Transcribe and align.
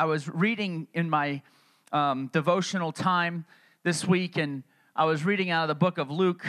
I 0.00 0.04
was 0.04 0.30
reading 0.30 0.88
in 0.94 1.10
my 1.10 1.42
um, 1.92 2.30
devotional 2.32 2.90
time 2.90 3.44
this 3.82 4.02
week, 4.02 4.38
and 4.38 4.62
I 4.96 5.04
was 5.04 5.26
reading 5.26 5.50
out 5.50 5.64
of 5.64 5.68
the 5.68 5.74
book 5.74 5.98
of 5.98 6.10
Luke 6.10 6.46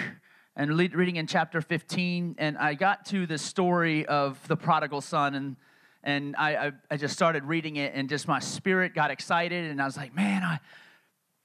and 0.55 0.77
reading 0.77 1.17
in 1.17 1.27
chapter 1.27 1.59
15, 1.59 2.35
and 2.37 2.57
I 2.57 2.75
got 2.75 3.03
to 3.07 3.27
the 3.27 3.37
story 3.37 4.05
of 4.05 4.39
the 4.47 4.55
prodigal 4.55 5.01
son, 5.01 5.35
and 5.35 5.55
and 6.01 6.33
I, 6.37 6.55
I, 6.55 6.71
I 6.91 6.95
just 6.95 7.13
started 7.13 7.43
reading 7.43 7.75
it, 7.75 7.91
and 7.93 8.07
just 8.07 8.25
my 8.25 8.39
spirit 8.39 8.95
got 8.95 9.11
excited, 9.11 9.69
and 9.69 9.81
I 9.81 9.85
was 9.85 9.97
like, 9.97 10.15
man, 10.15 10.43
I, 10.43 10.61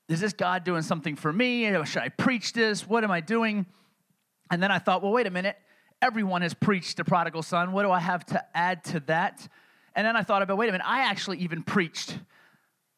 is 0.09 0.21
this 0.21 0.33
God 0.33 0.63
doing 0.63 0.83
something 0.83 1.17
for 1.17 1.33
me? 1.33 1.65
Should 1.87 2.03
I 2.03 2.11
preach 2.11 2.53
this? 2.53 2.87
What 2.87 3.03
am 3.03 3.11
I 3.11 3.21
doing? 3.21 3.67
And 4.49 4.63
then 4.63 4.71
I 4.71 4.79
thought, 4.79 5.03
well, 5.03 5.11
wait 5.11 5.27
a 5.27 5.33
minute. 5.33 5.57
Everyone 6.01 6.43
has 6.43 6.55
preached 6.55 6.99
the 6.99 7.05
prodigal 7.05 7.43
son. 7.43 7.73
What 7.73 7.83
do 7.83 7.91
I 7.91 7.99
have 7.99 8.25
to 8.27 8.45
add 8.57 8.85
to 8.85 9.01
that? 9.07 9.49
And 9.97 10.07
then 10.07 10.15
I 10.15 10.23
thought 10.23 10.43
about, 10.43 10.59
wait 10.59 10.69
a 10.69 10.73
minute, 10.73 10.87
I 10.87 11.01
actually 11.01 11.39
even 11.39 11.63
preached 11.63 12.19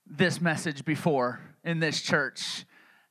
this 0.04 0.40
message 0.40 0.84
before 0.84 1.40
in 1.62 1.78
this 1.78 2.02
church. 2.02 2.64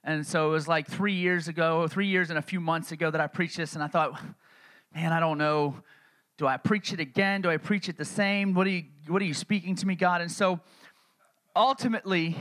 And 0.04 0.28
so 0.28 0.50
it 0.50 0.52
was 0.52 0.68
like 0.68 0.88
three 0.88 1.14
years 1.14 1.48
ago, 1.48 1.88
three 1.88 2.08
years 2.08 2.30
and 2.30 2.38
a 2.38 2.42
few 2.42 2.59
months 2.59 2.92
ago 2.92 3.09
that 3.09 3.22
I 3.22 3.28
preached 3.28 3.55
this, 3.55 3.76
and 3.76 3.84
I 3.84 3.88
thought, 3.88 4.22
man, 4.94 5.14
I 5.14 5.22
don't 5.22 5.38
know. 5.38 5.76
Do 6.38 6.45
I 6.45 6.58
preach 6.58 6.92
it 6.92 7.00
again? 7.00 7.42
Do 7.42 7.50
I 7.50 7.55
preach 7.55 7.88
it 7.88 7.98
the 7.98 8.05
same? 8.05 8.54
What 8.54 8.68
are 8.68 8.72
you, 8.72 8.84
what 9.08 9.22
are 9.22 9.26
you 9.26 9.34
speaking 9.34 9.73
to 9.78 9.88
me, 9.88 9.95
God? 9.95 10.20
And 10.20 10.31
so 10.31 10.59
ultimately, 11.56 12.38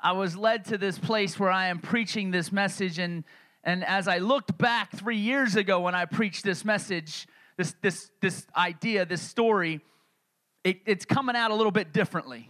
I 0.00 0.10
was 0.10 0.36
led 0.36 0.64
to 0.66 0.76
this 0.76 0.98
place 0.98 1.38
where 1.38 1.50
I 1.50 1.68
am 1.68 1.78
preaching 1.78 2.32
this 2.32 2.50
message. 2.50 2.98
And, 2.98 3.22
and 3.62 3.84
as 3.84 4.08
I 4.08 4.18
looked 4.18 4.58
back 4.58 4.90
three 4.90 5.18
years 5.18 5.54
ago 5.54 5.80
when 5.80 5.94
I 5.94 6.04
preached 6.04 6.44
this 6.44 6.64
message, 6.64 7.28
this, 7.56 7.74
this, 7.80 8.10
this 8.20 8.44
idea, 8.56 9.06
this 9.06 9.22
story, 9.22 9.80
it, 10.64 10.80
it's 10.86 11.04
coming 11.04 11.34
out 11.34 11.50
a 11.50 11.54
little 11.54 11.72
bit 11.72 11.92
differently. 11.92 12.48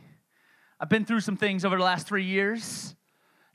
I've 0.79 0.89
been 0.89 1.05
through 1.05 1.20
some 1.20 1.37
things 1.37 1.65
over 1.65 1.77
the 1.77 1.83
last 1.83 2.07
three 2.07 2.25
years, 2.25 2.95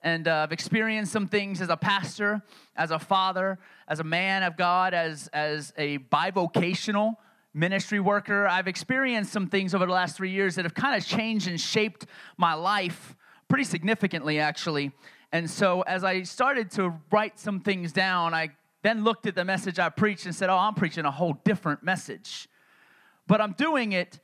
and 0.02 0.28
uh, 0.28 0.38
I've 0.38 0.52
experienced 0.52 1.12
some 1.12 1.28
things 1.28 1.62
as 1.62 1.70
a 1.70 1.78
pastor, 1.78 2.42
as 2.76 2.92
a 2.92 2.98
father, 2.98 3.59
as 3.88 4.00
a 4.00 4.04
man 4.04 4.44
of 4.44 4.58
God, 4.58 4.94
as, 4.94 5.28
as 5.34 5.73
a 5.78 6.00
bivocational 6.00 7.18
ministry 7.54 8.00
worker. 8.00 8.48
I've 8.48 8.68
experienced 8.68 9.31
some 9.31 9.48
things 9.48 9.76
over 9.76 9.86
the 9.86 9.92
last 9.92 10.18
three 10.18 10.31
years 10.31 10.56
that 10.56 10.66
have 10.66 10.74
kind 10.74 10.96
of 10.96 11.06
changed 11.06 11.48
and 11.48 11.59
shaped 11.59 12.06
my 12.38 12.53
life 12.53 13.16
pretty 13.50 13.64
significantly, 13.64 14.40
actually. 14.40 14.92
And 15.31 15.50
so, 15.50 15.81
as 15.81 16.03
I 16.03 16.24
started 16.24 16.72
to 16.72 16.94
write 17.12 17.38
some 17.38 17.59
things 17.59 17.92
down, 17.92 18.34
I 18.34 18.50
then 18.81 19.03
looked 19.03 19.28
at 19.28 19.36
the 19.36 19.46
message 19.46 19.78
I 19.78 19.90
preached 19.90 20.26
and 20.26 20.34
said, 20.34 20.50
Oh, 20.50 20.58
I'm 20.58 20.74
preaching 20.74 21.06
a 21.06 21.12
whole 21.12 21.34
different 21.44 21.84
message. 21.84 22.48
But 23.28 23.42
I'm 23.42 23.52
doing 23.52 23.92
it 23.92 24.20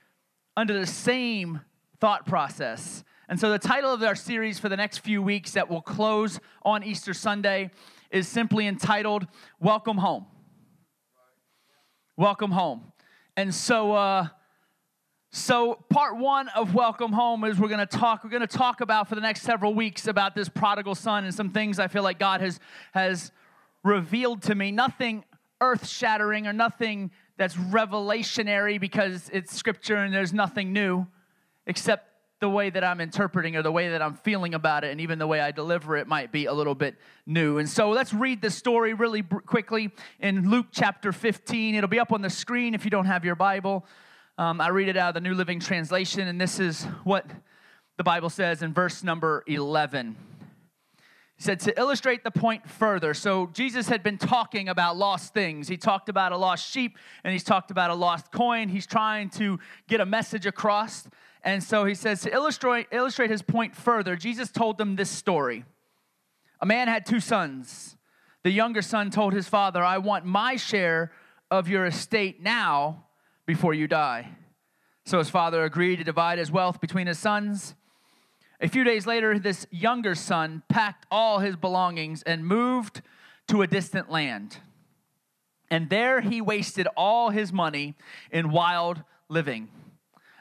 under 0.55 0.77
the 0.77 0.87
same 0.87 1.61
thought 1.99 2.25
process. 2.25 3.03
And 3.29 3.39
so, 3.39 3.49
the 3.51 3.59
title 3.59 3.93
of 3.93 4.03
our 4.03 4.15
series 4.15 4.59
for 4.59 4.69
the 4.69 4.77
next 4.77 4.99
few 4.99 5.21
weeks 5.21 5.51
that 5.51 5.69
will 5.69 5.81
close 5.81 6.39
on 6.63 6.83
Easter 6.83 7.13
Sunday 7.13 7.71
is 8.11 8.27
simply 8.27 8.67
entitled 8.67 9.25
Welcome 9.59 9.97
Home. 9.97 10.25
Welcome 12.17 12.51
Home. 12.51 12.91
And 13.35 13.55
so, 13.55 13.93
uh, 13.93 14.27
so 15.31 15.83
part 15.89 16.17
one 16.17 16.47
of 16.49 16.75
Welcome 16.75 17.13
Home 17.13 17.43
is 17.45 17.57
we're 17.57 17.69
going 17.69 17.79
to 17.79 17.85
talk. 17.85 18.23
We're 18.23 18.29
going 18.29 18.41
to 18.41 18.47
talk 18.47 18.81
about 18.81 19.09
for 19.09 19.15
the 19.15 19.21
next 19.21 19.41
several 19.41 19.73
weeks 19.73 20.05
about 20.05 20.35
this 20.35 20.49
prodigal 20.49 20.93
son 20.93 21.23
and 21.23 21.33
some 21.33 21.49
things 21.49 21.79
I 21.79 21.87
feel 21.87 22.03
like 22.03 22.19
God 22.19 22.41
has 22.41 22.59
has 22.93 23.31
revealed 23.83 24.43
to 24.43 24.53
me. 24.53 24.71
Nothing 24.71 25.23
earth 25.59 25.87
shattering 25.87 26.45
or 26.45 26.53
nothing 26.53 27.09
that's 27.37 27.55
revelationary 27.55 28.79
because 28.79 29.29
it's 29.33 29.55
scripture 29.55 29.97
and 29.97 30.13
there's 30.13 30.33
nothing 30.33 30.73
new 30.73 31.07
except 31.65 32.09
the 32.39 32.49
way 32.49 32.69
that 32.69 32.83
I'm 32.83 32.99
interpreting 32.99 33.55
or 33.55 33.61
the 33.61 33.71
way 33.71 33.91
that 33.91 34.01
I'm 34.01 34.15
feeling 34.15 34.53
about 34.53 34.83
it, 34.83 34.91
and 34.91 34.99
even 34.99 35.17
the 35.17 35.25
way 35.25 35.39
I 35.39 35.51
deliver 35.51 35.95
it 35.95 36.07
might 36.07 36.29
be 36.29 36.45
a 36.45 36.53
little 36.53 36.75
bit 36.75 36.95
new. 37.25 37.57
And 37.57 37.69
so 37.69 37.91
let's 37.91 38.13
read 38.13 38.41
the 38.41 38.49
story 38.49 38.93
really 38.93 39.21
quickly 39.21 39.91
in 40.19 40.49
Luke 40.49 40.65
chapter 40.69 41.13
15. 41.13 41.75
It'll 41.75 41.87
be 41.87 42.01
up 42.01 42.11
on 42.11 42.21
the 42.21 42.29
screen 42.29 42.73
if 42.73 42.83
you 42.83 42.91
don't 42.91 43.05
have 43.05 43.23
your 43.23 43.35
Bible. 43.35 43.85
Um, 44.37 44.59
I 44.59 44.69
read 44.69 44.89
it 44.89 44.97
out 44.97 45.07
of 45.07 45.13
the 45.13 45.21
New 45.21 45.35
Living 45.35 45.61
Translation, 45.61 46.27
and 46.27 46.41
this 46.41 46.59
is 46.59 46.83
what 47.05 47.25
the 47.95 48.03
Bible 48.03 48.29
says 48.29 48.61
in 48.61 48.73
verse 48.73 49.03
number 49.03 49.45
11. 49.47 50.17
He 51.35 51.43
said, 51.43 51.59
to 51.61 51.77
illustrate 51.79 52.23
the 52.23 52.31
point 52.31 52.69
further, 52.69 53.13
so 53.13 53.49
Jesus 53.53 53.87
had 53.87 54.03
been 54.03 54.17
talking 54.17 54.69
about 54.69 54.97
lost 54.97 55.33
things. 55.33 55.67
He 55.67 55.77
talked 55.77 56.07
about 56.07 56.31
a 56.31 56.37
lost 56.37 56.71
sheep 56.71 56.97
and 57.23 57.33
he's 57.33 57.43
talked 57.43 57.71
about 57.71 57.89
a 57.89 57.95
lost 57.95 58.31
coin. 58.31 58.69
He's 58.69 58.85
trying 58.85 59.29
to 59.31 59.59
get 59.87 59.99
a 59.99 60.05
message 60.05 60.45
across. 60.45 61.07
And 61.43 61.61
so 61.63 61.85
he 61.85 61.95
says, 61.95 62.21
to 62.21 62.33
illustrate, 62.33 62.87
illustrate 62.91 63.31
his 63.31 63.41
point 63.41 63.75
further, 63.75 64.15
Jesus 64.15 64.51
told 64.51 64.77
them 64.77 64.95
this 64.95 65.09
story. 65.09 65.65
A 66.61 66.65
man 66.65 66.87
had 66.87 67.05
two 67.05 67.19
sons. 67.19 67.97
The 68.43 68.51
younger 68.51 68.81
son 68.81 69.09
told 69.09 69.33
his 69.33 69.49
father, 69.49 69.83
I 69.83 69.97
want 69.97 70.25
my 70.25 70.55
share 70.55 71.11
of 71.49 71.67
your 71.67 71.85
estate 71.85 72.41
now 72.41 73.05
before 73.45 73.73
you 73.73 73.87
die. 73.87 74.29
So 75.05 75.17
his 75.17 75.29
father 75.29 75.65
agreed 75.65 75.97
to 75.97 76.03
divide 76.03 76.37
his 76.37 76.51
wealth 76.51 76.79
between 76.79 77.07
his 77.07 77.19
sons. 77.19 77.75
A 78.63 78.69
few 78.69 78.85
days 78.85 79.05
later, 79.05 79.37
this 79.37 79.67
younger 79.71 80.15
son 80.15 80.63
packed 80.69 81.05
all 81.11 81.39
his 81.39 81.57
belongings 81.57 82.23
and 82.23 82.47
moved 82.47 83.01
to 83.49 83.61
a 83.61 83.67
distant 83.67 84.09
land. 84.09 84.55
And 85.69 85.89
there 85.89 86.21
he 86.21 86.39
wasted 86.39 86.87
all 86.95 87.29
his 87.29 87.51
money 87.51 87.95
in 88.31 88.51
wild 88.51 89.03
living. 89.27 89.67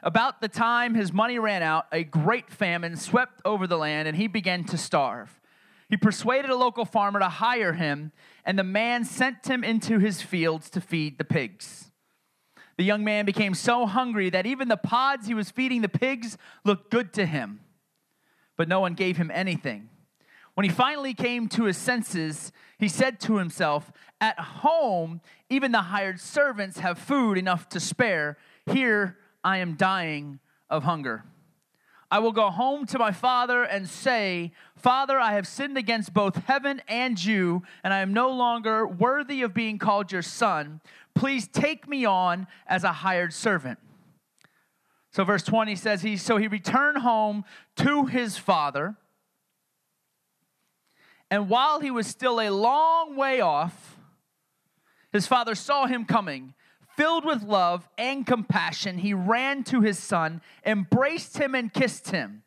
About 0.01 0.39
the 0.39 0.47
time 0.47 0.95
his 0.95 1.11
money 1.11 1.37
ran 1.37 1.63
out, 1.63 1.87
a 1.91 2.05
great 2.05 2.49
famine 2.49 2.95
swept 2.95 3.41
over 3.43 3.67
the 3.67 3.77
land 3.77 4.07
and 4.07 4.15
he 4.15 4.27
began 4.27 4.63
to 4.65 4.77
starve. 4.77 5.41
He 5.89 5.97
persuaded 5.97 6.49
a 6.49 6.55
local 6.55 6.85
farmer 6.85 7.19
to 7.19 7.27
hire 7.27 7.73
him, 7.73 8.13
and 8.45 8.57
the 8.57 8.63
man 8.63 9.03
sent 9.03 9.47
him 9.47 9.65
into 9.65 9.99
his 9.99 10.21
fields 10.21 10.69
to 10.69 10.79
feed 10.79 11.17
the 11.17 11.25
pigs. 11.25 11.91
The 12.77 12.85
young 12.85 13.03
man 13.03 13.25
became 13.25 13.53
so 13.53 13.85
hungry 13.85 14.29
that 14.29 14.45
even 14.45 14.69
the 14.69 14.77
pods 14.77 15.27
he 15.27 15.33
was 15.33 15.51
feeding 15.51 15.81
the 15.81 15.89
pigs 15.89 16.37
looked 16.63 16.89
good 16.89 17.11
to 17.13 17.25
him, 17.25 17.59
but 18.57 18.67
no 18.67 18.79
one 18.79 18.93
gave 18.93 19.17
him 19.17 19.31
anything. 19.33 19.89
When 20.53 20.65
he 20.65 20.69
finally 20.69 21.13
came 21.13 21.47
to 21.49 21.63
his 21.63 21.77
senses, 21.77 22.51
he 22.77 22.87
said 22.87 23.19
to 23.21 23.37
himself, 23.37 23.91
At 24.21 24.39
home, 24.39 25.21
even 25.49 25.71
the 25.71 25.81
hired 25.81 26.19
servants 26.19 26.79
have 26.79 26.99
food 26.99 27.37
enough 27.37 27.67
to 27.69 27.79
spare. 27.79 28.37
Here, 28.65 29.17
I 29.43 29.57
am 29.57 29.75
dying 29.75 30.39
of 30.69 30.83
hunger. 30.83 31.23
I 32.11 32.19
will 32.19 32.31
go 32.31 32.51
home 32.51 32.85
to 32.87 32.99
my 32.99 33.11
father 33.11 33.63
and 33.63 33.89
say, 33.89 34.51
Father, 34.75 35.19
I 35.19 35.33
have 35.33 35.47
sinned 35.47 35.79
against 35.79 36.13
both 36.13 36.45
heaven 36.45 36.79
and 36.87 37.23
you, 37.23 37.63
and 37.83 37.91
I 37.91 38.01
am 38.01 38.13
no 38.13 38.29
longer 38.29 38.85
worthy 38.85 39.41
of 39.41 39.55
being 39.55 39.79
called 39.79 40.11
your 40.11 40.21
son. 40.21 40.79
Please 41.15 41.47
take 41.47 41.87
me 41.87 42.05
on 42.05 42.45
as 42.67 42.83
a 42.83 42.93
hired 42.93 43.33
servant. 43.33 43.79
So, 45.13 45.23
verse 45.23 45.43
20 45.43 45.75
says, 45.75 46.01
he, 46.01 46.17
So 46.17 46.37
he 46.37 46.47
returned 46.47 46.97
home 46.97 47.45
to 47.77 48.05
his 48.05 48.37
father, 48.37 48.95
and 51.31 51.49
while 51.49 51.79
he 51.79 51.89
was 51.91 52.07
still 52.07 52.41
a 52.41 52.49
long 52.49 53.15
way 53.15 53.39
off, 53.39 53.97
his 55.11 55.25
father 55.25 55.55
saw 55.55 55.85
him 55.85 56.05
coming 56.05 56.53
Filled 56.95 57.25
with 57.25 57.41
love 57.41 57.89
and 57.97 58.25
compassion, 58.25 58.99
he 58.99 59.13
ran 59.13 59.63
to 59.65 59.81
his 59.81 59.97
son, 59.97 60.41
embraced 60.65 61.37
him, 61.37 61.55
and 61.55 61.73
kissed 61.73 62.11
him. 62.11 62.43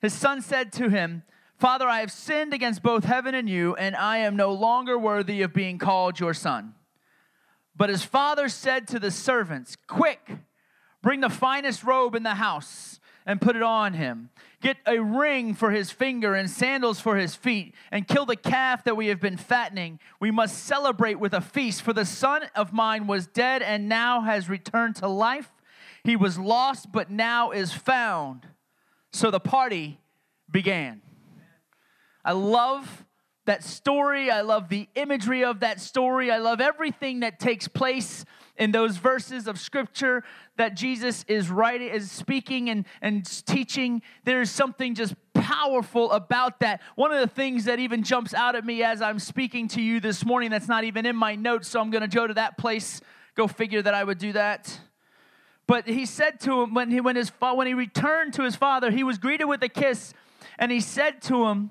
His 0.00 0.14
son 0.14 0.40
said 0.40 0.72
to 0.74 0.88
him, 0.88 1.24
Father, 1.58 1.86
I 1.86 2.00
have 2.00 2.12
sinned 2.12 2.54
against 2.54 2.82
both 2.82 3.04
heaven 3.04 3.34
and 3.34 3.48
you, 3.48 3.74
and 3.76 3.94
I 3.94 4.18
am 4.18 4.36
no 4.36 4.52
longer 4.52 4.98
worthy 4.98 5.42
of 5.42 5.52
being 5.52 5.78
called 5.78 6.20
your 6.20 6.32
son. 6.32 6.74
But 7.76 7.90
his 7.90 8.02
father 8.02 8.48
said 8.48 8.88
to 8.88 8.98
the 8.98 9.10
servants, 9.10 9.76
Quick, 9.86 10.30
bring 11.06 11.20
the 11.20 11.30
finest 11.30 11.84
robe 11.84 12.16
in 12.16 12.24
the 12.24 12.34
house 12.34 12.98
and 13.24 13.40
put 13.40 13.54
it 13.54 13.62
on 13.62 13.92
him. 13.92 14.28
Get 14.60 14.76
a 14.88 14.98
ring 14.98 15.54
for 15.54 15.70
his 15.70 15.92
finger 15.92 16.34
and 16.34 16.50
sandals 16.50 16.98
for 16.98 17.14
his 17.14 17.36
feet, 17.36 17.76
and 17.92 18.08
kill 18.08 18.26
the 18.26 18.34
calf 18.34 18.82
that 18.82 18.96
we 18.96 19.06
have 19.06 19.20
been 19.20 19.36
fattening. 19.36 20.00
We 20.18 20.32
must 20.32 20.64
celebrate 20.64 21.20
with 21.20 21.32
a 21.32 21.40
feast, 21.40 21.82
for 21.82 21.92
the 21.92 22.04
son 22.04 22.42
of 22.56 22.72
mine 22.72 23.06
was 23.06 23.28
dead 23.28 23.62
and 23.62 23.88
now 23.88 24.22
has 24.22 24.48
returned 24.48 24.96
to 24.96 25.06
life. 25.06 25.48
He 26.02 26.16
was 26.16 26.40
lost, 26.40 26.90
but 26.90 27.08
now 27.08 27.52
is 27.52 27.72
found. 27.72 28.48
So 29.12 29.30
the 29.30 29.38
party 29.38 30.00
began. 30.50 31.02
I 32.24 32.32
love 32.32 33.05
that 33.46 33.64
story. 33.64 34.30
I 34.30 34.42
love 34.42 34.68
the 34.68 34.88
imagery 34.94 35.44
of 35.44 35.60
that 35.60 35.80
story. 35.80 36.30
I 36.30 36.38
love 36.38 36.60
everything 36.60 37.20
that 37.20 37.40
takes 37.40 37.66
place 37.66 38.24
in 38.58 38.72
those 38.72 38.96
verses 38.96 39.46
of 39.46 39.58
scripture 39.58 40.24
that 40.56 40.76
Jesus 40.76 41.24
is 41.28 41.50
writing, 41.50 41.88
is 41.88 42.10
speaking 42.10 42.70
and, 42.70 42.86
and 43.02 43.24
teaching. 43.46 44.02
There's 44.24 44.50
something 44.50 44.94
just 44.94 45.14
powerful 45.34 46.10
about 46.12 46.60
that. 46.60 46.80
One 46.94 47.12
of 47.12 47.20
the 47.20 47.34
things 47.34 47.64
that 47.64 47.78
even 47.78 48.02
jumps 48.02 48.34
out 48.34 48.54
at 48.54 48.64
me 48.64 48.82
as 48.82 49.02
I'm 49.02 49.18
speaking 49.18 49.68
to 49.68 49.82
you 49.82 50.00
this 50.00 50.24
morning 50.24 50.50
that's 50.50 50.68
not 50.68 50.84
even 50.84 51.06
in 51.06 51.16
my 51.16 51.34
notes, 51.34 51.68
so 51.68 51.80
I'm 51.80 51.90
going 51.90 52.08
to 52.08 52.14
go 52.14 52.26
to 52.26 52.34
that 52.34 52.56
place. 52.58 53.00
Go 53.34 53.46
figure 53.46 53.82
that 53.82 53.94
I 53.94 54.02
would 54.02 54.18
do 54.18 54.32
that. 54.32 54.80
But 55.66 55.86
he 55.86 56.06
said 56.06 56.40
to 56.40 56.62
him, 56.62 56.74
when 56.74 56.90
he, 56.90 57.00
when, 57.00 57.16
his, 57.16 57.30
when 57.40 57.66
he 57.66 57.74
returned 57.74 58.34
to 58.34 58.42
his 58.42 58.56
father, 58.56 58.90
he 58.90 59.02
was 59.02 59.18
greeted 59.18 59.44
with 59.44 59.62
a 59.62 59.68
kiss, 59.68 60.14
and 60.58 60.70
he 60.70 60.80
said 60.80 61.20
to 61.22 61.46
him, 61.46 61.70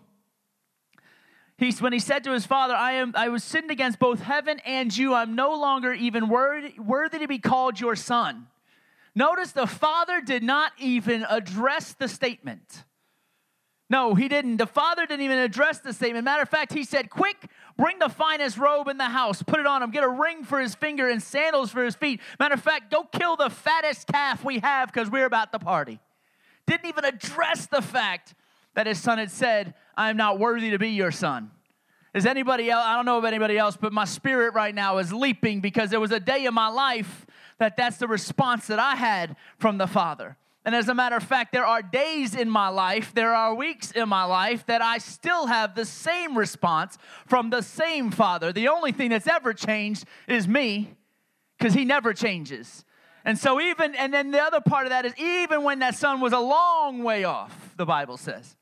He's, 1.58 1.82
when 1.82 1.94
he 1.94 2.00
said 2.00 2.24
to 2.26 2.32
his 2.32 2.46
father, 2.46 2.74
I, 2.74 2.94
am, 2.94 3.14
I 3.16 3.30
was 3.30 3.44
sinned 3.44 3.72
against 3.72 3.98
both 3.98 4.20
heaven 4.20 4.60
and 4.66 4.96
you, 4.96 5.14
I'm 5.14 5.36
no 5.36 5.54
longer 5.58 5.94
even 5.94 6.28
worthy, 6.28 6.74
worthy 6.78 7.20
to 7.20 7.28
be 7.28 7.40
called 7.40 7.80
your 7.80 7.96
son. 7.96 8.48
Notice 9.16 9.54
the 9.54 9.68
father 9.68 10.20
did 10.20 10.44
not 10.44 10.74
even 10.78 11.26
address 11.30 11.94
the 11.94 12.10
statement. 12.10 12.84
No, 13.90 14.16
he 14.16 14.28
didn't. 14.28 14.58
The 14.58 14.66
father 14.66 15.06
didn't 15.06 15.24
even 15.24 15.38
address 15.38 15.80
the 15.80 15.94
statement. 15.94 16.26
Matter 16.26 16.42
of 16.42 16.50
fact, 16.50 16.74
he 16.74 16.84
said, 16.84 17.10
Quick, 17.10 17.50
bring 17.78 18.00
the 18.00 18.10
finest 18.10 18.58
robe 18.58 18.88
in 18.88 18.98
the 18.98 19.06
house, 19.06 19.44
put 19.44 19.60
it 19.60 19.68
on 19.68 19.84
him, 19.84 19.92
get 19.92 20.04
a 20.04 20.10
ring 20.10 20.44
for 20.44 20.60
his 20.60 20.74
finger 20.74 21.08
and 21.08 21.22
sandals 21.22 21.72
for 21.72 21.84
his 21.84 21.96
feet. 21.96 22.20
Matter 22.40 22.56
of 22.56 22.62
fact, 22.62 22.92
go 22.92 23.04
kill 23.04 23.36
the 23.36 23.50
fattest 23.50 24.08
calf 24.08 24.44
we 24.44 24.60
have 24.60 24.92
because 24.92 25.10
we're 25.10 25.28
about 25.28 25.52
to 25.52 25.60
party. 25.60 26.00
Didn't 26.66 26.88
even 26.88 27.06
address 27.06 27.68
the 27.68 27.82
fact 27.82 28.34
that 28.74 28.88
his 28.88 29.00
son 29.00 29.20
had 29.20 29.32
said, 29.32 29.76
I 29.98 30.10
am 30.10 30.18
not 30.18 30.40
worthy 30.40 30.72
to 30.72 30.80
be 30.80 30.90
your 30.90 31.12
son. 31.12 31.52
Is 32.14 32.26
anybody 32.26 32.70
else? 32.70 32.84
I 32.86 32.96
don't 32.96 33.06
know 33.06 33.18
of 33.18 33.26
anybody 33.26 33.58
else, 33.58 33.78
but 33.78 33.92
my 33.92 34.06
spirit 34.06 34.54
right 34.54 34.74
now 34.74 35.00
is 35.00 35.12
leaping 35.12 35.60
because 35.60 35.90
there 35.90 36.00
was 36.00 36.12
a 36.12 36.20
day 36.20 36.46
in 36.46 36.54
my 36.54 36.70
life 36.70 37.26
that 37.58 37.76
that's 37.78 37.98
the 37.98 38.08
response 38.08 38.68
that 38.68 38.80
I 38.80 38.96
had 38.96 39.36
from 39.58 39.78
the 39.78 39.88
Father. 39.88 40.38
And 40.64 40.74
as 40.74 40.90
a 40.90 40.96
matter 40.96 41.16
of 41.16 41.24
fact, 41.24 41.52
there 41.52 41.66
are 41.66 41.82
days 41.82 42.34
in 42.34 42.50
my 42.50 42.70
life, 42.70 43.14
there 43.14 43.36
are 43.36 43.54
weeks 43.54 43.92
in 43.92 44.10
my 44.10 44.24
life 44.24 44.66
that 44.66 44.82
I 44.82 44.98
still 44.98 45.46
have 45.46 45.76
the 45.76 45.86
same 45.86 46.38
response 46.38 46.98
from 47.28 47.52
the 47.52 47.62
same 47.62 48.10
Father. 48.10 48.52
The 48.52 48.70
only 48.70 48.92
thing 48.92 49.12
that's 49.12 49.28
ever 49.28 49.54
changed 49.54 50.06
is 50.28 50.48
me, 50.48 50.96
because 51.58 51.74
He 51.76 51.86
never 51.86 52.14
changes. 52.14 52.84
And 53.24 53.38
so, 53.38 53.62
even, 53.62 53.94
and 53.94 54.14
then 54.14 54.32
the 54.32 54.42
other 54.42 54.62
part 54.62 54.86
of 54.86 54.90
that 54.90 55.06
is 55.06 55.14
even 55.18 55.64
when 55.64 55.80
that 55.80 55.96
son 55.96 56.20
was 56.20 56.34
a 56.34 56.40
long 56.40 57.04
way 57.04 57.26
off, 57.26 57.74
the 57.78 57.86
Bible 57.86 58.18
says, 58.18 58.56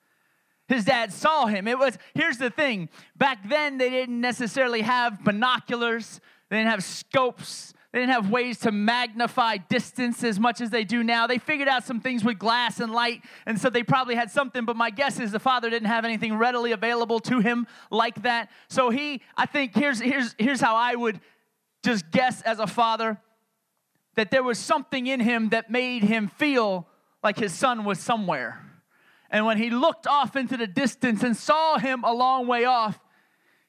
his 0.68 0.86
dad 0.86 1.12
saw 1.12 1.46
him. 1.46 1.68
It 1.68 1.78
was, 1.78 1.98
here's 2.14 2.38
the 2.38 2.50
thing 2.50 2.90
back 3.16 3.48
then, 3.48 3.78
they 3.78 3.90
didn't 3.90 4.22
necessarily 4.22 4.82
have 4.82 5.24
binoculars, 5.24 6.20
they 6.50 6.58
didn't 6.58 6.72
have 6.72 6.84
scopes, 6.84 7.74
they 7.92 8.00
didn't 8.00 8.14
have 8.14 8.30
ways 8.32 8.58
to 8.60 8.72
magnify 8.72 9.58
distance 9.58 10.24
as 10.24 10.40
much 10.40 10.62
as 10.62 10.72
they 10.72 10.84
do 10.84 11.04
now. 11.04 11.28
They 11.28 11.38
figured 11.38 11.68
out 11.68 11.84
some 11.84 12.00
things 12.00 12.24
with 12.24 12.40
glass 12.40 12.80
and 12.80 12.92
light, 12.92 13.22
and 13.46 13.60
so 13.60 13.70
they 13.70 13.84
probably 13.84 14.16
had 14.16 14.32
something, 14.32 14.66
but 14.66 14.76
my 14.76 14.90
guess 14.90 15.20
is 15.20 15.32
the 15.32 15.40
father 15.40 15.70
didn't 15.70 15.90
have 15.90 16.04
anything 16.04 16.36
readily 16.36 16.72
available 16.72 17.20
to 17.22 17.40
him 17.40 17.68
like 17.92 18.24
that. 18.24 18.50
So 18.68 18.90
he, 18.90 19.22
I 19.38 19.46
think, 19.46 19.76
here's, 19.76 20.00
here's, 20.00 20.36
here's 20.40 20.60
how 20.60 20.76
I 20.76 20.96
would 20.96 21.20
just 21.84 22.10
guess 22.10 22.42
as 22.42 22.60
a 22.60 22.68
father 22.68 23.20
that 24.16 24.32
there 24.32 24.44
was 24.44 24.58
something 24.58 25.08
in 25.08 25.20
him 25.20 25.50
that 25.50 25.70
made 25.70 26.04
him 26.04 26.28
feel 26.28 26.88
like 27.24 27.38
his 27.38 27.54
son 27.54 27.84
was 27.84 28.00
somewhere. 28.00 28.73
And 29.34 29.48
when 29.48 29.58
he 29.58 29.72
looked 29.72 30.06
off 30.06 30.36
into 30.36 30.58
the 30.58 30.68
distance 30.68 31.24
and 31.24 31.36
saw 31.36 31.80
him 31.80 32.04
a 32.04 32.14
long 32.14 32.46
way 32.46 32.66
off, 32.66 33.00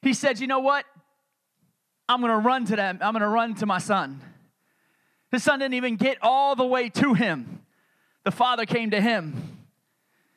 he 0.03 0.13
said, 0.13 0.39
You 0.39 0.45
know 0.45 0.59
what? 0.59 0.85
I'm 2.07 2.21
going 2.21 2.31
to 2.31 2.37
run 2.37 2.65
to 2.65 2.75
them. 2.75 2.99
I'm 3.01 3.13
going 3.13 3.23
to 3.23 3.27
run 3.27 3.55
to 3.55 3.65
my 3.65 3.79
son. 3.79 4.21
His 5.31 5.41
son 5.41 5.57
didn't 5.57 5.73
even 5.73 5.95
get 5.95 6.19
all 6.21 6.55
the 6.55 6.65
way 6.65 6.89
to 6.89 7.15
him. 7.15 7.63
The 8.23 8.31
father 8.31 8.67
came 8.67 8.91
to 8.91 9.01
him. 9.01 9.57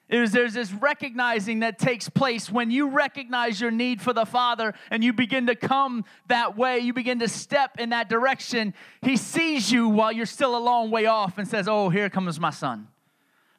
It 0.08 0.18
was, 0.18 0.32
there's 0.32 0.54
this 0.54 0.72
recognizing 0.72 1.60
that 1.60 1.78
takes 1.78 2.08
place 2.08 2.50
when 2.50 2.70
you 2.70 2.88
recognize 2.88 3.60
your 3.60 3.70
need 3.70 4.00
for 4.00 4.14
the 4.14 4.24
Father 4.24 4.72
and 4.90 5.04
you 5.04 5.12
begin 5.12 5.48
to 5.48 5.54
come 5.54 6.06
that 6.28 6.56
way, 6.56 6.78
you 6.78 6.94
begin 6.94 7.18
to 7.18 7.28
step 7.28 7.78
in 7.78 7.90
that 7.90 8.08
direction. 8.08 8.72
He 9.02 9.18
sees 9.18 9.70
you 9.70 9.90
while 9.90 10.10
you're 10.10 10.24
still 10.24 10.56
a 10.56 10.58
long 10.58 10.90
way 10.90 11.04
off 11.04 11.36
and 11.36 11.46
says, 11.46 11.68
Oh, 11.68 11.90
here 11.90 12.08
comes 12.08 12.40
my 12.40 12.48
son. 12.48 12.88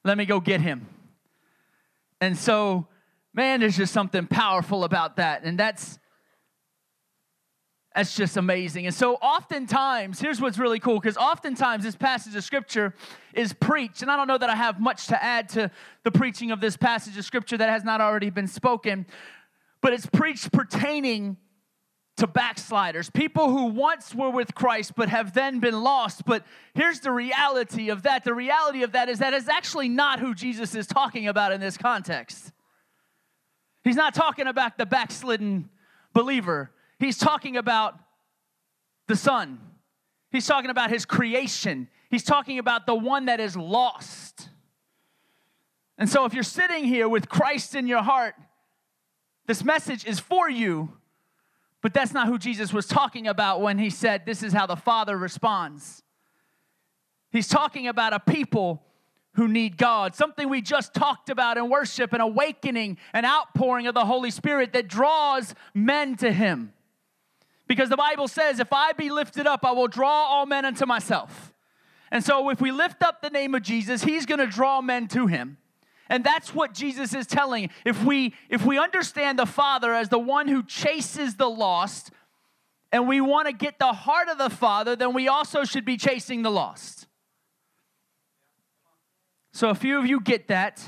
Let 0.03 0.17
me 0.17 0.25
go 0.25 0.39
get 0.39 0.61
him. 0.61 0.87
And 2.21 2.37
so, 2.37 2.87
man, 3.33 3.59
there's 3.59 3.77
just 3.77 3.93
something 3.93 4.27
powerful 4.27 4.83
about 4.83 5.17
that. 5.17 5.43
And 5.43 5.57
that's 5.57 5.99
that's 7.95 8.15
just 8.15 8.37
amazing. 8.37 8.85
And 8.85 8.93
so, 8.93 9.15
oftentimes, 9.15 10.19
here's 10.19 10.39
what's 10.39 10.59
really 10.59 10.79
cool 10.79 10.99
because 10.99 11.17
oftentimes 11.17 11.83
this 11.83 11.95
passage 11.95 12.35
of 12.35 12.43
scripture 12.43 12.93
is 13.33 13.51
preached. 13.51 14.03
And 14.03 14.11
I 14.11 14.15
don't 14.15 14.27
know 14.27 14.37
that 14.37 14.49
I 14.49 14.55
have 14.55 14.79
much 14.79 15.07
to 15.07 15.21
add 15.21 15.49
to 15.49 15.71
the 16.03 16.11
preaching 16.11 16.51
of 16.51 16.61
this 16.61 16.77
passage 16.77 17.17
of 17.17 17.25
scripture 17.25 17.57
that 17.57 17.69
has 17.69 17.83
not 17.83 17.99
already 17.99 18.29
been 18.29 18.47
spoken, 18.47 19.07
but 19.81 19.91
it's 19.91 20.05
preached 20.05 20.51
pertaining 20.51 21.37
to 22.19 22.27
backsliders, 22.27 23.09
people 23.09 23.49
who 23.49 23.65
once 23.65 24.13
were 24.13 24.29
with 24.29 24.53
Christ 24.55 24.93
but 24.95 25.09
have 25.09 25.33
then 25.33 25.59
been 25.59 25.81
lost. 25.81 26.25
But 26.25 26.45
here's 26.73 26.99
the 26.99 27.11
reality 27.11 27.89
of 27.89 28.03
that 28.03 28.23
the 28.23 28.33
reality 28.33 28.83
of 28.83 28.91
that 28.93 29.09
is 29.09 29.19
that 29.19 29.33
is 29.33 29.49
actually 29.49 29.89
not 29.89 30.19
who 30.19 30.33
Jesus 30.33 30.75
is 30.75 30.87
talking 30.87 31.27
about 31.27 31.51
in 31.51 31.59
this 31.59 31.77
context. 31.77 32.51
He's 33.83 33.95
not 33.95 34.13
talking 34.13 34.47
about 34.47 34.77
the 34.77 34.85
backslidden 34.85 35.69
believer. 36.13 36.71
He's 36.99 37.17
talking 37.17 37.57
about 37.57 37.97
the 39.07 39.15
Son. 39.15 39.59
He's 40.31 40.45
talking 40.45 40.69
about 40.69 40.89
his 40.89 41.05
creation. 41.05 41.87
He's 42.09 42.23
talking 42.23 42.59
about 42.59 42.85
the 42.85 42.95
one 42.95 43.25
that 43.25 43.39
is 43.39 43.55
lost. 43.55 44.49
And 45.97 46.09
so, 46.09 46.25
if 46.25 46.33
you're 46.33 46.43
sitting 46.43 46.83
here 46.83 47.09
with 47.09 47.29
Christ 47.29 47.75
in 47.75 47.87
your 47.87 48.03
heart, 48.03 48.35
this 49.47 49.63
message 49.63 50.05
is 50.05 50.19
for 50.19 50.49
you, 50.49 50.93
but 51.81 51.93
that's 51.93 52.13
not 52.13 52.27
who 52.27 52.37
Jesus 52.37 52.73
was 52.73 52.85
talking 52.85 53.27
about 53.27 53.61
when 53.61 53.77
he 53.77 53.89
said, 53.89 54.25
This 54.25 54.43
is 54.43 54.53
how 54.53 54.65
the 54.65 54.75
Father 54.75 55.17
responds. 55.17 56.03
He's 57.31 57.47
talking 57.47 57.87
about 57.87 58.13
a 58.13 58.19
people 58.19 58.83
who 59.33 59.47
need 59.47 59.77
God, 59.77 60.15
something 60.15 60.49
we 60.49 60.61
just 60.61 60.93
talked 60.93 61.29
about 61.29 61.57
in 61.57 61.69
worship, 61.69 62.11
an 62.13 62.21
awakening, 62.21 62.97
an 63.13 63.23
outpouring 63.23 63.87
of 63.87 63.93
the 63.93 64.05
Holy 64.05 64.31
Spirit 64.31 64.73
that 64.73 64.87
draws 64.87 65.53
men 65.73 66.17
to 66.17 66.31
Him. 66.31 66.73
Because 67.69 67.89
the 67.89 67.97
Bible 67.97 68.27
says, 68.27 68.59
if 68.59 68.73
I 68.73 68.93
be 68.93 69.11
lifted 69.11 69.45
up, 69.45 69.63
I 69.63 69.71
will 69.71 69.87
draw 69.87 70.09
all 70.09 70.47
men 70.47 70.65
unto 70.65 70.87
myself. 70.87 71.53
And 72.11 72.23
so 72.23 72.49
if 72.49 72.59
we 72.59 72.71
lift 72.71 73.03
up 73.03 73.21
the 73.21 73.29
name 73.29 73.53
of 73.53 73.61
Jesus, 73.61 74.03
he's 74.03 74.25
to 74.25 74.47
draw 74.47 74.81
men 74.81 75.07
to 75.09 75.27
him. 75.27 75.57
And 76.09 76.23
that's 76.23 76.55
what 76.55 76.73
Jesus 76.73 77.13
is 77.13 77.27
telling. 77.27 77.69
If 77.85 78.03
we 78.03 78.33
if 78.49 78.65
we 78.65 78.79
understand 78.79 79.37
the 79.37 79.45
Father 79.45 79.93
as 79.93 80.09
the 80.09 80.19
one 80.19 80.47
who 80.47 80.63
chases 80.63 81.35
the 81.35 81.49
lost, 81.49 82.11
and 82.91 83.07
we 83.07 83.21
want 83.21 83.47
to 83.47 83.53
get 83.53 83.77
the 83.77 83.93
heart 83.93 84.29
of 84.29 84.37
the 84.37 84.49
Father, 84.49 84.95
then 84.95 85.13
we 85.13 85.27
also 85.27 85.63
should 85.63 85.85
be 85.85 85.97
chasing 85.97 86.41
the 86.41 86.49
lost. 86.49 87.07
So 89.53 89.69
a 89.69 89.75
few 89.75 89.99
of 89.99 90.05
you 90.05 90.19
get 90.21 90.47
that. 90.47 90.83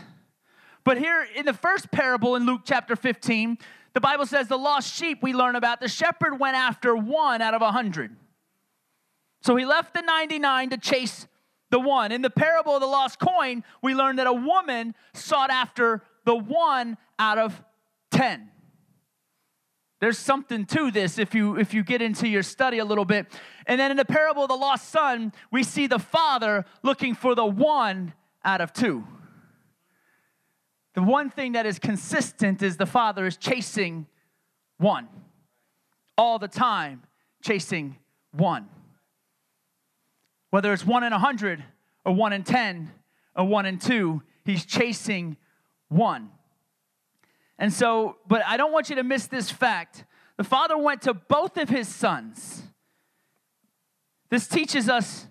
But 0.83 0.97
here 0.97 1.27
in 1.35 1.45
the 1.45 1.53
first 1.53 1.91
parable 1.91 2.35
in 2.35 2.45
Luke 2.45 2.61
chapter 2.65 2.95
15, 2.95 3.57
the 3.93 4.01
Bible 4.01 4.25
says 4.25 4.47
the 4.47 4.57
lost 4.57 4.93
sheep 4.95 5.19
we 5.21 5.33
learn 5.33 5.55
about, 5.55 5.79
the 5.79 5.87
shepherd 5.87 6.39
went 6.39 6.55
after 6.55 6.95
one 6.95 7.41
out 7.41 7.53
of 7.53 7.61
a 7.61 7.71
hundred. 7.71 8.15
So 9.41 9.55
he 9.55 9.65
left 9.65 9.93
the 9.93 10.01
99 10.01 10.69
to 10.71 10.77
chase 10.77 11.27
the 11.71 11.79
one. 11.79 12.11
In 12.11 12.21
the 12.21 12.29
parable 12.29 12.75
of 12.75 12.81
the 12.81 12.87
lost 12.87 13.19
coin, 13.19 13.63
we 13.81 13.95
learn 13.95 14.17
that 14.17 14.27
a 14.27 14.33
woman 14.33 14.93
sought 15.13 15.49
after 15.49 16.03
the 16.25 16.35
one 16.35 16.97
out 17.17 17.39
of 17.39 17.63
10. 18.11 18.49
There's 19.99 20.19
something 20.19 20.65
to 20.65 20.91
this 20.91 21.17
if 21.17 21.33
you 21.35 21.57
if 21.57 21.73
you 21.73 21.83
get 21.83 22.01
into 22.01 22.27
your 22.27 22.43
study 22.43 22.79
a 22.79 22.85
little 22.85 23.05
bit. 23.05 23.27
And 23.67 23.79
then 23.79 23.91
in 23.91 23.97
the 23.97 24.05
parable 24.05 24.43
of 24.43 24.49
the 24.49 24.55
lost 24.55 24.89
son, 24.89 25.31
we 25.51 25.63
see 25.63 25.87
the 25.87 25.99
father 25.99 26.65
looking 26.83 27.15
for 27.15 27.35
the 27.35 27.45
one 27.45 28.13
out 28.43 28.61
of 28.61 28.73
two. 28.73 29.05
The 30.93 31.01
one 31.01 31.29
thing 31.29 31.53
that 31.53 31.65
is 31.65 31.79
consistent 31.79 32.61
is 32.61 32.77
the 32.77 32.85
Father 32.85 33.25
is 33.25 33.37
chasing 33.37 34.07
one. 34.77 35.07
All 36.17 36.37
the 36.37 36.49
time, 36.49 37.03
chasing 37.41 37.97
one. 38.33 38.67
Whether 40.51 40.71
it's 40.71 40.85
one 40.85 41.03
in 41.03 41.11
a 41.11 41.19
hundred, 41.19 41.63
or 42.05 42.13
one 42.13 42.33
in 42.33 42.43
ten, 42.43 42.91
or 43.35 43.45
one 43.45 43.65
in 43.65 43.79
two, 43.79 44.21
he's 44.45 44.65
chasing 44.65 45.37
one. 45.89 46.29
And 47.57 47.73
so, 47.73 48.17
but 48.27 48.43
I 48.45 48.57
don't 48.57 48.71
want 48.71 48.89
you 48.89 48.95
to 48.97 49.03
miss 49.03 49.27
this 49.27 49.49
fact. 49.49 50.03
The 50.37 50.43
Father 50.43 50.77
went 50.77 51.03
to 51.03 51.13
both 51.13 51.57
of 51.57 51.69
his 51.69 51.87
sons. 51.87 52.63
This 54.29 54.47
teaches 54.47 54.89
us 54.89 55.27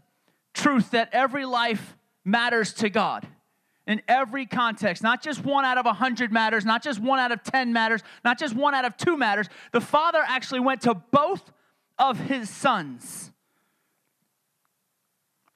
truth 0.55 0.91
that 0.93 1.09
every 1.13 1.45
life 1.45 1.97
matters 2.25 2.73
to 2.75 2.91
God 2.91 3.27
in 3.87 4.03
every 4.07 4.47
context. 4.47 5.03
Not 5.03 5.23
just 5.23 5.45
one 5.45 5.65
out 5.65 5.79
of 5.79 5.87
a 5.87 5.93
hundred 5.93 6.33
matters, 6.33 6.65
not 6.65 6.83
just 6.83 7.01
one 7.01 7.19
out 7.19 7.33
of 7.33 7.43
10 7.43 7.73
matters, 7.73 8.03
not 8.25 8.39
just 8.39 8.55
one 8.55 8.75
out 8.75 8.85
of 8.85 8.97
two 8.97 9.17
matters. 9.17 9.49
The 9.73 9.81
father 9.81 10.21
actually 10.25 10.61
went 10.61 10.83
to 10.83 10.95
both 10.95 11.51
of 11.99 12.19
his 12.21 12.49
sons. 12.49 13.33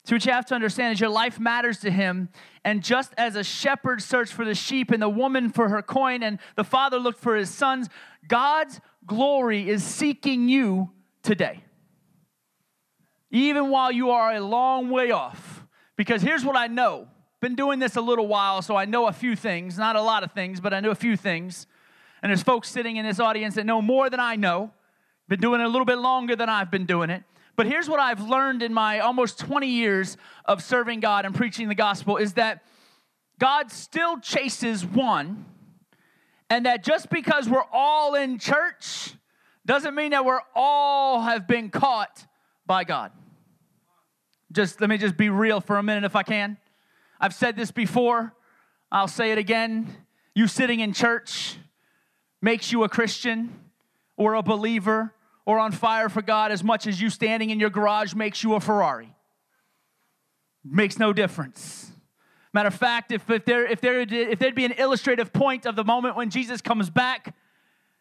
So, 0.04 0.14
what 0.14 0.26
you 0.26 0.32
have 0.32 0.44
to 0.46 0.54
understand 0.54 0.94
is 0.94 1.00
your 1.00 1.08
life 1.08 1.40
matters 1.40 1.80
to 1.80 1.90
him. 1.90 2.28
And 2.62 2.82
just 2.82 3.14
as 3.16 3.36
a 3.36 3.44
shepherd 3.44 4.02
searched 4.02 4.32
for 4.34 4.44
the 4.44 4.54
sheep 4.54 4.90
and 4.90 5.02
the 5.02 5.08
woman 5.08 5.48
for 5.48 5.70
her 5.70 5.80
coin, 5.80 6.22
and 6.22 6.38
the 6.56 6.64
father 6.64 6.98
looked 6.98 7.20
for 7.20 7.36
his 7.36 7.48
sons, 7.48 7.88
God's 8.28 8.80
glory 9.06 9.68
is 9.68 9.82
seeking 9.82 10.48
you 10.48 10.90
today. 11.22 11.64
Even 13.30 13.70
while 13.70 13.90
you 13.90 14.10
are 14.10 14.34
a 14.34 14.40
long 14.40 14.90
way 14.90 15.10
off 15.10 15.66
Because 15.96 16.22
here's 16.22 16.44
what 16.44 16.56
I 16.56 16.68
know. 16.68 17.08
Been 17.40 17.56
doing 17.56 17.78
this 17.78 17.96
a 17.96 18.00
little 18.00 18.26
while, 18.26 18.62
so 18.62 18.76
I 18.76 18.84
know 18.84 19.06
a 19.06 19.12
few 19.12 19.36
things. 19.36 19.76
Not 19.76 19.96
a 19.96 20.02
lot 20.02 20.22
of 20.22 20.32
things, 20.32 20.60
but 20.60 20.72
I 20.72 20.80
know 20.80 20.90
a 20.90 20.94
few 20.94 21.16
things. 21.16 21.66
And 22.22 22.30
there's 22.30 22.42
folks 22.42 22.68
sitting 22.68 22.96
in 22.96 23.04
this 23.04 23.20
audience 23.20 23.54
that 23.56 23.66
know 23.66 23.82
more 23.82 24.08
than 24.08 24.20
I 24.20 24.36
know. 24.36 24.70
Been 25.28 25.40
doing 25.40 25.60
it 25.60 25.64
a 25.64 25.68
little 25.68 25.84
bit 25.84 25.98
longer 25.98 26.36
than 26.36 26.48
I've 26.48 26.70
been 26.70 26.86
doing 26.86 27.10
it. 27.10 27.22
But 27.56 27.66
here's 27.66 27.88
what 27.88 28.00
I've 28.00 28.20
learned 28.20 28.62
in 28.62 28.74
my 28.74 29.00
almost 29.00 29.38
20 29.38 29.68
years 29.68 30.16
of 30.44 30.62
serving 30.62 31.00
God 31.00 31.24
and 31.24 31.34
preaching 31.34 31.68
the 31.68 31.74
gospel 31.74 32.16
is 32.16 32.34
that 32.34 32.64
God 33.38 33.70
still 33.70 34.18
chases 34.18 34.84
one, 34.84 35.44
and 36.50 36.66
that 36.66 36.84
just 36.84 37.10
because 37.10 37.48
we're 37.48 37.64
all 37.72 38.14
in 38.14 38.38
church 38.38 39.14
doesn't 39.66 39.94
mean 39.94 40.10
that 40.10 40.24
we're 40.24 40.42
all 40.54 41.22
have 41.22 41.46
been 41.46 41.70
caught 41.70 42.26
by 42.66 42.84
God. 42.84 43.12
Just 44.52 44.80
let 44.80 44.90
me 44.90 44.98
just 44.98 45.16
be 45.16 45.30
real 45.30 45.60
for 45.60 45.78
a 45.78 45.82
minute 45.82 46.04
if 46.04 46.14
I 46.14 46.22
can. 46.22 46.58
I've 47.20 47.34
said 47.34 47.56
this 47.56 47.70
before, 47.70 48.34
I'll 48.92 49.08
say 49.08 49.32
it 49.32 49.38
again. 49.38 49.88
You 50.34 50.46
sitting 50.46 50.80
in 50.80 50.92
church 50.92 51.56
makes 52.42 52.70
you 52.70 52.84
a 52.84 52.88
Christian 52.88 53.52
or 54.16 54.34
a 54.34 54.42
believer 54.42 55.14
or 55.46 55.58
on 55.58 55.72
fire 55.72 56.08
for 56.08 56.22
God 56.22 56.52
as 56.52 56.64
much 56.64 56.86
as 56.86 57.00
you 57.00 57.10
standing 57.10 57.50
in 57.50 57.60
your 57.60 57.70
garage 57.70 58.14
makes 58.14 58.42
you 58.42 58.54
a 58.54 58.60
Ferrari. 58.60 59.14
Makes 60.64 60.98
no 60.98 61.12
difference. 61.12 61.90
Matter 62.52 62.68
of 62.68 62.74
fact, 62.74 63.12
if, 63.12 63.28
if, 63.28 63.44
there, 63.44 63.66
if, 63.66 63.80
there, 63.80 64.00
if 64.00 64.38
there'd 64.38 64.54
be 64.54 64.64
an 64.64 64.72
illustrative 64.72 65.32
point 65.32 65.66
of 65.66 65.76
the 65.76 65.84
moment 65.84 66.16
when 66.16 66.30
Jesus 66.30 66.60
comes 66.60 66.88
back, 66.88 67.34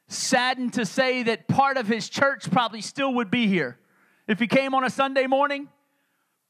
saddened 0.08 0.74
to 0.74 0.86
say 0.86 1.24
that 1.24 1.48
part 1.48 1.76
of 1.78 1.88
his 1.88 2.08
church 2.08 2.50
probably 2.52 2.82
still 2.82 3.14
would 3.16 3.32
be 3.32 3.48
here. 3.48 3.80
If 4.28 4.40
he 4.40 4.48
came 4.48 4.74
on 4.74 4.84
a 4.86 4.90
Sunday 4.90 5.28
morning, 5.28 5.68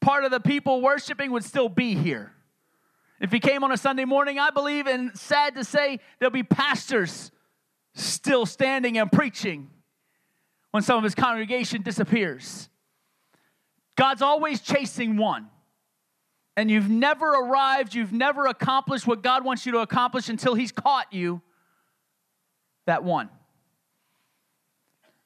part 0.00 0.24
of 0.24 0.30
the 0.30 0.38
people 0.38 0.80
worshiping 0.80 1.32
would 1.32 1.44
still 1.44 1.68
be 1.68 1.94
here. 1.94 2.32
If 3.20 3.32
he 3.32 3.40
came 3.40 3.64
on 3.64 3.72
a 3.72 3.76
Sunday 3.76 4.04
morning, 4.04 4.38
I 4.38 4.50
believe, 4.50 4.86
and 4.86 5.16
sad 5.18 5.54
to 5.54 5.64
say, 5.64 5.98
there'll 6.18 6.30
be 6.30 6.42
pastors 6.42 7.32
still 7.94 8.44
standing 8.44 8.98
and 8.98 9.10
preaching 9.10 9.70
when 10.74 10.82
some 10.82 10.98
of 10.98 11.04
his 11.04 11.14
congregation 11.14 11.82
disappears. 11.82 12.68
God's 13.94 14.22
always 14.22 14.60
chasing 14.60 15.16
one. 15.16 15.46
And 16.56 16.68
you've 16.68 16.90
never 16.90 17.30
arrived, 17.30 17.94
you've 17.94 18.12
never 18.12 18.46
accomplished 18.48 19.06
what 19.06 19.22
God 19.22 19.44
wants 19.44 19.64
you 19.66 19.70
to 19.70 19.78
accomplish 19.78 20.28
until 20.28 20.54
he's 20.54 20.72
caught 20.72 21.12
you 21.12 21.42
that 22.86 23.04
one. 23.04 23.28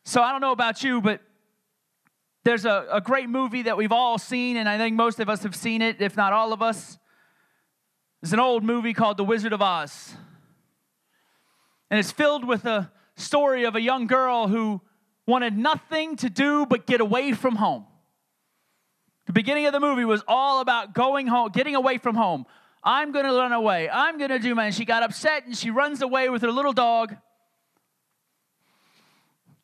So 0.05 0.21
I 0.21 0.33
don't 0.33 0.43
know 0.43 0.53
about 0.53 0.85
you, 0.85 1.01
but 1.01 1.23
there's 2.45 2.67
a, 2.67 2.87
a 2.93 3.01
great 3.01 3.31
movie 3.31 3.63
that 3.63 3.79
we've 3.79 3.91
all 3.91 4.19
seen, 4.19 4.59
and 4.59 4.69
I 4.69 4.77
think 4.77 4.97
most 4.97 5.19
of 5.19 5.31
us 5.31 5.45
have 5.45 5.57
seen 5.57 5.81
it, 5.81 6.03
if 6.03 6.15
not 6.15 6.35
all 6.35 6.53
of 6.53 6.61
us. 6.61 6.99
It's 8.23 8.35
an 8.35 8.41
old 8.41 8.65
movie 8.65 8.93
called 8.93 9.17
The 9.17 9.25
Wizard 9.25 9.55
of 9.55 9.63
Oz. 9.63 10.15
And 11.91 11.99
it's 11.99 12.13
filled 12.13 12.47
with 12.47 12.67
a 12.67 12.93
story 13.17 13.65
of 13.65 13.77
a 13.77 13.81
young 13.81 14.07
girl 14.07 14.49
who 14.49 14.83
wanted 15.29 15.57
nothing 15.57 16.17
to 16.17 16.31
do 16.31 16.65
but 16.67 16.87
get 16.87 17.01
away 17.01 17.33
from 17.33 17.55
home. 17.55 17.85
The 19.27 19.35
beginning 19.35 19.67
of 19.67 19.75
the 19.75 19.81
movie 19.81 20.07
was 20.07 20.25
all 20.27 20.61
about 20.61 20.95
going 20.95 21.27
home, 21.27 21.51
getting 21.51 21.77
away 21.77 21.99
from 21.99 22.17
home. 22.17 22.47
I'm 22.83 23.13
going 23.13 23.27
to 23.27 23.33
run 23.33 23.53
away. 23.53 23.91
I'm 23.91 24.17
going 24.17 24.31
to 24.31 24.39
do. 24.39 24.59
And 24.59 24.75
she 24.75 24.87
got 24.87 25.03
upset 25.03 25.45
and 25.45 25.55
she 25.55 25.71
runs 25.71 26.01
away 26.01 26.31
with 26.31 26.41
her 26.41 26.51
little 26.51 26.73
dog. 26.73 27.15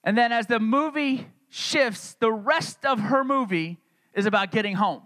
And 0.04 0.18
then 0.18 0.32
as 0.32 0.46
the 0.46 0.60
movie 0.60 1.26
shifts, 1.48 2.14
the 2.20 2.30
rest 2.30 2.84
of 2.84 3.00
her 3.00 3.24
movie 3.24 3.78
is 4.12 4.26
about 4.26 4.50
getting 4.50 4.74
home. 4.74 5.00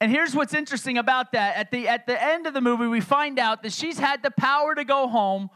And 0.00 0.10
here's 0.10 0.34
what's 0.34 0.54
interesting 0.54 0.98
about 0.98 1.30
that. 1.32 1.56
At 1.56 1.70
the, 1.70 1.86
at 1.86 2.08
the 2.08 2.20
end 2.20 2.48
of 2.48 2.52
the 2.52 2.60
movie, 2.60 2.88
we 2.88 3.00
find 3.00 3.38
out 3.38 3.62
that 3.62 3.72
she's 3.72 3.98
had 4.00 4.24
the 4.24 4.32
power 4.32 4.74
to 4.74 4.84
go 4.84 5.06
home 5.06 5.50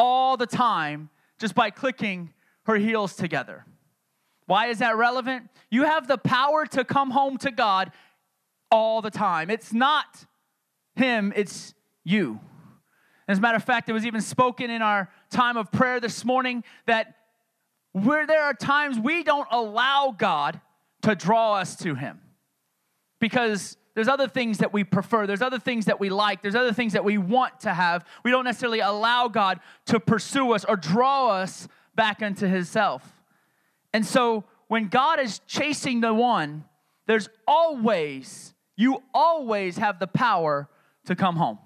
all 0.00 0.36
the 0.36 0.48
time 0.48 1.10
just 1.38 1.54
by 1.54 1.70
clicking 1.70 2.33
her 2.64 2.76
heels 2.76 3.14
together. 3.14 3.64
Why 4.46 4.66
is 4.66 4.78
that 4.78 4.96
relevant? 4.96 5.50
You 5.70 5.84
have 5.84 6.06
the 6.06 6.18
power 6.18 6.66
to 6.66 6.84
come 6.84 7.10
home 7.10 7.38
to 7.38 7.50
God 7.50 7.92
all 8.70 9.00
the 9.00 9.10
time. 9.10 9.50
It's 9.50 9.72
not 9.72 10.26
Him, 10.96 11.32
it's 11.34 11.74
you. 12.04 12.40
As 13.26 13.38
a 13.38 13.40
matter 13.40 13.56
of 13.56 13.64
fact, 13.64 13.88
it 13.88 13.92
was 13.92 14.04
even 14.04 14.20
spoken 14.20 14.70
in 14.70 14.82
our 14.82 15.10
time 15.30 15.56
of 15.56 15.72
prayer 15.72 15.98
this 15.98 16.24
morning 16.24 16.62
that 16.86 17.14
where 17.92 18.26
there 18.26 18.42
are 18.42 18.52
times 18.52 18.98
we 18.98 19.22
don't 19.22 19.48
allow 19.50 20.14
God 20.16 20.60
to 21.02 21.14
draw 21.14 21.54
us 21.54 21.76
to 21.76 21.94
Him 21.94 22.20
because 23.20 23.76
there's 23.94 24.08
other 24.08 24.28
things 24.28 24.58
that 24.58 24.72
we 24.72 24.84
prefer, 24.84 25.26
there's 25.26 25.40
other 25.40 25.58
things 25.58 25.86
that 25.86 26.00
we 26.00 26.10
like, 26.10 26.42
there's 26.42 26.56
other 26.56 26.72
things 26.72 26.92
that 26.94 27.04
we 27.04 27.16
want 27.16 27.60
to 27.60 27.72
have. 27.72 28.04
We 28.24 28.30
don't 28.30 28.44
necessarily 28.44 28.80
allow 28.80 29.28
God 29.28 29.60
to 29.86 30.00
pursue 30.00 30.52
us 30.52 30.64
or 30.64 30.76
draw 30.76 31.28
us 31.28 31.68
back 31.96 32.22
unto 32.22 32.46
Himself. 32.46 33.12
And 33.92 34.04
so 34.04 34.44
when 34.68 34.88
God 34.88 35.20
is 35.20 35.40
chasing 35.46 36.00
the 36.00 36.12
one, 36.12 36.64
there's 37.06 37.28
always, 37.46 38.54
you 38.76 39.02
always 39.12 39.76
have 39.78 39.98
the 39.98 40.06
power 40.06 40.68
to 41.06 41.14
come 41.14 41.36
home. 41.36 41.58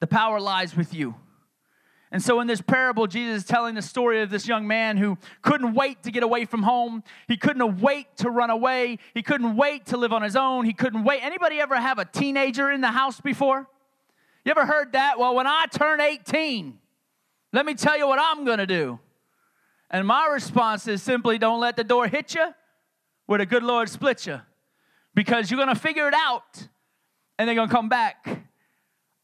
The 0.00 0.06
power 0.06 0.40
lies 0.40 0.76
with 0.76 0.94
you. 0.94 1.14
And 2.12 2.22
so, 2.22 2.40
in 2.40 2.46
this 2.46 2.60
parable, 2.60 3.08
Jesus 3.08 3.42
is 3.42 3.44
telling 3.44 3.74
the 3.74 3.82
story 3.82 4.22
of 4.22 4.30
this 4.30 4.46
young 4.46 4.66
man 4.66 4.96
who 4.96 5.18
couldn't 5.42 5.74
wait 5.74 6.04
to 6.04 6.12
get 6.12 6.22
away 6.22 6.44
from 6.44 6.62
home. 6.62 7.02
He 7.26 7.36
couldn't 7.36 7.80
wait 7.80 8.06
to 8.18 8.30
run 8.30 8.48
away. 8.48 8.98
He 9.12 9.22
couldn't 9.22 9.56
wait 9.56 9.86
to 9.86 9.96
live 9.96 10.12
on 10.12 10.22
his 10.22 10.36
own. 10.36 10.64
He 10.64 10.72
couldn't 10.72 11.02
wait. 11.02 11.24
Anybody 11.24 11.60
ever 11.60 11.74
have 11.74 11.98
a 11.98 12.04
teenager 12.04 12.70
in 12.70 12.80
the 12.80 12.92
house 12.92 13.20
before? 13.20 13.66
You 14.44 14.50
ever 14.50 14.64
heard 14.64 14.92
that? 14.92 15.18
Well, 15.18 15.34
when 15.34 15.48
I 15.48 15.66
turn 15.70 16.00
18, 16.00 16.78
let 17.56 17.64
me 17.64 17.72
tell 17.72 17.96
you 17.96 18.06
what 18.06 18.18
I'm 18.20 18.44
going 18.44 18.58
to 18.58 18.66
do. 18.66 19.00
And 19.90 20.06
my 20.06 20.26
response 20.26 20.86
is 20.86 21.02
simply 21.02 21.38
don't 21.38 21.58
let 21.58 21.74
the 21.74 21.84
door 21.84 22.06
hit 22.06 22.34
you 22.34 22.52
where 23.24 23.38
the 23.38 23.46
good 23.46 23.62
Lord 23.62 23.88
split 23.88 24.26
you 24.26 24.42
because 25.14 25.50
you're 25.50 25.56
going 25.56 25.74
to 25.74 25.80
figure 25.80 26.06
it 26.06 26.12
out 26.14 26.68
and 27.38 27.48
they're 27.48 27.54
going 27.54 27.68
to 27.68 27.74
come 27.74 27.88
back. 27.88 28.28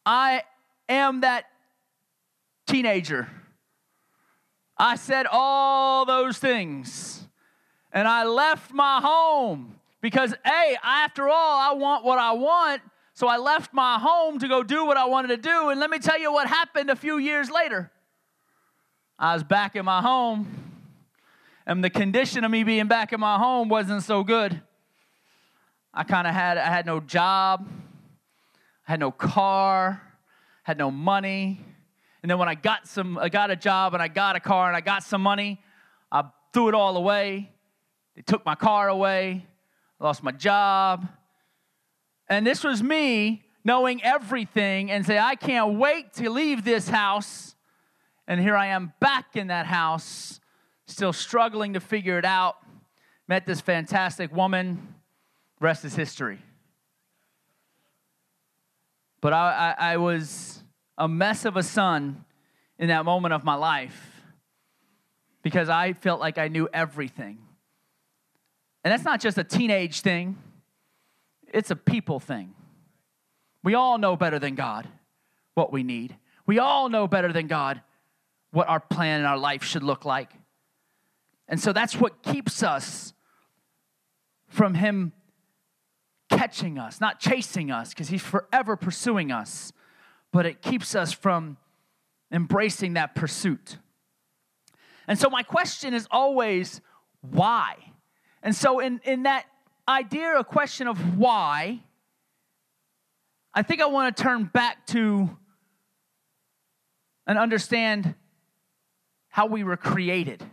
I 0.06 0.44
am 0.88 1.20
that 1.20 1.44
teenager. 2.66 3.28
I 4.78 4.96
said 4.96 5.26
all 5.30 6.06
those 6.06 6.38
things 6.38 7.28
and 7.92 8.08
I 8.08 8.24
left 8.24 8.72
my 8.72 9.02
home 9.02 9.74
because, 10.00 10.34
hey, 10.42 10.78
after 10.82 11.28
all, 11.28 11.60
I 11.60 11.74
want 11.74 12.02
what 12.02 12.18
I 12.18 12.32
want. 12.32 12.80
So 13.12 13.28
I 13.28 13.36
left 13.36 13.74
my 13.74 13.98
home 13.98 14.38
to 14.38 14.48
go 14.48 14.62
do 14.62 14.86
what 14.86 14.96
I 14.96 15.04
wanted 15.04 15.28
to 15.28 15.36
do. 15.36 15.68
And 15.68 15.78
let 15.78 15.90
me 15.90 15.98
tell 15.98 16.18
you 16.18 16.32
what 16.32 16.48
happened 16.48 16.88
a 16.88 16.96
few 16.96 17.18
years 17.18 17.50
later. 17.50 17.91
I 19.22 19.34
was 19.34 19.44
back 19.44 19.76
in 19.76 19.84
my 19.84 20.02
home, 20.02 20.48
and 21.64 21.84
the 21.84 21.90
condition 21.90 22.42
of 22.42 22.50
me 22.50 22.64
being 22.64 22.88
back 22.88 23.12
in 23.12 23.20
my 23.20 23.38
home 23.38 23.68
wasn't 23.68 24.02
so 24.02 24.24
good. 24.24 24.60
I 25.94 26.02
kind 26.02 26.26
of 26.26 26.34
had 26.34 26.58
I 26.58 26.66
had 26.66 26.86
no 26.86 26.98
job, 26.98 27.68
I 28.88 28.90
had 28.90 28.98
no 28.98 29.12
car, 29.12 30.02
had 30.64 30.76
no 30.76 30.90
money. 30.90 31.64
And 32.22 32.30
then 32.32 32.36
when 32.36 32.48
I 32.48 32.56
got 32.56 32.88
some, 32.88 33.16
I 33.16 33.28
got 33.28 33.52
a 33.52 33.54
job 33.54 33.94
and 33.94 34.02
I 34.02 34.08
got 34.08 34.34
a 34.34 34.40
car 34.40 34.66
and 34.66 34.76
I 34.76 34.80
got 34.80 35.04
some 35.04 35.22
money, 35.22 35.60
I 36.10 36.24
threw 36.52 36.66
it 36.66 36.74
all 36.74 36.96
away. 36.96 37.48
They 38.16 38.22
took 38.22 38.44
my 38.44 38.56
car 38.56 38.88
away. 38.88 39.46
I 40.00 40.04
lost 40.04 40.24
my 40.24 40.32
job. 40.32 41.06
And 42.28 42.44
this 42.44 42.64
was 42.64 42.82
me 42.82 43.44
knowing 43.62 44.02
everything 44.02 44.90
and 44.90 45.06
say, 45.06 45.16
I 45.16 45.36
can't 45.36 45.74
wait 45.74 46.12
to 46.14 46.28
leave 46.28 46.64
this 46.64 46.88
house. 46.88 47.51
And 48.32 48.40
here 48.40 48.56
I 48.56 48.68
am 48.68 48.94
back 48.98 49.36
in 49.36 49.48
that 49.48 49.66
house, 49.66 50.40
still 50.86 51.12
struggling 51.12 51.74
to 51.74 51.80
figure 51.80 52.18
it 52.18 52.24
out. 52.24 52.56
Met 53.28 53.44
this 53.44 53.60
fantastic 53.60 54.34
woman. 54.34 54.94
Rest 55.60 55.84
is 55.84 55.94
history. 55.94 56.38
But 59.20 59.34
I, 59.34 59.74
I, 59.78 59.92
I 59.92 59.96
was 59.98 60.62
a 60.96 61.06
mess 61.06 61.44
of 61.44 61.58
a 61.58 61.62
son 61.62 62.24
in 62.78 62.88
that 62.88 63.04
moment 63.04 63.34
of 63.34 63.44
my 63.44 63.54
life 63.54 64.22
because 65.42 65.68
I 65.68 65.92
felt 65.92 66.18
like 66.18 66.38
I 66.38 66.48
knew 66.48 66.70
everything. 66.72 67.36
And 68.82 68.92
that's 68.92 69.04
not 69.04 69.20
just 69.20 69.36
a 69.36 69.44
teenage 69.44 70.00
thing, 70.00 70.38
it's 71.52 71.70
a 71.70 71.76
people 71.76 72.18
thing. 72.18 72.54
We 73.62 73.74
all 73.74 73.98
know 73.98 74.16
better 74.16 74.38
than 74.38 74.54
God 74.54 74.88
what 75.52 75.70
we 75.70 75.82
need. 75.82 76.16
We 76.46 76.58
all 76.58 76.88
know 76.88 77.06
better 77.06 77.30
than 77.30 77.46
God 77.46 77.82
what 78.52 78.68
our 78.68 78.80
plan 78.80 79.20
in 79.20 79.26
our 79.26 79.38
life 79.38 79.64
should 79.64 79.82
look 79.82 80.04
like. 80.04 80.30
And 81.48 81.60
so 81.60 81.72
that's 81.72 81.96
what 81.96 82.22
keeps 82.22 82.62
us 82.62 83.12
from 84.48 84.74
Him 84.74 85.12
catching 86.30 86.78
us, 86.78 87.00
not 87.00 87.18
chasing 87.18 87.70
us, 87.70 87.90
because 87.90 88.08
He's 88.08 88.22
forever 88.22 88.76
pursuing 88.76 89.32
us 89.32 89.72
but 90.32 90.46
it 90.46 90.62
keeps 90.62 90.94
us 90.94 91.12
from 91.12 91.58
embracing 92.32 92.94
that 92.94 93.14
pursuit. 93.14 93.76
And 95.06 95.18
so, 95.18 95.28
my 95.28 95.42
question 95.42 95.94
is 95.94 96.08
always, 96.10 96.80
why? 97.20 97.76
And 98.42 98.54
so, 98.54 98.80
in, 98.80 99.00
in 99.04 99.24
that 99.24 99.44
idea, 99.86 100.38
a 100.38 100.44
question 100.44 100.88
of 100.88 101.18
why, 101.18 101.80
I 103.54 103.62
think 103.62 103.82
I 103.82 103.86
want 103.86 104.16
to 104.16 104.22
turn 104.22 104.44
back 104.44 104.86
to 104.88 105.36
and 107.26 107.38
understand 107.38 108.14
how 109.32 109.46
we 109.46 109.64
were 109.64 109.78
created. 109.78 110.44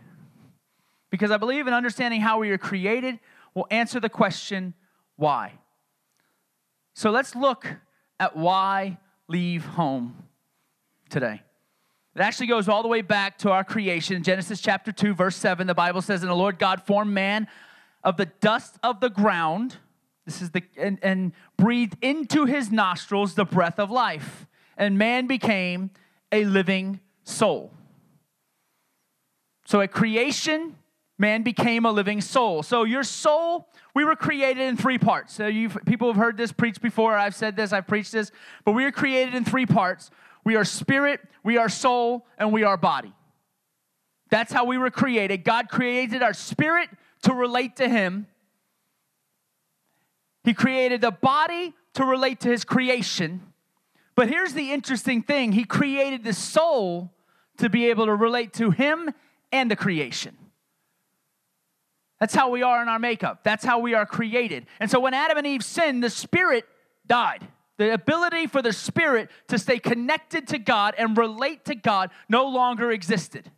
Because 1.10 1.30
I 1.30 1.36
believe 1.36 1.66
in 1.66 1.74
understanding 1.74 2.22
how 2.22 2.38
we 2.38 2.48
were 2.48 2.58
created 2.58 3.20
will 3.54 3.66
answer 3.70 4.00
the 4.00 4.08
question, 4.08 4.72
why? 5.16 5.52
So 6.94 7.10
let's 7.10 7.36
look 7.36 7.66
at 8.18 8.36
why 8.36 8.98
leave 9.28 9.64
home 9.64 10.24
today. 11.10 11.42
It 12.16 12.22
actually 12.22 12.46
goes 12.46 12.68
all 12.68 12.82
the 12.82 12.88
way 12.88 13.02
back 13.02 13.38
to 13.38 13.50
our 13.50 13.64
creation. 13.64 14.22
Genesis 14.22 14.62
chapter 14.62 14.92
2, 14.92 15.14
verse 15.14 15.36
7, 15.36 15.66
the 15.66 15.74
Bible 15.74 16.00
says, 16.00 16.22
And 16.22 16.30
the 16.30 16.34
Lord 16.34 16.58
God 16.58 16.82
formed 16.82 17.12
man 17.12 17.48
of 18.02 18.16
the 18.16 18.26
dust 18.40 18.78
of 18.82 19.00
the 19.00 19.10
ground. 19.10 19.76
This 20.24 20.40
is 20.40 20.52
the 20.52 20.62
and, 20.78 20.98
and 21.02 21.32
breathed 21.58 21.98
into 22.00 22.46
his 22.46 22.72
nostrils 22.72 23.34
the 23.34 23.44
breath 23.44 23.78
of 23.78 23.90
life. 23.90 24.46
And 24.78 24.96
man 24.96 25.26
became 25.26 25.90
a 26.32 26.46
living 26.46 27.00
soul. 27.24 27.74
So 29.70 29.80
at 29.80 29.92
creation, 29.92 30.74
man 31.16 31.44
became 31.44 31.84
a 31.84 31.92
living 31.92 32.20
soul. 32.20 32.64
So 32.64 32.82
your 32.82 33.04
soul, 33.04 33.68
we 33.94 34.04
were 34.04 34.16
created 34.16 34.64
in 34.64 34.76
three 34.76 34.98
parts. 34.98 35.32
So 35.32 35.46
you 35.46 35.68
people 35.68 36.08
have 36.08 36.16
heard 36.16 36.36
this 36.36 36.50
preached 36.50 36.82
before. 36.82 37.16
I've 37.16 37.36
said 37.36 37.54
this, 37.54 37.72
I've 37.72 37.86
preached 37.86 38.10
this, 38.10 38.32
but 38.64 38.72
we 38.72 38.84
are 38.84 38.90
created 38.90 39.36
in 39.36 39.44
three 39.44 39.66
parts. 39.66 40.10
We 40.42 40.56
are 40.56 40.64
spirit, 40.64 41.20
we 41.44 41.56
are 41.56 41.68
soul, 41.68 42.26
and 42.36 42.52
we 42.52 42.64
are 42.64 42.76
body. 42.76 43.12
That's 44.28 44.52
how 44.52 44.64
we 44.64 44.76
were 44.76 44.90
created. 44.90 45.44
God 45.44 45.68
created 45.68 46.20
our 46.20 46.34
spirit 46.34 46.88
to 47.22 47.32
relate 47.32 47.76
to 47.76 47.88
him. 47.88 48.26
He 50.42 50.52
created 50.52 51.00
the 51.00 51.12
body 51.12 51.74
to 51.94 52.04
relate 52.04 52.40
to 52.40 52.48
his 52.48 52.64
creation. 52.64 53.40
But 54.16 54.28
here's 54.28 54.52
the 54.52 54.72
interesting 54.72 55.22
thing 55.22 55.52
He 55.52 55.62
created 55.62 56.24
the 56.24 56.32
soul 56.32 57.12
to 57.58 57.70
be 57.70 57.88
able 57.88 58.06
to 58.06 58.16
relate 58.16 58.52
to 58.54 58.72
Him 58.72 59.14
and 59.52 59.70
the 59.70 59.76
creation. 59.76 60.36
That's 62.18 62.34
how 62.34 62.50
we 62.50 62.62
are 62.62 62.82
in 62.82 62.88
our 62.88 62.98
makeup. 62.98 63.40
That's 63.44 63.64
how 63.64 63.78
we 63.78 63.94
are 63.94 64.04
created. 64.04 64.66
And 64.78 64.90
so 64.90 65.00
when 65.00 65.14
Adam 65.14 65.38
and 65.38 65.46
Eve 65.46 65.64
sinned, 65.64 66.02
the 66.02 66.10
spirit 66.10 66.66
died. 67.06 67.46
The 67.78 67.94
ability 67.94 68.46
for 68.46 68.60
the 68.60 68.74
spirit 68.74 69.30
to 69.48 69.58
stay 69.58 69.78
connected 69.78 70.48
to 70.48 70.58
God 70.58 70.94
and 70.98 71.16
relate 71.16 71.64
to 71.64 71.74
God 71.74 72.10
no 72.28 72.46
longer 72.46 72.90
existed 72.92 73.50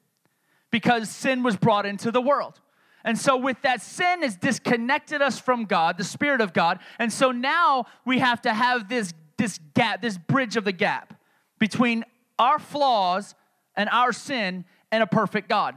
because 0.70 1.10
sin 1.10 1.42
was 1.42 1.56
brought 1.56 1.86
into 1.86 2.12
the 2.12 2.20
world. 2.20 2.60
And 3.04 3.18
so, 3.18 3.36
with 3.36 3.60
that, 3.62 3.82
sin 3.82 4.22
has 4.22 4.36
disconnected 4.36 5.22
us 5.22 5.40
from 5.40 5.64
God, 5.64 5.98
the 5.98 6.04
Spirit 6.04 6.40
of 6.40 6.52
God. 6.52 6.78
And 7.00 7.12
so 7.12 7.32
now 7.32 7.86
we 8.06 8.20
have 8.20 8.42
to 8.42 8.54
have 8.54 8.88
this 8.88 9.12
this 9.38 9.58
gap, 9.74 10.00
this 10.02 10.16
bridge 10.16 10.56
of 10.56 10.62
the 10.62 10.72
gap 10.72 11.14
between 11.58 12.04
our 12.38 12.60
flaws 12.60 13.34
and 13.74 13.88
our 13.90 14.12
sin 14.12 14.64
and 14.92 15.02
a 15.02 15.06
perfect 15.06 15.48
God. 15.48 15.74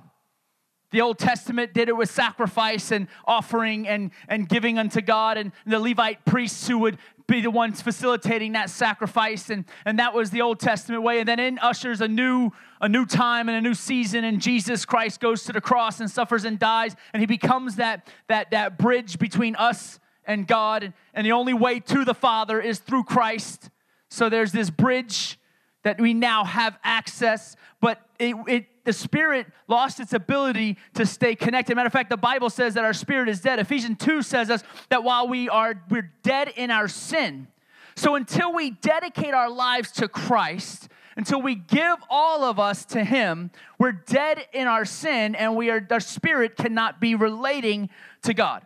The 0.91 1.01
Old 1.01 1.17
Testament 1.17 1.73
did 1.73 1.89
it 1.89 1.97
with 1.97 2.11
sacrifice 2.11 2.91
and 2.91 3.07
offering 3.25 3.87
and, 3.87 4.11
and 4.27 4.47
giving 4.47 4.77
unto 4.77 5.01
God, 5.01 5.37
and 5.37 5.51
the 5.65 5.79
Levite 5.79 6.23
priests 6.25 6.67
who 6.67 6.77
would 6.77 6.99
be 7.27 7.41
the 7.41 7.49
ones 7.49 7.81
facilitating 7.81 8.51
that 8.51 8.69
sacrifice, 8.69 9.49
and, 9.49 9.65
and 9.83 9.97
that 9.97 10.13
was 10.13 10.29
the 10.29 10.41
Old 10.41 10.59
Testament 10.59 11.01
way. 11.01 11.19
And 11.19 11.27
then 11.27 11.39
in 11.39 11.57
ushers 11.57 12.01
a 12.01 12.07
new, 12.07 12.51
a 12.79 12.87
new 12.87 13.05
time 13.07 13.49
and 13.49 13.57
a 13.57 13.61
new 13.67 13.73
season, 13.73 14.23
and 14.23 14.39
Jesus 14.39 14.85
Christ 14.85 15.19
goes 15.19 15.43
to 15.45 15.51
the 15.51 15.59
cross 15.59 15.99
and 15.99 16.09
suffers 16.09 16.45
and 16.45 16.59
dies, 16.59 16.95
and 17.13 17.19
he 17.19 17.25
becomes 17.25 17.77
that, 17.77 18.07
that, 18.27 18.51
that 18.51 18.77
bridge 18.77 19.17
between 19.17 19.55
us 19.55 19.99
and 20.27 20.47
God, 20.47 20.83
and 20.83 20.93
and 21.15 21.25
the 21.25 21.31
only 21.31 21.53
way 21.53 21.79
to 21.79 22.03
the 22.03 22.13
Father 22.13 22.59
is 22.61 22.79
through 22.79 23.05
Christ. 23.05 23.69
So 24.09 24.29
there's 24.29 24.51
this 24.51 24.69
bridge 24.69 25.39
that 25.83 25.99
we 25.99 26.13
now 26.13 26.43
have 26.43 26.77
access, 26.83 27.55
but 27.79 28.01
it, 28.19 28.35
it, 28.47 28.65
the 28.85 28.93
spirit 28.93 29.47
lost 29.67 29.99
its 29.99 30.13
ability 30.13 30.77
to 30.93 31.05
stay 31.05 31.35
connected. 31.35 31.75
Matter 31.75 31.87
of 31.87 31.93
fact, 31.93 32.09
the 32.09 32.17
Bible 32.17 32.49
says 32.49 32.75
that 32.75 32.85
our 32.85 32.93
spirit 32.93 33.27
is 33.27 33.41
dead. 33.41 33.59
Ephesians 33.59 33.97
2 33.99 34.21
says 34.21 34.49
us 34.49 34.63
that 34.89 35.03
while 35.03 35.27
we 35.27 35.49
are 35.49 35.83
we're 35.89 36.11
dead 36.23 36.53
in 36.55 36.71
our 36.71 36.87
sin. 36.87 37.47
So 37.95 38.15
until 38.15 38.53
we 38.53 38.71
dedicate 38.71 39.33
our 39.33 39.49
lives 39.49 39.91
to 39.93 40.07
Christ, 40.07 40.89
until 41.17 41.41
we 41.41 41.55
give 41.55 41.97
all 42.09 42.43
of 42.43 42.59
us 42.59 42.85
to 42.85 43.03
him, 43.03 43.51
we're 43.79 43.93
dead 43.93 44.45
in 44.53 44.67
our 44.67 44.85
sin 44.85 45.33
and 45.35 45.55
we 45.55 45.69
are 45.69 45.85
our 45.89 45.99
spirit 45.99 46.57
cannot 46.57 46.99
be 46.99 47.15
relating 47.15 47.89
to 48.23 48.33
God. 48.33 48.65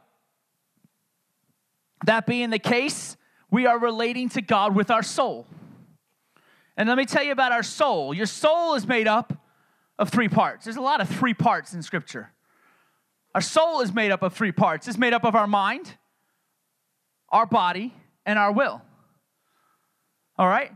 That 2.05 2.25
being 2.25 2.49
the 2.49 2.59
case, 2.59 3.17
we 3.51 3.65
are 3.65 3.77
relating 3.77 4.29
to 4.29 4.41
God 4.41 4.75
with 4.75 4.89
our 4.89 5.03
soul. 5.03 5.45
And 6.75 6.87
let 6.87 6.97
me 6.97 7.05
tell 7.05 7.23
you 7.23 7.33
about 7.33 7.51
our 7.51 7.63
soul. 7.63 8.13
Your 8.13 8.25
soul 8.25 8.75
is 8.75 8.87
made 8.87 9.07
up 9.07 9.33
of 9.99 10.09
three 10.09 10.29
parts. 10.29 10.63
There's 10.63 10.77
a 10.77 10.81
lot 10.81 11.01
of 11.01 11.09
three 11.09 11.33
parts 11.35 11.73
in 11.73 11.83
Scripture. 11.83 12.31
Our 13.35 13.41
soul 13.41 13.81
is 13.81 13.93
made 13.93 14.09
up 14.09 14.23
of 14.23 14.33
three 14.33 14.51
parts 14.51 14.87
it's 14.87 14.97
made 14.97 15.13
up 15.13 15.23
of 15.23 15.35
our 15.35 15.45
mind, 15.45 15.95
our 17.29 17.45
body, 17.45 17.93
and 18.25 18.39
our 18.39 18.51
will. 18.51 18.81
All 20.37 20.47
right? 20.47 20.71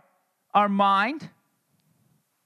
Our 0.54 0.70
mind, 0.70 1.30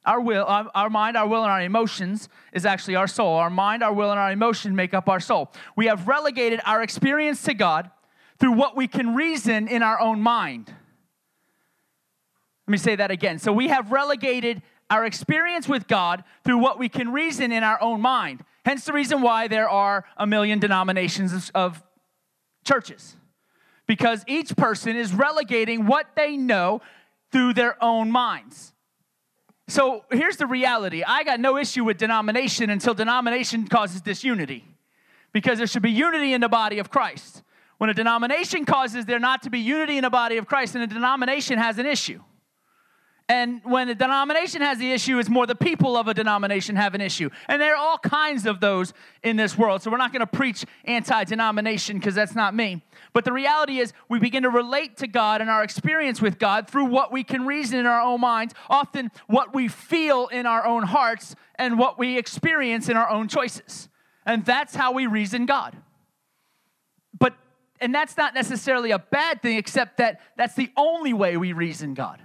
our 0.05 0.21
will, 0.21 0.45
our, 0.45 0.69
our, 0.73 0.89
mind, 0.89 1.17
our 1.17 1.27
will, 1.27 1.43
and 1.43 1.51
our 1.51 1.61
emotions 1.61 2.29
is 2.53 2.65
actually 2.65 2.95
our 2.95 3.07
soul. 3.07 3.33
Our 3.33 3.49
mind, 3.49 3.83
our 3.83 3.91
will, 3.91 4.11
and 4.11 4.19
our 4.19 4.31
emotion 4.31 4.75
make 4.75 4.93
up 4.93 5.09
our 5.09 5.19
soul. 5.19 5.51
We 5.75 5.87
have 5.87 6.07
relegated 6.07 6.61
our 6.63 6.81
experience 6.81 7.41
to 7.43 7.53
God 7.53 7.89
through 8.39 8.53
what 8.53 8.77
we 8.77 8.87
can 8.87 9.15
reason 9.15 9.67
in 9.67 9.81
our 9.81 9.99
own 9.99 10.21
mind. 10.21 10.67
Let 12.67 12.71
me 12.71 12.77
say 12.77 12.95
that 12.95 13.11
again. 13.11 13.39
So 13.39 13.51
we 13.51 13.67
have 13.69 13.91
relegated 13.91 14.61
our 14.89 15.05
experience 15.05 15.67
with 15.67 15.87
God 15.87 16.23
through 16.43 16.59
what 16.59 16.79
we 16.79 16.89
can 16.89 17.11
reason 17.11 17.51
in 17.51 17.63
our 17.63 17.81
own 17.81 18.01
mind. 18.01 18.43
Hence 18.65 18.85
the 18.85 18.93
reason 18.93 19.21
why 19.21 19.47
there 19.47 19.69
are 19.69 20.05
a 20.17 20.27
million 20.27 20.59
denominations 20.59 21.51
of, 21.53 21.83
churches. 22.65 23.15
Because 23.87 24.23
each 24.27 24.55
person 24.57 24.95
is 24.97 25.13
relegating 25.13 25.85
what 25.85 26.07
they 26.15 26.35
know 26.35 26.81
through 27.31 27.53
their 27.53 27.81
own 27.81 28.11
minds. 28.11 28.73
So 29.69 30.03
here's 30.11 30.37
the 30.37 30.45
reality 30.45 31.03
I 31.05 31.23
got 31.23 31.39
no 31.39 31.57
issue 31.57 31.83
with 31.83 31.97
denomination 31.97 32.69
until 32.69 32.93
denomination 32.93 33.67
causes 33.67 34.01
disunity. 34.01 34.65
Because 35.31 35.57
there 35.57 35.67
should 35.67 35.81
be 35.81 35.91
unity 35.91 36.33
in 36.33 36.41
the 36.41 36.49
body 36.49 36.79
of 36.79 36.89
Christ. 36.89 37.43
When 37.77 37.89
a 37.89 37.93
denomination 37.93 38.65
causes 38.65 39.05
there 39.05 39.19
not 39.19 39.43
to 39.43 39.49
be 39.49 39.59
unity 39.59 39.97
in 39.97 40.03
the 40.03 40.09
body 40.09 40.37
of 40.37 40.47
Christ, 40.47 40.73
then 40.73 40.81
a 40.81 40.87
denomination 40.87 41.57
has 41.59 41.77
an 41.77 41.85
issue. 41.85 42.21
And 43.29 43.61
when 43.65 43.89
a 43.89 43.95
denomination 43.95 44.61
has 44.61 44.77
the 44.77 44.93
issue, 44.93 45.19
it's 45.19 45.27
more 45.27 45.45
the 45.45 45.53
people 45.53 45.97
of 45.97 46.07
a 46.07 46.13
denomination 46.13 46.77
have 46.77 46.95
an 46.95 47.01
issue. 47.01 47.29
And 47.49 47.61
there 47.61 47.73
are 47.73 47.77
all 47.77 47.97
kinds 47.97 48.45
of 48.45 48.61
those 48.61 48.93
in 49.21 49.35
this 49.35 49.57
world. 49.57 49.81
So 49.81 49.91
we're 49.91 49.97
not 49.97 50.13
going 50.13 50.21
to 50.21 50.27
preach 50.27 50.65
anti 50.85 51.25
denomination 51.25 51.97
because 51.97 52.15
that's 52.15 52.35
not 52.35 52.55
me. 52.55 52.81
But 53.11 53.25
the 53.25 53.33
reality 53.33 53.79
is, 53.79 53.91
we 54.07 54.19
begin 54.19 54.43
to 54.43 54.49
relate 54.49 54.95
to 54.97 55.07
God 55.07 55.41
and 55.41 55.49
our 55.49 55.61
experience 55.61 56.21
with 56.21 56.39
God 56.39 56.69
through 56.69 56.85
what 56.85 57.11
we 57.11 57.25
can 57.25 57.45
reason 57.45 57.79
in 57.79 57.85
our 57.85 58.01
own 58.01 58.21
minds, 58.21 58.53
often 58.69 59.11
what 59.27 59.53
we 59.53 59.67
feel 59.67 60.27
in 60.27 60.45
our 60.45 60.65
own 60.65 60.83
hearts, 60.83 61.35
and 61.55 61.77
what 61.77 61.99
we 61.99 62.17
experience 62.17 62.87
in 62.87 62.95
our 62.95 63.09
own 63.09 63.27
choices. 63.27 63.89
And 64.25 64.45
that's 64.45 64.73
how 64.73 64.93
we 64.93 65.05
reason 65.05 65.45
God. 65.45 65.75
But 67.19 67.33
and 67.81 67.93
that's 67.93 68.15
not 68.15 68.33
necessarily 68.33 68.91
a 68.91 68.99
bad 68.99 69.41
thing, 69.41 69.57
except 69.57 69.97
that 69.97 70.21
that's 70.37 70.55
the 70.55 70.71
only 70.77 71.11
way 71.11 71.35
we 71.35 71.51
reason 71.51 71.93
God. 71.93 72.21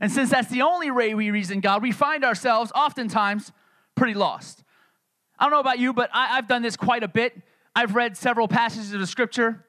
And 0.00 0.12
since 0.12 0.30
that's 0.30 0.48
the 0.48 0.62
only 0.62 0.90
way 0.90 1.14
we 1.14 1.30
reason 1.30 1.60
God, 1.60 1.82
we 1.82 1.92
find 1.92 2.24
ourselves 2.24 2.70
oftentimes 2.74 3.52
pretty 3.96 4.14
lost. 4.14 4.62
I 5.38 5.44
don't 5.44 5.52
know 5.52 5.60
about 5.60 5.78
you, 5.78 5.92
but 5.92 6.10
I, 6.12 6.36
have 6.36 6.48
done 6.48 6.62
this 6.62 6.76
quite 6.76 7.02
a 7.02 7.08
bit. 7.08 7.40
I've 7.74 7.94
read 7.94 8.16
several 8.16 8.48
passages 8.48 8.92
of 8.92 9.00
the 9.00 9.06
scripture 9.06 9.64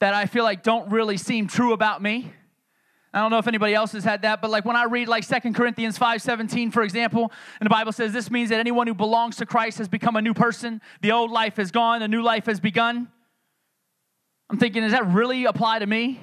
that 0.00 0.14
I 0.14 0.26
feel 0.26 0.44
like 0.44 0.62
don't 0.62 0.90
really 0.90 1.16
seem 1.16 1.46
true 1.46 1.72
about 1.72 2.02
me. 2.02 2.32
I 3.12 3.20
don't 3.20 3.30
know 3.30 3.38
if 3.38 3.48
anybody 3.48 3.74
else 3.74 3.92
has 3.92 4.04
had 4.04 4.22
that, 4.22 4.42
but 4.42 4.50
like 4.50 4.66
when 4.66 4.76
I 4.76 4.84
read 4.84 5.08
like 5.08 5.24
Second 5.24 5.54
Corinthians 5.54 5.96
5 5.96 6.20
17, 6.20 6.70
for 6.70 6.82
example, 6.82 7.32
and 7.58 7.66
the 7.66 7.70
Bible 7.70 7.92
says 7.92 8.12
this 8.12 8.30
means 8.30 8.50
that 8.50 8.60
anyone 8.60 8.86
who 8.86 8.94
belongs 8.94 9.36
to 9.36 9.46
Christ 9.46 9.78
has 9.78 9.88
become 9.88 10.14
a 10.16 10.22
new 10.22 10.34
person. 10.34 10.82
The 11.00 11.12
old 11.12 11.30
life 11.30 11.58
is 11.58 11.70
gone, 11.70 12.00
the 12.00 12.08
new 12.08 12.22
life 12.22 12.46
has 12.46 12.60
begun. 12.60 13.08
I'm 14.50 14.58
thinking, 14.58 14.82
does 14.82 14.92
that 14.92 15.06
really 15.06 15.46
apply 15.46 15.78
to 15.78 15.86
me? 15.86 16.20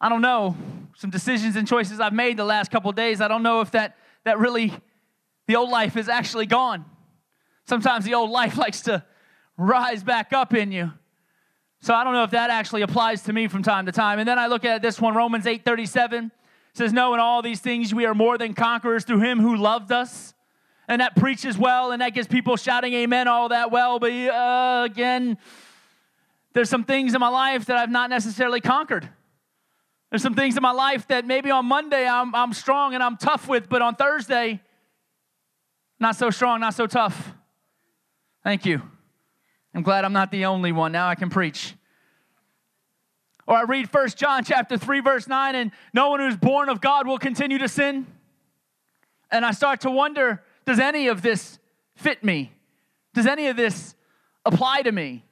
I 0.00 0.08
don't 0.08 0.22
know. 0.22 0.56
Some 0.98 1.10
decisions 1.10 1.54
and 1.54 1.68
choices 1.68 2.00
I've 2.00 2.12
made 2.12 2.36
the 2.36 2.44
last 2.44 2.72
couple 2.72 2.90
days, 2.90 3.20
I 3.20 3.28
don't 3.28 3.44
know 3.44 3.60
if 3.60 3.70
that, 3.70 3.96
that 4.24 4.40
really, 4.40 4.72
the 5.46 5.54
old 5.54 5.70
life 5.70 5.96
is 5.96 6.08
actually 6.08 6.46
gone. 6.46 6.84
Sometimes 7.66 8.04
the 8.04 8.14
old 8.14 8.30
life 8.40 8.56
likes 8.58 8.80
to 8.82 9.04
rise 9.56 10.02
back 10.02 10.32
up 10.32 10.54
in 10.54 10.72
you. 10.72 10.92
So 11.82 11.94
I 11.94 12.02
don't 12.02 12.14
know 12.14 12.24
if 12.24 12.32
that 12.32 12.50
actually 12.50 12.82
applies 12.82 13.22
to 13.22 13.32
me 13.32 13.46
from 13.46 13.62
time 13.62 13.86
to 13.86 13.92
time. 13.92 14.18
And 14.18 14.26
then 14.26 14.40
I 14.40 14.48
look 14.48 14.64
at 14.64 14.82
this 14.82 15.00
one, 15.00 15.14
Romans 15.14 15.46
8 15.46 15.64
37 15.64 16.32
says, 16.74 16.92
No, 16.92 17.14
in 17.14 17.20
all 17.20 17.42
these 17.42 17.60
things 17.60 17.94
we 17.94 18.04
are 18.04 18.14
more 18.14 18.36
than 18.36 18.52
conquerors 18.52 19.04
through 19.04 19.20
him 19.20 19.38
who 19.38 19.54
loved 19.54 19.92
us. 19.92 20.34
And 20.88 21.00
that 21.00 21.14
preaches 21.14 21.56
well, 21.56 21.92
and 21.92 22.02
that 22.02 22.12
gets 22.12 22.26
people 22.26 22.56
shouting 22.56 22.92
amen, 22.94 23.28
all 23.28 23.50
that 23.50 23.70
well. 23.70 24.00
But 24.00 24.10
uh, 24.10 24.82
again, 24.84 25.38
there's 26.54 26.68
some 26.68 26.82
things 26.82 27.14
in 27.14 27.20
my 27.20 27.28
life 27.28 27.66
that 27.66 27.76
I've 27.76 27.90
not 27.90 28.10
necessarily 28.10 28.60
conquered. 28.60 29.08
There's 30.10 30.22
some 30.22 30.34
things 30.34 30.56
in 30.56 30.62
my 30.62 30.70
life 30.70 31.06
that 31.08 31.26
maybe 31.26 31.50
on 31.50 31.66
Monday 31.66 32.06
I'm, 32.06 32.34
I'm 32.34 32.52
strong 32.52 32.94
and 32.94 33.02
I'm 33.02 33.16
tough 33.16 33.46
with, 33.46 33.68
but 33.68 33.82
on 33.82 33.94
Thursday, 33.94 34.60
not 36.00 36.16
so 36.16 36.30
strong, 36.30 36.60
not 36.60 36.74
so 36.74 36.86
tough. 36.86 37.32
Thank 38.42 38.64
you. 38.64 38.80
I'm 39.74 39.82
glad 39.82 40.04
I'm 40.04 40.12
not 40.12 40.30
the 40.30 40.46
only 40.46 40.72
one. 40.72 40.92
Now 40.92 41.08
I 41.08 41.14
can 41.14 41.28
preach. 41.28 41.74
Or 43.46 43.56
I 43.56 43.62
read 43.62 43.92
1 43.92 44.08
John 44.10 44.44
chapter 44.44 44.78
3 44.78 45.00
verse 45.00 45.26
9 45.26 45.54
and 45.54 45.72
no 45.92 46.10
one 46.10 46.20
who's 46.20 46.36
born 46.36 46.68
of 46.68 46.80
God 46.80 47.06
will 47.06 47.18
continue 47.18 47.58
to 47.58 47.68
sin. 47.68 48.06
And 49.30 49.44
I 49.44 49.50
start 49.50 49.82
to 49.82 49.90
wonder, 49.90 50.42
does 50.64 50.78
any 50.78 51.08
of 51.08 51.20
this 51.20 51.58
fit 51.96 52.24
me? 52.24 52.52
Does 53.14 53.26
any 53.26 53.48
of 53.48 53.56
this 53.56 53.94
apply 54.44 54.82
to 54.82 54.92
me? 54.92 55.24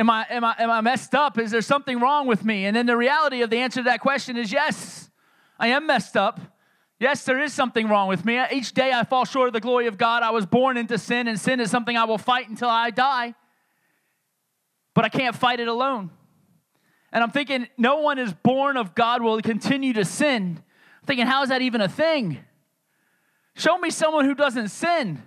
Am 0.00 0.08
I, 0.08 0.24
am, 0.30 0.44
I, 0.44 0.54
am 0.58 0.70
I 0.70 0.80
messed 0.80 1.14
up? 1.14 1.38
Is 1.38 1.50
there 1.50 1.60
something 1.60 2.00
wrong 2.00 2.26
with 2.26 2.42
me? 2.42 2.64
And 2.64 2.74
then 2.74 2.86
the 2.86 2.96
reality 2.96 3.42
of 3.42 3.50
the 3.50 3.58
answer 3.58 3.80
to 3.80 3.84
that 3.84 4.00
question 4.00 4.38
is 4.38 4.50
yes, 4.50 5.10
I 5.58 5.68
am 5.68 5.86
messed 5.86 6.16
up. 6.16 6.40
Yes, 6.98 7.24
there 7.24 7.38
is 7.38 7.52
something 7.52 7.86
wrong 7.86 8.08
with 8.08 8.24
me. 8.24 8.42
Each 8.50 8.72
day 8.72 8.92
I 8.92 9.04
fall 9.04 9.26
short 9.26 9.48
of 9.48 9.52
the 9.52 9.60
glory 9.60 9.88
of 9.88 9.98
God. 9.98 10.22
I 10.22 10.30
was 10.30 10.46
born 10.46 10.78
into 10.78 10.96
sin, 10.96 11.28
and 11.28 11.38
sin 11.38 11.60
is 11.60 11.70
something 11.70 11.98
I 11.98 12.04
will 12.04 12.16
fight 12.16 12.48
until 12.48 12.70
I 12.70 12.88
die. 12.88 13.34
But 14.94 15.04
I 15.04 15.10
can't 15.10 15.36
fight 15.36 15.60
it 15.60 15.68
alone. 15.68 16.08
And 17.12 17.22
I'm 17.22 17.30
thinking, 17.30 17.68
no 17.76 18.00
one 18.00 18.18
is 18.18 18.32
born 18.32 18.78
of 18.78 18.94
God 18.94 19.22
will 19.22 19.38
continue 19.42 19.92
to 19.92 20.06
sin. 20.06 20.62
I'm 21.02 21.06
thinking, 21.06 21.26
how 21.26 21.42
is 21.42 21.50
that 21.50 21.60
even 21.60 21.82
a 21.82 21.88
thing? 21.88 22.38
Show 23.54 23.76
me 23.76 23.90
someone 23.90 24.24
who 24.24 24.34
doesn't 24.34 24.68
sin. 24.68 25.22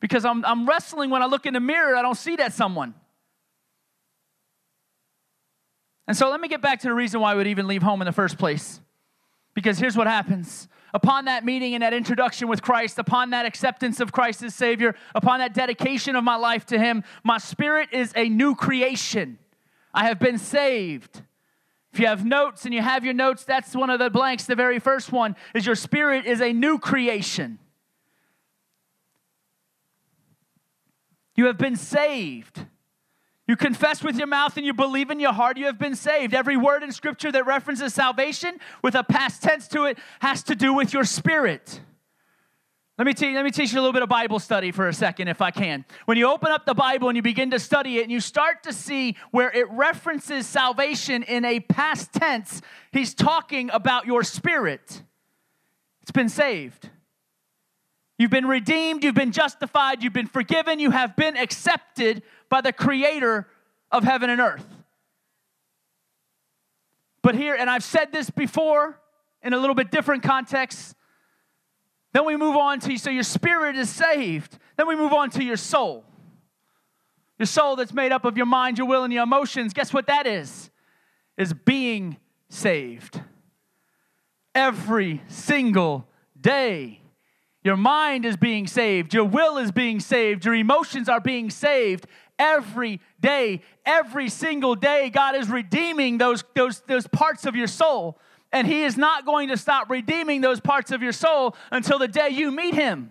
Because 0.00 0.24
I'm, 0.24 0.44
I'm 0.44 0.66
wrestling 0.66 1.10
when 1.10 1.22
I 1.22 1.26
look 1.26 1.46
in 1.46 1.54
the 1.54 1.60
mirror, 1.60 1.96
I 1.96 2.02
don't 2.02 2.16
see 2.16 2.36
that 2.36 2.52
someone. 2.52 2.94
And 6.06 6.16
so 6.16 6.30
let 6.30 6.40
me 6.40 6.48
get 6.48 6.60
back 6.60 6.80
to 6.80 6.88
the 6.88 6.94
reason 6.94 7.20
why 7.20 7.32
I 7.32 7.34
would 7.34 7.46
even 7.46 7.66
leave 7.66 7.82
home 7.82 8.00
in 8.00 8.06
the 8.06 8.12
first 8.12 8.38
place. 8.38 8.80
Because 9.54 9.78
here's 9.78 9.96
what 9.96 10.06
happens. 10.06 10.68
Upon 10.94 11.24
that 11.24 11.44
meeting 11.44 11.74
and 11.74 11.82
that 11.82 11.92
introduction 11.92 12.48
with 12.48 12.62
Christ, 12.62 12.98
upon 12.98 13.30
that 13.30 13.44
acceptance 13.44 14.00
of 14.00 14.12
Christ 14.12 14.42
as 14.42 14.54
Savior, 14.54 14.94
upon 15.14 15.40
that 15.40 15.52
dedication 15.52 16.14
of 16.14 16.24
my 16.24 16.36
life 16.36 16.64
to 16.66 16.78
Him, 16.78 17.02
my 17.24 17.38
spirit 17.38 17.88
is 17.92 18.12
a 18.14 18.28
new 18.28 18.54
creation. 18.54 19.38
I 19.92 20.04
have 20.04 20.18
been 20.18 20.38
saved. 20.38 21.22
If 21.92 22.00
you 22.00 22.06
have 22.06 22.24
notes 22.24 22.66
and 22.66 22.74
you 22.74 22.82
have 22.82 23.04
your 23.04 23.14
notes, 23.14 23.44
that's 23.44 23.74
one 23.74 23.90
of 23.90 23.98
the 23.98 24.10
blanks. 24.10 24.44
The 24.44 24.54
very 24.54 24.78
first 24.78 25.10
one 25.10 25.34
is 25.54 25.66
your 25.66 25.74
spirit 25.74 26.26
is 26.26 26.40
a 26.40 26.52
new 26.52 26.78
creation. 26.78 27.58
You 31.34 31.46
have 31.46 31.58
been 31.58 31.76
saved. 31.76 32.66
You 33.46 33.56
confess 33.56 34.02
with 34.02 34.16
your 34.16 34.26
mouth 34.26 34.56
and 34.56 34.66
you 34.66 34.74
believe 34.74 35.10
in 35.10 35.20
your 35.20 35.32
heart, 35.32 35.56
you 35.56 35.66
have 35.66 35.78
been 35.78 35.94
saved. 35.94 36.34
Every 36.34 36.56
word 36.56 36.82
in 36.82 36.90
Scripture 36.90 37.30
that 37.30 37.46
references 37.46 37.94
salvation 37.94 38.58
with 38.82 38.96
a 38.96 39.04
past 39.04 39.42
tense 39.42 39.68
to 39.68 39.84
it 39.84 39.98
has 40.20 40.42
to 40.44 40.56
do 40.56 40.74
with 40.74 40.92
your 40.92 41.04
spirit. 41.04 41.80
Let 42.98 43.06
me, 43.06 43.12
te- 43.12 43.34
let 43.34 43.44
me 43.44 43.50
teach 43.50 43.72
you 43.72 43.78
a 43.78 43.82
little 43.82 43.92
bit 43.92 44.02
of 44.02 44.08
Bible 44.08 44.38
study 44.38 44.72
for 44.72 44.88
a 44.88 44.92
second, 44.92 45.28
if 45.28 45.42
I 45.42 45.50
can. 45.50 45.84
When 46.06 46.16
you 46.16 46.30
open 46.30 46.50
up 46.50 46.64
the 46.64 46.74
Bible 46.74 47.08
and 47.08 47.16
you 47.16 47.22
begin 47.22 47.50
to 47.50 47.58
study 47.58 47.98
it, 47.98 48.04
and 48.04 48.10
you 48.10 48.20
start 48.20 48.62
to 48.62 48.72
see 48.72 49.16
where 49.32 49.50
it 49.50 49.70
references 49.70 50.46
salvation 50.46 51.22
in 51.22 51.44
a 51.44 51.60
past 51.60 52.14
tense, 52.14 52.62
he's 52.92 53.14
talking 53.14 53.68
about 53.70 54.06
your 54.06 54.24
spirit. 54.24 55.02
It's 56.00 56.10
been 56.10 56.30
saved. 56.30 56.88
You've 58.18 58.30
been 58.30 58.46
redeemed, 58.46 59.04
you've 59.04 59.14
been 59.14 59.32
justified, 59.32 60.02
you've 60.02 60.12
been 60.12 60.26
forgiven, 60.26 60.80
you 60.80 60.90
have 60.90 61.16
been 61.16 61.36
accepted 61.36 62.22
by 62.48 62.60
the 62.62 62.72
creator 62.72 63.46
of 63.90 64.04
heaven 64.04 64.30
and 64.30 64.40
earth. 64.40 64.66
But 67.22 67.34
here, 67.34 67.54
and 67.54 67.68
I've 67.68 67.84
said 67.84 68.12
this 68.12 68.30
before 68.30 68.98
in 69.42 69.52
a 69.52 69.58
little 69.58 69.74
bit 69.74 69.90
different 69.90 70.22
context. 70.22 70.94
Then 72.12 72.24
we 72.24 72.36
move 72.36 72.56
on 72.56 72.80
to, 72.80 72.96
so 72.96 73.10
your 73.10 73.22
spirit 73.22 73.76
is 73.76 73.90
saved. 73.90 74.56
Then 74.76 74.88
we 74.88 74.96
move 74.96 75.12
on 75.12 75.30
to 75.30 75.44
your 75.44 75.56
soul. 75.56 76.04
Your 77.38 77.46
soul 77.46 77.76
that's 77.76 77.92
made 77.92 78.12
up 78.12 78.24
of 78.24 78.36
your 78.36 78.46
mind, 78.46 78.78
your 78.78 78.86
will, 78.86 79.04
and 79.04 79.12
your 79.12 79.24
emotions. 79.24 79.74
Guess 79.74 79.92
what 79.92 80.06
that 80.06 80.26
is? 80.26 80.70
Is 81.36 81.52
being 81.52 82.16
saved. 82.48 83.20
Every 84.54 85.20
single 85.28 86.08
day. 86.40 87.00
Your 87.66 87.76
mind 87.76 88.24
is 88.24 88.36
being 88.36 88.68
saved. 88.68 89.12
Your 89.12 89.24
will 89.24 89.58
is 89.58 89.72
being 89.72 89.98
saved. 89.98 90.44
Your 90.44 90.54
emotions 90.54 91.08
are 91.08 91.18
being 91.18 91.50
saved 91.50 92.06
every 92.38 93.00
day. 93.18 93.60
Every 93.84 94.28
single 94.28 94.76
day, 94.76 95.10
God 95.10 95.34
is 95.34 95.48
redeeming 95.48 96.16
those, 96.16 96.44
those, 96.54 96.78
those 96.82 97.08
parts 97.08 97.44
of 97.44 97.56
your 97.56 97.66
soul. 97.66 98.20
And 98.52 98.68
He 98.68 98.84
is 98.84 98.96
not 98.96 99.26
going 99.26 99.48
to 99.48 99.56
stop 99.56 99.90
redeeming 99.90 100.42
those 100.42 100.60
parts 100.60 100.92
of 100.92 101.02
your 101.02 101.10
soul 101.10 101.56
until 101.72 101.98
the 101.98 102.06
day 102.06 102.28
you 102.28 102.52
meet 102.52 102.74
Him. 102.74 103.10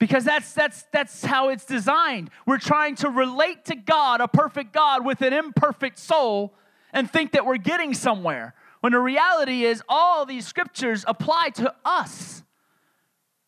Because 0.00 0.24
that's, 0.24 0.54
that's, 0.54 0.84
that's 0.94 1.26
how 1.26 1.50
it's 1.50 1.66
designed. 1.66 2.30
We're 2.46 2.56
trying 2.56 2.94
to 2.96 3.10
relate 3.10 3.66
to 3.66 3.76
God, 3.76 4.22
a 4.22 4.28
perfect 4.28 4.72
God, 4.72 5.04
with 5.04 5.20
an 5.20 5.34
imperfect 5.34 5.98
soul 5.98 6.54
and 6.90 7.10
think 7.10 7.32
that 7.32 7.44
we're 7.44 7.58
getting 7.58 7.92
somewhere. 7.92 8.54
When 8.84 8.92
the 8.92 9.00
reality 9.00 9.64
is, 9.64 9.82
all 9.88 10.26
these 10.26 10.46
scriptures 10.46 11.06
apply 11.08 11.48
to 11.54 11.74
us. 11.86 12.44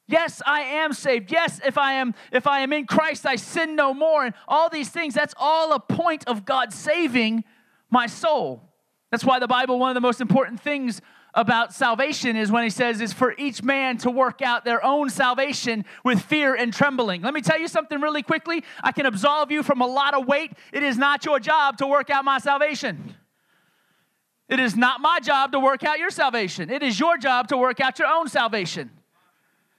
Yes, 0.09 0.41
I 0.47 0.61
am 0.63 0.95
saved. 0.95 1.31
Yes, 1.31 1.61
if 1.63 1.77
I 1.77 1.93
am 1.93 2.15
if 2.33 2.47
I 2.47 2.61
am 2.61 2.73
in 2.73 2.87
Christ, 2.87 3.27
I 3.27 3.37
sin 3.37 3.77
no 3.77 3.93
more. 3.93 4.25
And 4.25 4.35
all 4.49 4.71
these 4.71 4.89
things, 4.89 5.13
that's 5.13 5.35
all 5.37 5.75
a 5.75 5.79
point 5.79 6.27
of 6.27 6.47
God 6.47 6.73
saving 6.73 7.45
my 7.91 8.07
soul. 8.07 8.63
That's 9.11 9.27
why 9.27 9.39
the 9.39 9.47
Bible, 9.47 9.79
one 9.79 9.91
of 9.91 9.95
the 9.95 10.01
most 10.01 10.23
important 10.23 10.59
things 10.59 11.03
about 11.35 11.75
salvation 11.75 12.35
is 12.35 12.51
when 12.51 12.63
he 12.65 12.71
says 12.71 13.03
is 13.03 13.13
for 13.13 13.35
each 13.37 13.63
man 13.63 13.99
to 13.99 14.11
work 14.11 14.41
out 14.41 14.65
their 14.65 14.83
own 14.83 15.11
salvation 15.11 15.85
with 16.03 16.23
fear 16.23 16.55
and 16.55 16.73
trembling. 16.73 17.21
Let 17.21 17.35
me 17.35 17.43
tell 17.43 17.61
you 17.61 17.69
something 17.69 18.01
really 18.01 18.23
quickly. 18.23 18.65
I 18.83 18.91
can 18.91 19.05
absolve 19.05 19.51
you 19.51 19.63
from 19.63 19.83
a 19.83 19.87
lot 19.87 20.15
of 20.15 20.27
weight. 20.27 20.53
It 20.73 20.83
is 20.83 20.97
not 20.97 21.27
your 21.27 21.39
job 21.39 21.77
to 21.77 21.87
work 21.87 22.09
out 22.09 22.25
my 22.25 22.39
salvation. 22.39 23.17
It 24.49 24.61
is 24.61 24.77
not 24.77 25.01
my 25.01 25.19
job 25.21 25.53
to 25.53 25.61
work 25.61 25.83
out 25.83 25.99
your 25.99 26.11
salvation. 26.11 26.71
It 26.71 26.83
is 26.83 26.99
your 27.01 27.19
job 27.19 27.49
to 27.49 27.57
work 27.57 27.81
out 27.81 27.99
your 27.99 28.09
own 28.09 28.29
salvation. 28.29 28.91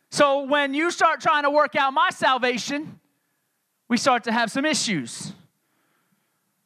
So 0.10 0.44
when 0.44 0.74
you 0.74 0.92
start 0.92 1.22
trying 1.22 1.44
to 1.44 1.50
work 1.50 1.76
out 1.76 1.94
my 1.94 2.10
salvation, 2.12 3.00
we 3.88 3.98
start 3.98 4.26
to 4.26 4.32
have 4.32 4.52
some 4.52 4.66
issues. 4.66 5.34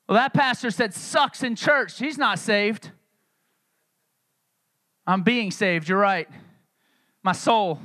Well, 0.07 0.17
that 0.17 0.33
pastor 0.33 0.71
said 0.71 0.93
sucks 0.93 1.43
in 1.43 1.55
church. 1.55 1.99
He's 1.99 2.17
not 2.17 2.39
saved. 2.39 2.91
I'm 5.05 5.21
being 5.21 5.51
saved. 5.51 5.87
You're 5.87 5.99
right. 5.99 6.27
My 7.23 7.31
soul, 7.33 7.79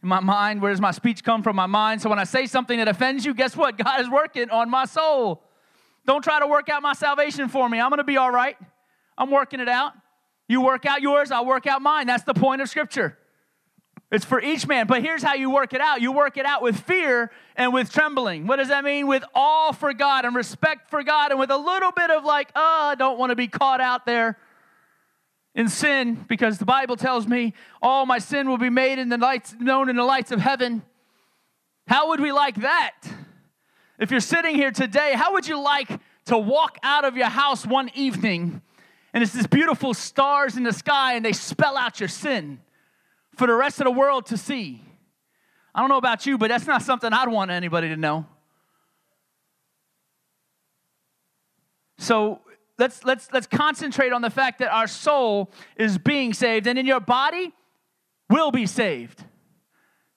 my 0.00 0.20
mind, 0.20 0.62
where 0.62 0.72
does 0.72 0.80
my 0.80 0.90
speech 0.90 1.22
come 1.22 1.42
from? 1.42 1.56
My 1.56 1.66
mind. 1.66 2.02
So 2.02 2.08
when 2.08 2.18
I 2.18 2.24
say 2.24 2.46
something 2.46 2.78
that 2.78 2.88
offends 2.88 3.24
you, 3.24 3.34
guess 3.34 3.56
what? 3.56 3.76
God 3.84 4.00
is 4.00 4.08
working 4.08 4.50
on 4.50 4.70
my 4.70 4.86
soul. 4.86 5.42
Don't 6.06 6.22
try 6.22 6.40
to 6.40 6.46
work 6.46 6.68
out 6.68 6.82
my 6.82 6.94
salvation 6.94 7.48
for 7.48 7.68
me. 7.68 7.80
I'm 7.80 7.90
going 7.90 7.98
to 7.98 8.04
be 8.04 8.16
all 8.16 8.30
right. 8.30 8.56
I'm 9.16 9.30
working 9.30 9.60
it 9.60 9.68
out. 9.68 9.92
You 10.48 10.60
work 10.60 10.86
out 10.86 11.00
yours, 11.00 11.30
I'll 11.30 11.46
work 11.46 11.66
out 11.66 11.82
mine. 11.82 12.06
That's 12.06 12.24
the 12.24 12.34
point 12.34 12.60
of 12.62 12.68
Scripture. 12.68 13.18
It's 14.10 14.26
for 14.26 14.42
each 14.42 14.68
man. 14.68 14.86
But 14.86 15.02
here's 15.02 15.22
how 15.22 15.34
you 15.34 15.50
work 15.50 15.72
it 15.72 15.80
out 15.80 16.02
you 16.02 16.12
work 16.12 16.36
it 16.36 16.44
out 16.44 16.62
with 16.62 16.78
fear 16.78 17.30
and 17.56 17.72
with 17.72 17.90
trembling. 17.90 18.46
What 18.46 18.56
does 18.56 18.68
that 18.68 18.84
mean? 18.84 19.06
With 19.06 19.24
awe 19.34 19.72
for 19.72 19.94
God 19.94 20.26
and 20.26 20.36
respect 20.36 20.90
for 20.90 21.02
God, 21.02 21.30
and 21.30 21.40
with 21.40 21.50
a 21.50 21.56
little 21.56 21.92
bit 21.92 22.10
of 22.10 22.24
like, 22.24 22.50
oh, 22.54 22.88
I 22.90 22.94
don't 22.94 23.18
want 23.18 23.30
to 23.30 23.36
be 23.36 23.48
caught 23.48 23.80
out 23.80 24.04
there 24.04 24.38
in 25.54 25.68
sin, 25.68 26.24
because 26.28 26.58
the 26.58 26.64
Bible 26.64 26.96
tells 26.96 27.26
me 27.26 27.52
all 27.80 28.06
my 28.06 28.18
sin 28.18 28.48
will 28.48 28.58
be 28.58 28.70
made 28.70 28.98
in 28.98 29.08
the 29.08 29.18
lights, 29.18 29.54
known 29.58 29.88
in 29.88 29.96
the 29.96 30.04
lights 30.04 30.30
of 30.30 30.40
heaven. 30.40 30.82
How 31.86 32.08
would 32.08 32.20
we 32.20 32.32
like 32.32 32.56
that? 32.56 32.94
If 33.98 34.10
you're 34.10 34.20
sitting 34.20 34.54
here 34.54 34.70
today, 34.70 35.12
how 35.14 35.34
would 35.34 35.46
you 35.46 35.60
like 35.60 35.88
to 36.26 36.38
walk 36.38 36.78
out 36.82 37.04
of 37.04 37.16
your 37.16 37.28
house 37.28 37.66
one 37.66 37.90
evening 37.94 38.62
and 39.14 39.22
it's 39.22 39.32
this 39.32 39.46
beautiful 39.46 39.94
stars 39.94 40.56
in 40.56 40.62
the 40.62 40.72
sky 40.72 41.14
and 41.14 41.24
they 41.24 41.32
spell 41.32 41.76
out 41.76 42.00
your 42.00 42.08
sin 42.08 42.60
for 43.36 43.46
the 43.46 43.54
rest 43.54 43.80
of 43.80 43.84
the 43.84 43.90
world 43.90 44.26
to 44.26 44.36
see. 44.36 44.82
I 45.74 45.80
don't 45.80 45.88
know 45.88 45.96
about 45.96 46.26
you, 46.26 46.38
but 46.38 46.48
that's 46.48 46.66
not 46.66 46.82
something 46.82 47.12
I'd 47.12 47.28
want 47.28 47.50
anybody 47.50 47.88
to 47.88 47.96
know. 47.96 48.26
So 51.98 52.40
let's 52.78 53.04
let's 53.04 53.32
let's 53.32 53.46
concentrate 53.46 54.12
on 54.12 54.22
the 54.22 54.30
fact 54.30 54.58
that 54.58 54.72
our 54.72 54.86
soul 54.86 55.50
is 55.76 55.98
being 55.98 56.32
saved 56.34 56.66
and 56.66 56.78
in 56.78 56.86
your 56.86 57.00
body 57.00 57.52
will 58.28 58.50
be 58.50 58.66
saved. 58.66 59.24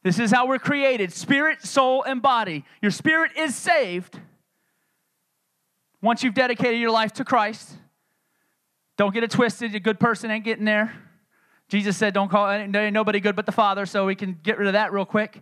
This 0.03 0.19
is 0.19 0.31
how 0.31 0.47
we're 0.47 0.59
created 0.59 1.11
spirit, 1.11 1.63
soul, 1.63 2.03
and 2.03 2.21
body. 2.21 2.63
Your 2.81 2.91
spirit 2.91 3.31
is 3.37 3.55
saved 3.55 4.19
once 6.01 6.23
you've 6.23 6.33
dedicated 6.33 6.79
your 6.79 6.91
life 6.91 7.13
to 7.13 7.25
Christ. 7.25 7.71
Don't 8.97 9.13
get 9.13 9.23
it 9.23 9.31
twisted. 9.31 9.75
A 9.75 9.79
good 9.79 9.99
person 9.99 10.31
ain't 10.31 10.45
getting 10.45 10.65
there. 10.65 10.93
Jesus 11.67 11.97
said, 11.97 12.13
Don't 12.13 12.29
call 12.29 12.67
nobody 12.67 13.19
good 13.19 13.35
but 13.35 13.45
the 13.45 13.51
Father, 13.51 13.85
so 13.85 14.05
we 14.05 14.15
can 14.15 14.39
get 14.43 14.57
rid 14.57 14.67
of 14.67 14.73
that 14.73 14.93
real 14.93 15.05
quick. 15.05 15.41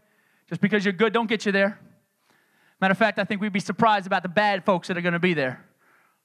Just 0.49 0.61
because 0.61 0.85
you're 0.85 0.93
good, 0.93 1.13
don't 1.13 1.27
get 1.27 1.45
you 1.45 1.51
there. 1.51 1.79
Matter 2.81 2.91
of 2.91 2.97
fact, 2.97 3.19
I 3.19 3.23
think 3.23 3.41
we'd 3.41 3.53
be 3.53 3.59
surprised 3.59 4.07
about 4.07 4.23
the 4.23 4.29
bad 4.29 4.65
folks 4.65 4.87
that 4.87 4.97
are 4.97 5.01
going 5.01 5.13
to 5.13 5.19
be 5.19 5.33
there, 5.33 5.65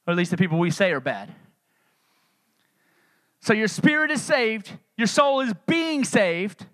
or 0.05 0.11
at 0.11 0.17
least 0.17 0.31
the 0.31 0.37
people 0.37 0.59
we 0.59 0.71
say 0.71 0.91
are 0.91 0.99
bad. 0.99 1.33
So 3.41 3.53
your 3.53 3.67
spirit 3.67 4.11
is 4.11 4.21
saved, 4.21 4.71
your 4.97 5.07
soul 5.07 5.39
is 5.39 5.53
being 5.67 6.03
saved, 6.03 6.65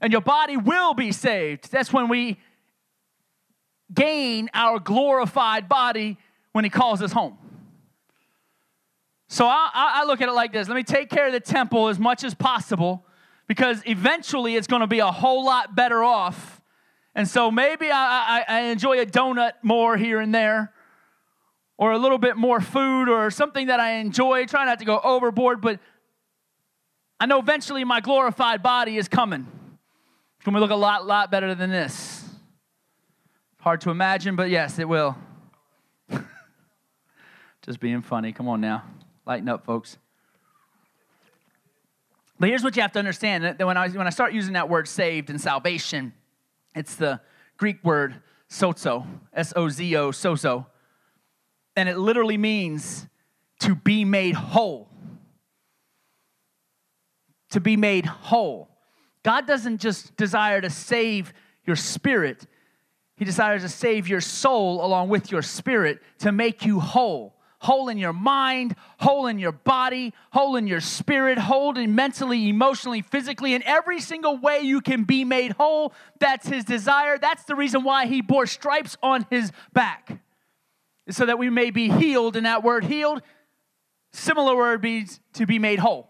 and 0.00 0.12
your 0.12 0.22
body 0.22 0.56
will 0.56 0.94
be 0.94 1.12
saved. 1.12 1.70
That's 1.70 1.92
when 1.92 2.08
we 2.08 2.38
gain 3.92 4.48
our 4.54 4.78
glorified 4.78 5.68
body 5.68 6.16
when 6.52 6.64
He 6.64 6.70
calls 6.70 7.02
us 7.02 7.12
home. 7.12 7.36
So 9.28 9.46
I, 9.46 9.70
I, 9.74 10.04
look 10.04 10.22
at 10.22 10.28
it 10.28 10.32
like 10.32 10.52
this 10.52 10.68
let 10.68 10.74
me 10.74 10.82
take 10.82 11.10
care 11.10 11.26
of 11.26 11.32
the 11.32 11.40
temple 11.40 11.88
as 11.88 11.98
much 11.98 12.24
as 12.24 12.34
possible 12.34 13.04
because 13.46 13.82
eventually 13.86 14.56
it's 14.56 14.66
going 14.66 14.80
to 14.80 14.86
be 14.86 15.00
a 15.00 15.12
whole 15.12 15.44
lot 15.44 15.74
better 15.74 16.02
off. 16.02 16.60
And 17.14 17.28
so 17.28 17.50
maybe 17.50 17.90
I, 17.90 18.44
I, 18.48 18.56
I 18.56 18.60
enjoy 18.62 19.00
a 19.00 19.06
donut 19.06 19.52
more 19.62 19.96
here 19.96 20.20
and 20.20 20.34
there 20.34 20.72
or 21.76 21.92
a 21.92 21.98
little 21.98 22.18
bit 22.18 22.36
more 22.36 22.60
food 22.60 23.08
or 23.08 23.30
something 23.30 23.68
that 23.68 23.80
I 23.80 23.94
enjoy. 23.94 24.46
Try 24.46 24.64
not 24.64 24.78
to 24.80 24.84
go 24.84 24.98
overboard, 24.98 25.60
but 25.60 25.78
I 27.20 27.26
know 27.26 27.38
eventually 27.38 27.84
my 27.84 28.00
glorified 28.00 28.62
body 28.62 28.96
is 28.96 29.08
coming. 29.08 29.46
It's 30.36 30.44
going 30.44 30.54
to 30.54 30.60
look 30.60 30.70
a 30.70 30.76
lot, 30.76 31.06
lot 31.06 31.30
better 31.30 31.54
than 31.54 31.70
this. 31.70 32.24
Hard 33.60 33.80
to 33.82 33.90
imagine, 33.90 34.36
but 34.36 34.50
yes, 34.50 34.78
it 34.78 34.88
will. 34.88 35.16
Just 37.62 37.80
being 37.80 38.02
funny. 38.02 38.32
Come 38.32 38.48
on 38.48 38.60
now. 38.60 38.84
Lighten 39.28 39.48
up, 39.48 39.64
folks. 39.64 39.98
But 42.40 42.48
here's 42.48 42.64
what 42.64 42.74
you 42.74 42.82
have 42.82 42.92
to 42.92 42.98
understand 42.98 43.44
that 43.44 43.64
when 43.64 43.76
I, 43.76 43.88
when 43.90 44.06
I 44.06 44.10
start 44.10 44.32
using 44.32 44.54
that 44.54 44.68
word 44.68 44.88
saved 44.88 45.30
and 45.30 45.40
salvation, 45.40 46.12
it's 46.74 46.96
the 46.96 47.20
Greek 47.56 47.84
word 47.84 48.16
sozo, 48.50 49.06
S 49.32 49.52
O 49.54 49.68
Z 49.68 49.96
O, 49.96 50.10
sozo. 50.10 50.66
And 51.76 51.88
it 51.88 51.98
literally 51.98 52.38
means 52.38 53.06
to 53.60 53.76
be 53.76 54.04
made 54.04 54.34
whole 54.34 54.88
to 57.50 57.60
be 57.60 57.76
made 57.76 58.06
whole. 58.06 58.68
God 59.22 59.46
doesn't 59.46 59.78
just 59.78 60.16
desire 60.16 60.60
to 60.60 60.70
save 60.70 61.32
your 61.66 61.76
spirit, 61.76 62.46
He 63.16 63.24
desires 63.24 63.62
to 63.62 63.68
save 63.68 64.08
your 64.08 64.20
soul 64.20 64.84
along 64.84 65.08
with 65.08 65.30
your 65.30 65.42
spirit 65.42 66.00
to 66.20 66.32
make 66.32 66.64
you 66.64 66.80
whole. 66.80 67.34
Whole 67.60 67.88
in 67.88 67.98
your 67.98 68.12
mind, 68.12 68.76
whole 68.98 69.26
in 69.26 69.38
your 69.38 69.52
body, 69.52 70.14
whole 70.30 70.54
in 70.54 70.68
your 70.68 70.80
spirit, 70.80 71.38
whole 71.38 71.76
in 71.76 71.94
mentally, 71.94 72.48
emotionally, 72.48 73.02
physically, 73.02 73.52
in 73.52 73.64
every 73.64 74.00
single 74.00 74.36
way 74.36 74.60
you 74.60 74.80
can 74.80 75.04
be 75.04 75.24
made 75.24 75.52
whole. 75.52 75.92
That's 76.20 76.46
his 76.46 76.64
desire. 76.64 77.18
That's 77.18 77.44
the 77.44 77.56
reason 77.56 77.82
why 77.82 78.06
he 78.06 78.22
bore 78.22 78.46
stripes 78.46 78.96
on 79.02 79.26
his 79.28 79.50
back, 79.72 80.20
so 81.10 81.26
that 81.26 81.38
we 81.38 81.50
may 81.50 81.70
be 81.70 81.90
healed. 81.90 82.36
And 82.36 82.46
that 82.46 82.62
word 82.62 82.84
healed, 82.84 83.22
similar 84.12 84.56
word 84.56 84.82
means 84.82 85.18
to 85.34 85.44
be 85.44 85.58
made 85.58 85.80
whole. 85.80 86.08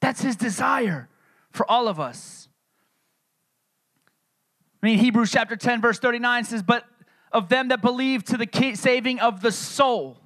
That's 0.00 0.20
his 0.20 0.36
desire 0.36 1.08
for 1.50 1.70
all 1.70 1.88
of 1.88 1.98
us. 1.98 2.48
I 4.82 4.86
mean, 4.86 4.98
Hebrews 4.98 5.30
chapter 5.30 5.54
10, 5.54 5.80
verse 5.80 5.98
39 5.98 6.44
says, 6.44 6.62
But 6.62 6.84
of 7.30 7.48
them 7.48 7.68
that 7.68 7.80
believe 7.80 8.24
to 8.24 8.36
the 8.36 8.74
saving 8.74 9.20
of 9.20 9.40
the 9.40 9.52
soul. 9.52 10.18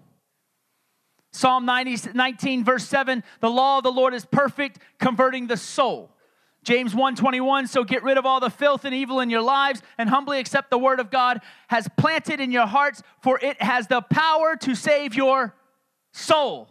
Psalm 1.36 1.66
90, 1.66 2.12
19, 2.14 2.64
verse 2.64 2.88
7, 2.88 3.22
the 3.40 3.50
law 3.50 3.78
of 3.78 3.84
the 3.84 3.92
Lord 3.92 4.14
is 4.14 4.24
perfect, 4.24 4.78
converting 4.98 5.46
the 5.46 5.56
soul. 5.56 6.10
James 6.64 6.94
1:21 6.94 7.68
so 7.68 7.84
get 7.84 8.02
rid 8.02 8.18
of 8.18 8.26
all 8.26 8.40
the 8.40 8.50
filth 8.50 8.84
and 8.84 8.92
evil 8.92 9.20
in 9.20 9.30
your 9.30 9.42
lives 9.42 9.82
and 9.98 10.08
humbly 10.08 10.40
accept 10.40 10.68
the 10.68 10.78
word 10.78 10.98
of 10.98 11.12
God 11.12 11.40
has 11.68 11.86
planted 11.96 12.40
in 12.40 12.50
your 12.50 12.66
hearts 12.66 13.04
for 13.20 13.38
it 13.40 13.62
has 13.62 13.86
the 13.86 14.00
power 14.00 14.56
to 14.56 14.74
save 14.74 15.14
your 15.14 15.54
soul. 16.10 16.68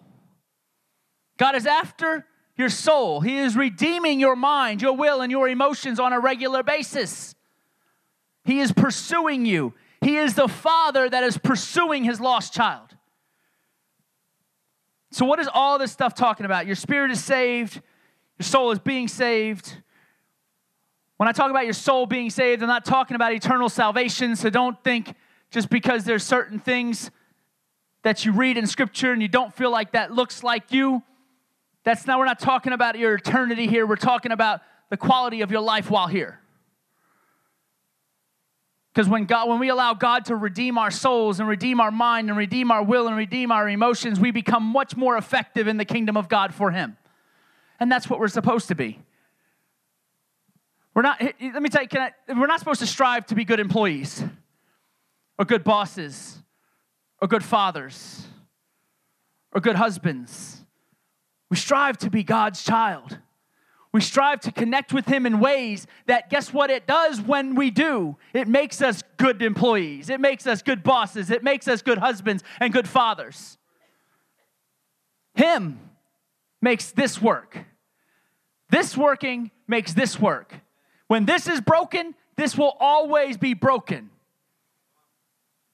God 1.37 1.55
is 1.55 1.65
after 1.65 2.25
your 2.57 2.67
soul. 2.67 3.21
He 3.21 3.37
is 3.37 3.55
redeeming 3.55 4.19
your 4.19 4.35
mind, 4.35 4.81
your 4.81 4.97
will, 4.97 5.21
and 5.21 5.31
your 5.31 5.47
emotions 5.47 5.97
on 5.97 6.11
a 6.11 6.19
regular 6.19 6.61
basis. 6.61 7.35
He 8.43 8.59
is 8.59 8.73
pursuing 8.73 9.45
you. 9.45 9.75
He 10.01 10.17
is 10.17 10.33
the 10.33 10.49
father 10.49 11.09
that 11.09 11.23
is 11.23 11.37
pursuing 11.37 12.03
his 12.03 12.19
lost 12.19 12.53
child. 12.53 12.95
So, 15.15 15.23
what 15.23 15.39
is 15.39 15.47
all 15.53 15.79
this 15.79 15.93
stuff 15.93 16.13
talking 16.13 16.45
about? 16.45 16.65
Your 16.65 16.75
spirit 16.75 17.09
is 17.09 17.23
saved, 17.23 17.81
your 18.37 18.43
soul 18.43 18.71
is 18.71 18.79
being 18.79 19.07
saved. 19.07 19.81
When 21.15 21.29
I 21.29 21.31
talk 21.31 21.49
about 21.49 21.63
your 21.63 21.73
soul 21.73 22.05
being 22.05 22.29
saved, 22.29 22.61
I'm 22.61 22.67
not 22.67 22.83
talking 22.83 23.15
about 23.15 23.31
eternal 23.31 23.69
salvation, 23.69 24.35
so 24.35 24.49
don't 24.49 24.77
think 24.83 25.13
just 25.51 25.69
because 25.69 26.03
there's 26.03 26.23
certain 26.23 26.59
things 26.59 27.11
that 28.03 28.25
you 28.25 28.33
read 28.33 28.57
in 28.57 28.67
scripture 28.67 29.13
and 29.13 29.21
you 29.21 29.29
don't 29.29 29.55
feel 29.55 29.71
like 29.71 29.93
that 29.93 30.11
looks 30.11 30.43
like 30.43 30.73
you 30.73 31.01
that's 31.85 32.05
not, 32.05 32.19
we're 32.19 32.25
not 32.25 32.39
talking 32.39 32.73
about 32.73 32.99
your 32.99 33.15
eternity 33.15 33.67
here. 33.67 33.87
We're 33.87 33.95
talking 33.95 34.33
about 34.33 34.63
the 34.89 34.97
quality 34.97 35.39
of 35.39 35.49
your 35.49 35.61
life 35.61 35.89
while 35.89 36.07
here. 36.07 36.41
Because 38.95 39.09
when 39.09 39.25
God, 39.25 39.49
when 39.49 39.59
we 39.59 39.67
allow 39.67 39.93
God 39.93 40.23
to 40.25 40.37
redeem 40.37 40.77
our 40.77 40.89
souls 40.89 41.41
and 41.41 41.49
redeem 41.49 41.81
our 41.81 41.91
mind 41.91 42.29
and 42.29 42.37
redeem 42.37 42.71
our 42.71 42.81
will 42.81 43.07
and 43.07 43.17
redeem 43.17 43.51
our 43.51 43.67
emotions, 43.67 44.21
we 44.21 44.31
become 44.31 44.63
much 44.63 44.95
more 44.95 45.17
effective 45.17 45.67
in 45.67 45.75
the 45.75 45.83
kingdom 45.83 46.15
of 46.15 46.29
God 46.29 46.53
for 46.53 46.71
Him. 46.71 46.95
And 47.77 47.91
that's 47.91 48.09
what 48.09 48.21
we're 48.21 48.29
supposed 48.29 48.69
to 48.69 48.75
be. 48.75 48.99
We're 50.93 51.01
not, 51.01 51.21
let 51.21 51.61
me 51.61 51.67
tell 51.67 51.83
you, 51.83 51.89
I, 51.99 52.13
we're 52.29 52.47
not 52.47 52.59
supposed 52.59 52.79
to 52.79 52.87
strive 52.87 53.25
to 53.25 53.35
be 53.35 53.43
good 53.43 53.59
employees 53.59 54.23
or 55.37 55.43
good 55.43 55.65
bosses 55.65 56.41
or 57.21 57.27
good 57.27 57.43
fathers 57.43 58.25
or 59.51 59.59
good 59.59 59.75
husbands 59.75 60.55
we 61.49 61.57
strive 61.57 61.97
to 61.99 62.09
be 62.09 62.23
God's 62.23 62.63
child. 62.63 63.17
We 63.95 64.01
strive 64.01 64.41
to 64.41 64.51
connect 64.51 64.91
with 64.91 65.05
Him 65.05 65.25
in 65.25 65.39
ways 65.39 65.87
that, 66.07 66.29
guess 66.29 66.51
what 66.51 66.69
it 66.69 66.85
does 66.85 67.21
when 67.21 67.55
we 67.55 67.71
do? 67.71 68.17
It 68.33 68.45
makes 68.45 68.81
us 68.81 69.01
good 69.15 69.41
employees. 69.41 70.09
It 70.09 70.19
makes 70.19 70.45
us 70.45 70.61
good 70.61 70.83
bosses. 70.83 71.31
It 71.31 71.43
makes 71.43 71.65
us 71.69 71.81
good 71.81 71.99
husbands 71.99 72.43
and 72.59 72.73
good 72.73 72.89
fathers. 72.89 73.57
Him 75.33 75.79
makes 76.61 76.91
this 76.91 77.21
work. 77.21 77.57
This 78.69 78.97
working 78.97 79.51
makes 79.65 79.93
this 79.93 80.19
work. 80.19 80.53
When 81.07 81.23
this 81.23 81.47
is 81.47 81.61
broken, 81.61 82.15
this 82.35 82.57
will 82.57 82.75
always 82.81 83.37
be 83.37 83.53
broken. 83.53 84.09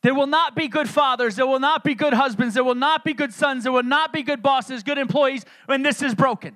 There 0.03 0.13
will 0.13 0.27
not 0.27 0.55
be 0.55 0.67
good 0.67 0.89
fathers. 0.89 1.37
There 1.37 1.47
will 1.47 1.59
not 1.59 1.83
be 1.83 1.95
good 1.95 2.13
husbands. 2.13 2.53
There 2.53 2.63
will 2.63 2.75
not 2.75 3.03
be 3.03 3.15
good 3.15 3.33
sons. 3.33 3.63
There 3.63 3.73
will 3.73 3.81
not 3.81 4.13
be 4.13 4.21
good 4.21 4.43
bosses, 4.43 4.83
good 4.83 4.99
employees 4.99 5.43
when 5.65 5.81
this 5.81 6.03
is 6.03 6.13
broken. 6.13 6.55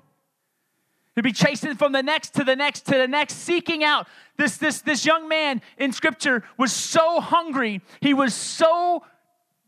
To 1.15 1.23
be 1.23 1.31
chasing 1.31 1.75
from 1.75 1.93
the 1.93 2.03
next 2.03 2.33
to 2.35 2.43
the 2.43 2.55
next 2.55 2.81
to 2.87 2.97
the 2.97 3.07
next, 3.07 3.35
seeking 3.35 3.83
out. 3.83 4.07
This, 4.37 4.57
this, 4.57 4.81
this 4.81 5.05
young 5.05 5.29
man 5.29 5.61
in 5.77 5.93
scripture 5.93 6.43
was 6.57 6.73
so 6.73 7.21
hungry. 7.21 7.81
He 8.01 8.13
was 8.13 8.33
so, 8.33 9.03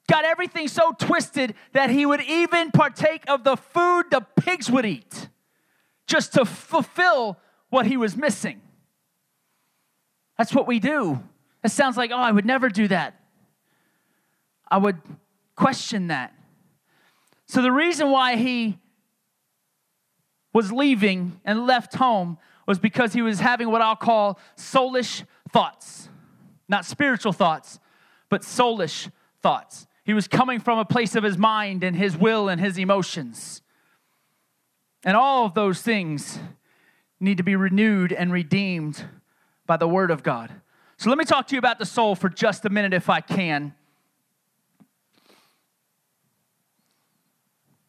got 0.09 0.25
everything 0.25 0.67
so 0.67 0.91
twisted 0.91 1.55
that 1.71 1.89
he 1.89 2.05
would 2.05 2.21
even 2.21 2.71
partake 2.71 3.23
of 3.29 3.45
the 3.45 3.55
food 3.55 4.05
the 4.11 4.25
pigs 4.41 4.69
would 4.69 4.85
eat 4.85 5.29
just 6.05 6.33
to 6.33 6.43
fulfill 6.43 7.37
what 7.69 7.85
he 7.85 7.95
was 7.95 8.17
missing. 8.17 8.61
That's 10.37 10.53
what 10.53 10.67
we 10.67 10.79
do. 10.79 11.23
It 11.63 11.71
sounds 11.71 11.97
like, 11.97 12.11
oh, 12.11 12.17
I 12.17 12.31
would 12.31 12.45
never 12.45 12.69
do 12.69 12.87
that. 12.89 13.19
I 14.69 14.77
would 14.77 14.97
question 15.55 16.07
that. 16.07 16.33
So, 17.47 17.61
the 17.61 17.71
reason 17.71 18.11
why 18.11 18.35
he 18.35 18.77
was 20.57 20.71
leaving 20.71 21.39
and 21.45 21.67
left 21.67 21.93
home 21.93 22.35
was 22.65 22.79
because 22.79 23.13
he 23.13 23.21
was 23.21 23.39
having 23.39 23.69
what 23.69 23.79
I'll 23.79 23.95
call 23.95 24.39
soulish 24.57 25.23
thoughts. 25.53 26.09
Not 26.67 26.83
spiritual 26.83 27.31
thoughts, 27.31 27.77
but 28.27 28.41
soulish 28.41 29.11
thoughts. 29.39 29.85
He 30.03 30.15
was 30.15 30.27
coming 30.27 30.59
from 30.59 30.79
a 30.79 30.83
place 30.83 31.13
of 31.15 31.23
his 31.23 31.37
mind 31.37 31.83
and 31.83 31.95
his 31.95 32.17
will 32.17 32.49
and 32.49 32.59
his 32.59 32.79
emotions. 32.79 33.61
And 35.03 35.15
all 35.15 35.45
of 35.45 35.53
those 35.53 35.83
things 35.83 36.39
need 37.19 37.37
to 37.37 37.43
be 37.43 37.55
renewed 37.55 38.11
and 38.11 38.33
redeemed 38.33 39.05
by 39.67 39.77
the 39.77 39.87
Word 39.87 40.09
of 40.09 40.23
God. 40.23 40.51
So 40.97 41.11
let 41.11 41.19
me 41.19 41.25
talk 41.25 41.45
to 41.49 41.55
you 41.55 41.59
about 41.59 41.77
the 41.77 41.85
soul 41.85 42.15
for 42.15 42.29
just 42.29 42.65
a 42.65 42.71
minute, 42.71 42.95
if 42.95 43.11
I 43.11 43.21
can. 43.21 43.75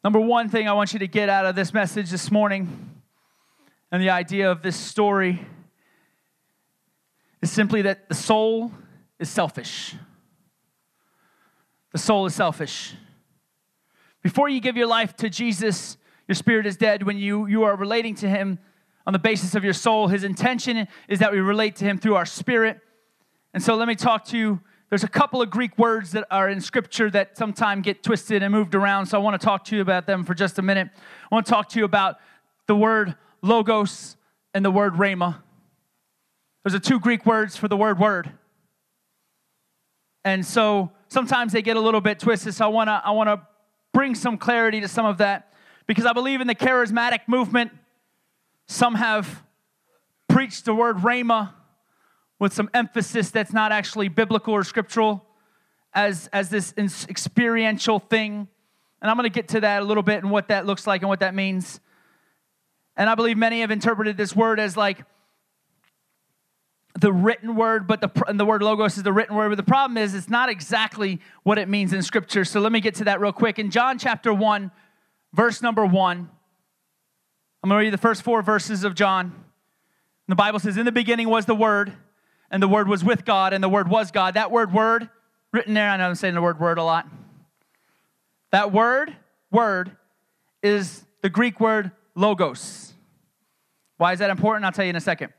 Number 0.09 0.21
one 0.21 0.49
thing 0.49 0.67
I 0.67 0.73
want 0.73 0.95
you 0.95 1.01
to 1.01 1.07
get 1.07 1.29
out 1.29 1.45
of 1.45 1.55
this 1.55 1.75
message 1.75 2.11
this 2.11 2.31
morning 2.31 2.95
and 3.93 4.03
the 4.03 4.09
idea 4.09 4.51
of 4.51 4.63
this 4.63 4.75
story 4.75 5.47
is 7.43 7.51
simply 7.51 7.83
that 7.83 8.09
the 8.09 8.15
soul 8.15 8.73
is 9.19 9.29
selfish. 9.29 9.95
The 11.93 11.99
soul 11.99 12.25
is 12.25 12.35
selfish. 12.35 12.95
Before 14.23 14.49
you 14.49 14.61
give 14.61 14.79
your 14.79 14.87
life 14.87 15.15
to 15.17 15.29
Jesus, 15.29 15.99
your 16.27 16.37
spirit 16.37 16.65
is 16.65 16.79
dead. 16.79 17.03
When 17.03 17.19
you, 17.19 17.47
you 17.47 17.65
are 17.65 17.77
relating 17.77 18.15
to 18.15 18.29
Him 18.31 18.61
on 19.07 19.13
the 19.13 19.19
basis 19.19 19.55
of 19.55 19.63
your 19.63 19.75
soul, 19.75 20.09
His 20.09 20.25
intention 20.25 20.89
is 21.07 21.19
that 21.19 21.33
we 21.33 21.41
relate 21.41 21.77
to 21.77 21.85
Him 21.85 21.99
through 21.99 22.15
our 22.15 22.25
spirit. 22.25 22.81
And 23.53 23.63
so 23.63 23.75
let 23.75 23.87
me 23.87 23.95
talk 23.95 24.25
to 24.29 24.39
you 24.39 24.61
there's 24.91 25.05
a 25.05 25.09
couple 25.09 25.43
of 25.43 25.51
Greek 25.51 25.77
words 25.77 26.13
that 26.13 26.27
are 26.31 26.49
in 26.49 26.61
scripture 26.61 27.11
that 27.11 27.37
sometimes 27.37 27.85
get 27.85 28.03
twisted 28.03 28.43
and 28.43 28.53
moved 28.53 28.75
around. 28.75 29.07
So 29.07 29.19
I 29.19 29.23
want 29.23 29.39
to 29.39 29.45
talk 29.45 29.65
to 29.65 29.77
you 29.77 29.83
about 29.83 30.07
them 30.07 30.25
for 30.25 30.35
just 30.35 30.59
a 30.59 30.63
minute. 30.63 30.89
I 31.31 31.35
want 31.35 31.47
to 31.47 31.53
talk 31.53 31.69
to 31.71 31.79
you 31.79 31.85
about 31.85 32.17
the 32.67 32.75
word 32.75 33.15
logos 33.43 34.17
and 34.55 34.65
the 34.65 34.71
word 34.71 34.95
rhema. 34.95 35.43
Those 36.65 36.75
are 36.75 36.79
two 36.79 36.99
Greek 37.01 37.27
words 37.27 37.57
for 37.57 37.69
the 37.69 37.77
word 37.77 37.99
word. 37.99 38.33
And 40.25 40.45
so 40.45 40.91
sometimes 41.09 41.53
they 41.53 41.63
get 41.63 41.77
a 41.77 41.81
little 41.81 42.01
bit 42.01 42.19
twisted. 42.19 42.55
So 42.55 42.65
I 42.65 42.69
want 42.69 42.89
to 42.89 43.03
I 43.05 43.11
want 43.11 43.29
to 43.29 43.47
bring 43.93 44.15
some 44.15 44.39
clarity 44.39 44.81
to 44.81 44.89
some 44.89 45.07
of 45.07 45.19
that 45.19 45.53
because 45.87 46.07
I 46.07 46.13
believe 46.13 46.41
in 46.41 46.47
the 46.47 46.55
charismatic 46.55 47.21
movement. 47.27 47.73
Some 48.67 48.95
have 48.95 49.43
preached 50.29 50.65
the 50.65 50.75
word 50.75 50.99
rhema 50.99 51.53
with 52.39 52.53
some 52.53 52.71
emphasis 52.75 53.31
that's 53.31 53.53
not 53.53 53.73
actually 53.73 54.09
biblical 54.09 54.55
or 54.55 54.65
scriptural 54.65 55.25
as, 55.93 56.29
as 56.33 56.51
this 56.51 56.75
experiential 56.77 57.99
thing. 57.99 58.49
And 59.01 59.11
I'm 59.11 59.17
going 59.17 59.25
to 59.25 59.35
get 59.35 59.49
to 59.49 59.61
that 59.61 59.83
a 59.83 59.85
little 59.85 60.03
bit 60.03 60.23
and 60.23 60.31
what 60.31 60.49
that 60.49 60.67
looks 60.67 60.87
like 60.87 61.03
and 61.03 61.09
what 61.09 61.21
that 61.21 61.35
means. 61.35 61.81
And 62.97 63.09
I 63.09 63.15
believe 63.15 63.37
many 63.37 63.61
have 63.61 63.71
interpreted 63.71 64.17
this 64.17 64.35
word 64.35 64.59
as 64.59 64.77
like 64.77 65.05
the 67.01 67.13
written 67.13 67.55
word, 67.55 67.87
but 67.87 68.01
the, 68.01 68.11
and 68.27 68.41
the 68.41 68.45
word 68.45 68.63
logos 68.63 68.97
is 68.97 69.05
the 69.05 69.13
written 69.13 69.37
word. 69.37 69.51
But 69.51 69.57
the 69.57 69.63
problem 69.63 69.97
is, 69.97 70.15
it's 70.15 70.29
not 70.29 70.49
exactly 70.49 71.21
what 71.45 71.59
it 71.59 71.69
means 71.69 71.93
in 71.93 72.03
Scripture. 72.03 72.45
So 72.45 72.61
let 72.61 72.73
me 72.73 72.81
get 72.81 72.97
to 72.97 73.05
that 73.05 73.21
real 73.21 73.33
quick. 73.33 73.59
In 73.59 73.71
John 73.71 73.99
chapter 73.99 74.35
1, 74.35 74.73
verse 75.33 75.63
number 75.63 75.87
1, 75.87 76.29
I'm 77.63 77.69
going 77.69 77.79
to 77.79 77.85
read 77.85 77.93
the 77.93 77.99
first 77.99 78.23
four 78.23 78.43
verses 78.43 78.83
of 78.83 78.95
John. 78.95 79.45
The 80.27 80.35
Bible 80.35 80.59
says, 80.59 80.77
In 80.77 80.85
the 80.85 80.93
beginning 80.93 81.29
was 81.29 81.47
the 81.47 81.55
Word, 81.55 81.93
and 82.51 82.63
the 82.63 82.69
Word 82.69 82.89
was 82.89 83.05
with 83.05 83.25
God, 83.25 83.53
and 83.53 83.63
the 83.63 83.69
Word 83.69 83.89
was 83.89 84.11
God. 84.11 84.35
That 84.35 84.51
word, 84.51 84.73
word, 84.73 85.09
written 85.53 85.75
there, 85.75 85.89
I 85.89 85.97
know 85.97 86.09
I'm 86.09 86.15
saying 86.15 86.35
the 86.35 86.43
word 86.43 86.61
word 86.61 86.79
a 86.79 86.85
lot. 86.85 87.07
That 88.51 88.73
word, 88.73 89.15
word, 89.51 89.97
is 90.63 91.05
the 91.23 91.29
Greek 91.29 91.61
word 91.61 91.91
logos. 92.15 92.93
Why 93.97 94.13
is 94.13 94.21
that 94.21 94.31
important? 94.31 94.65
I'll 94.65 94.73
tell 94.73 94.85
you 94.85 94.91
in 94.91 94.97
a 94.97 95.01
second. 95.01 95.33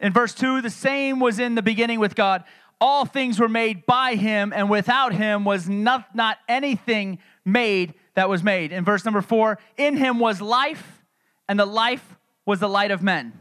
In 0.00 0.12
verse 0.12 0.34
2, 0.34 0.60
the 0.60 0.70
same 0.70 1.20
was 1.20 1.38
in 1.38 1.54
the 1.54 1.62
beginning 1.62 2.00
with 2.00 2.14
God. 2.14 2.44
All 2.80 3.04
things 3.04 3.38
were 3.38 3.48
made 3.48 3.86
by 3.86 4.16
him, 4.16 4.52
and 4.54 4.68
without 4.68 5.14
him 5.14 5.44
was 5.44 5.68
not, 5.68 6.14
not 6.14 6.38
anything 6.48 7.18
made 7.44 7.94
that 8.14 8.28
was 8.28 8.42
made. 8.42 8.72
In 8.72 8.84
verse 8.84 9.04
number 9.04 9.22
4, 9.22 9.58
in 9.76 9.96
him 9.96 10.18
was 10.18 10.40
life, 10.40 11.02
and 11.48 11.58
the 11.58 11.66
life 11.66 12.16
was 12.44 12.58
the 12.58 12.68
light 12.68 12.90
of 12.90 13.02
men. 13.02 13.32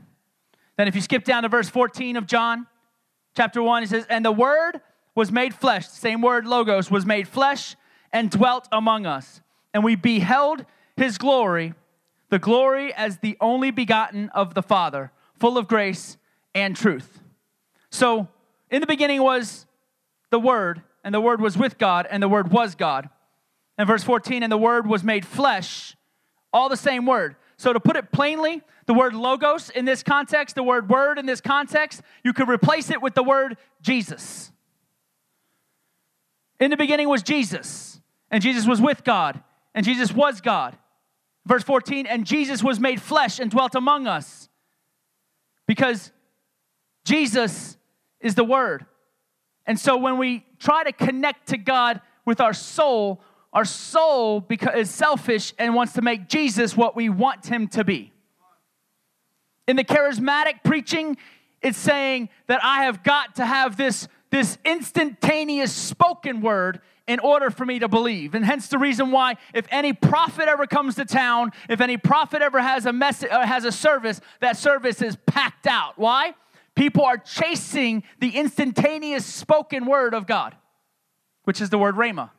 Then, 0.78 0.88
if 0.88 0.96
you 0.96 1.02
skip 1.02 1.24
down 1.24 1.44
to 1.44 1.50
verse 1.50 1.70
14 1.70 2.16
of 2.16 2.28
John 2.28 2.68
chapter 3.36 3.62
1, 3.62 3.84
he 3.84 3.88
says, 3.88 4.06
And 4.10 4.26
the 4.26 4.32
word 4.32 4.82
was 5.16 5.32
made 5.32 5.54
flesh, 5.54 5.88
same 5.88 6.22
word, 6.22 6.46
logos, 6.46 6.90
was 6.90 7.06
made 7.06 7.28
flesh 7.28 7.76
and 8.14 8.30
dwelt 8.30 8.68
among 8.72 9.06
us. 9.06 9.42
And 9.74 9.84
we 9.84 9.96
beheld 9.96 10.66
his 10.98 11.18
glory, 11.18 11.74
the 12.30 12.40
glory 12.40 12.94
as 12.94 13.20
the 13.20 13.38
only 13.40 13.72
begotten 13.72 14.30
of 14.30 14.54
the 14.54 14.62
Father, 14.62 15.12
full 15.40 15.58
of 15.58 15.68
grace 15.68 16.18
and 16.54 16.76
truth. 16.76 17.20
So, 17.90 18.28
in 18.70 18.80
the 18.80 18.88
beginning 18.88 19.22
was 19.22 19.66
the 20.30 20.40
Word, 20.40 20.82
and 21.04 21.14
the 21.14 21.22
Word 21.22 21.42
was 21.42 21.58
with 21.58 21.78
God, 21.78 22.08
and 22.10 22.24
the 22.24 22.30
Word 22.30 22.52
was 22.52 22.76
God. 22.76 23.10
And 23.78 23.88
verse 23.88 24.04
14, 24.04 24.44
and 24.44 24.52
the 24.52 24.58
Word 24.58 24.88
was 24.88 25.04
made 25.04 25.26
flesh, 25.26 25.96
all 26.54 26.70
the 26.70 26.78
same 26.78 27.06
word. 27.06 27.36
So, 27.62 27.74
to 27.74 27.80
put 27.80 27.96
it 27.96 28.12
plainly, 28.12 28.64
the 28.88 28.96
word 28.96 29.14
logos 29.14 29.70
in 29.70 29.86
this 29.86 30.02
context, 30.02 30.56
the 30.56 30.64
word 30.64 30.90
word 30.90 31.20
in 31.20 31.28
this 31.28 31.42
context, 31.42 32.02
you 32.24 32.34
could 32.34 32.50
replace 32.50 32.90
it 32.90 33.04
with 33.04 33.14
the 33.14 33.22
word 33.22 33.56
Jesus. 33.84 34.52
In 36.60 36.72
the 36.72 36.76
beginning 36.76 37.08
was 37.08 37.22
Jesus, 37.22 38.02
and 38.32 38.42
Jesus 38.42 38.66
was 38.66 38.82
with 38.82 39.04
God, 39.04 39.44
and 39.76 39.86
Jesus 39.86 40.12
was 40.12 40.42
God. 40.42 40.76
Verse 41.46 41.62
14, 41.62 42.08
and 42.08 42.26
Jesus 42.26 42.64
was 42.64 42.80
made 42.80 43.00
flesh 43.00 43.38
and 43.38 43.52
dwelt 43.52 43.76
among 43.76 44.08
us. 44.08 44.50
Because 45.68 46.12
Jesus 47.06 47.78
is 48.22 48.34
the 48.34 48.44
Word. 48.44 48.88
And 49.68 49.80
so 49.80 49.98
when 49.98 50.18
we 50.18 50.48
try 50.58 50.84
to 50.84 50.92
connect 50.92 51.50
to 51.50 51.58
God 51.58 52.02
with 52.26 52.42
our 52.42 52.54
soul, 52.54 53.22
our 53.54 53.66
soul 53.66 54.46
is 54.50 54.90
selfish 54.90 55.54
and 55.58 55.76
wants 55.76 55.94
to 55.94 56.02
make 56.02 56.30
Jesus 56.30 56.78
what 56.78 56.96
we 56.96 57.10
want 57.10 57.46
him 57.46 57.68
to 57.70 57.84
be. 57.84 58.14
In 59.68 59.76
the 59.76 59.84
charismatic 59.84 60.64
preaching, 60.64 61.18
it's 61.62 61.78
saying 61.78 62.30
that 62.48 62.64
I 62.64 62.84
have 62.86 63.04
got 63.04 63.36
to 63.36 63.46
have 63.46 63.78
this, 63.78 64.08
this 64.30 64.58
instantaneous 64.66 65.72
spoken 65.72 66.42
word 66.42 66.82
in 67.08 67.20
order 67.20 67.50
for 67.50 67.66
me 67.66 67.80
to 67.80 67.88
believe. 67.88 68.36
And 68.36 68.46
hence 68.46 68.70
the 68.70 68.78
reason 68.78 69.12
why 69.12 69.36
if 69.54 69.66
any 69.70 69.92
prophet 69.92 70.48
ever 70.48 70.66
comes 70.66 70.96
to 70.96 71.06
town, 71.06 71.52
if 71.70 71.82
any 71.82 71.98
prophet 71.98 72.42
ever 72.42 72.62
has 72.62 72.86
a 72.86 72.94
message 72.94 73.30
uh, 73.32 73.46
has 73.46 73.66
a 73.66 73.72
service, 73.72 74.22
that 74.40 74.56
service 74.56 75.02
is 75.02 75.18
packed 75.26 75.68
out. 75.68 75.98
Why? 75.98 76.36
People 76.74 77.04
are 77.04 77.18
chasing 77.18 78.04
the 78.20 78.30
instantaneous 78.30 79.26
spoken 79.26 79.86
word 79.86 80.14
of 80.14 80.26
God, 80.26 80.56
which 81.44 81.60
is 81.60 81.70
the 81.70 81.78
word 81.78 81.96
rhema. 81.96 82.30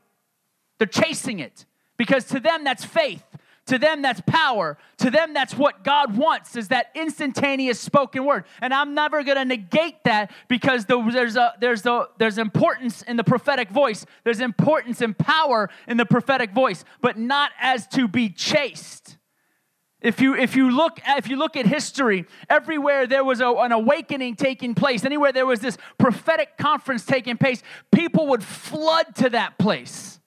They're 0.82 1.04
chasing 1.04 1.38
it 1.38 1.64
because 1.96 2.24
to 2.24 2.40
them 2.40 2.64
that's 2.64 2.84
faith. 2.84 3.22
To 3.66 3.78
them, 3.78 4.02
that's 4.02 4.20
power. 4.26 4.76
To 4.98 5.10
them, 5.12 5.32
that's 5.32 5.54
what 5.54 5.84
God 5.84 6.16
wants 6.16 6.56
is 6.56 6.66
that 6.68 6.90
instantaneous 6.96 7.78
spoken 7.78 8.24
word. 8.24 8.46
And 8.60 8.74
I'm 8.74 8.92
never 8.92 9.22
going 9.22 9.36
to 9.36 9.44
negate 9.44 10.02
that 10.02 10.32
because 10.48 10.86
there's, 10.86 11.36
a, 11.36 11.54
there's, 11.60 11.86
a, 11.86 12.08
there's 12.18 12.38
importance 12.38 13.02
in 13.02 13.16
the 13.16 13.22
prophetic 13.22 13.70
voice. 13.70 14.04
There's 14.24 14.40
importance 14.40 15.00
and 15.00 15.16
power 15.16 15.70
in 15.86 15.98
the 15.98 16.04
prophetic 16.04 16.50
voice, 16.50 16.84
but 17.00 17.16
not 17.16 17.52
as 17.60 17.86
to 17.88 18.08
be 18.08 18.28
chased. 18.28 19.16
If 20.00 20.20
you, 20.20 20.34
if 20.34 20.56
you, 20.56 20.68
look, 20.68 20.98
if 21.06 21.28
you 21.28 21.36
look 21.36 21.56
at 21.56 21.64
history, 21.64 22.26
everywhere 22.50 23.06
there 23.06 23.22
was 23.22 23.40
a, 23.40 23.46
an 23.46 23.70
awakening 23.70 24.34
taking 24.34 24.74
place, 24.74 25.04
anywhere 25.04 25.30
there 25.30 25.46
was 25.46 25.60
this 25.60 25.78
prophetic 25.98 26.58
conference 26.58 27.06
taking 27.06 27.36
place, 27.36 27.62
people 27.92 28.26
would 28.26 28.42
flood 28.42 29.14
to 29.14 29.30
that 29.30 29.56
place. 29.56 30.18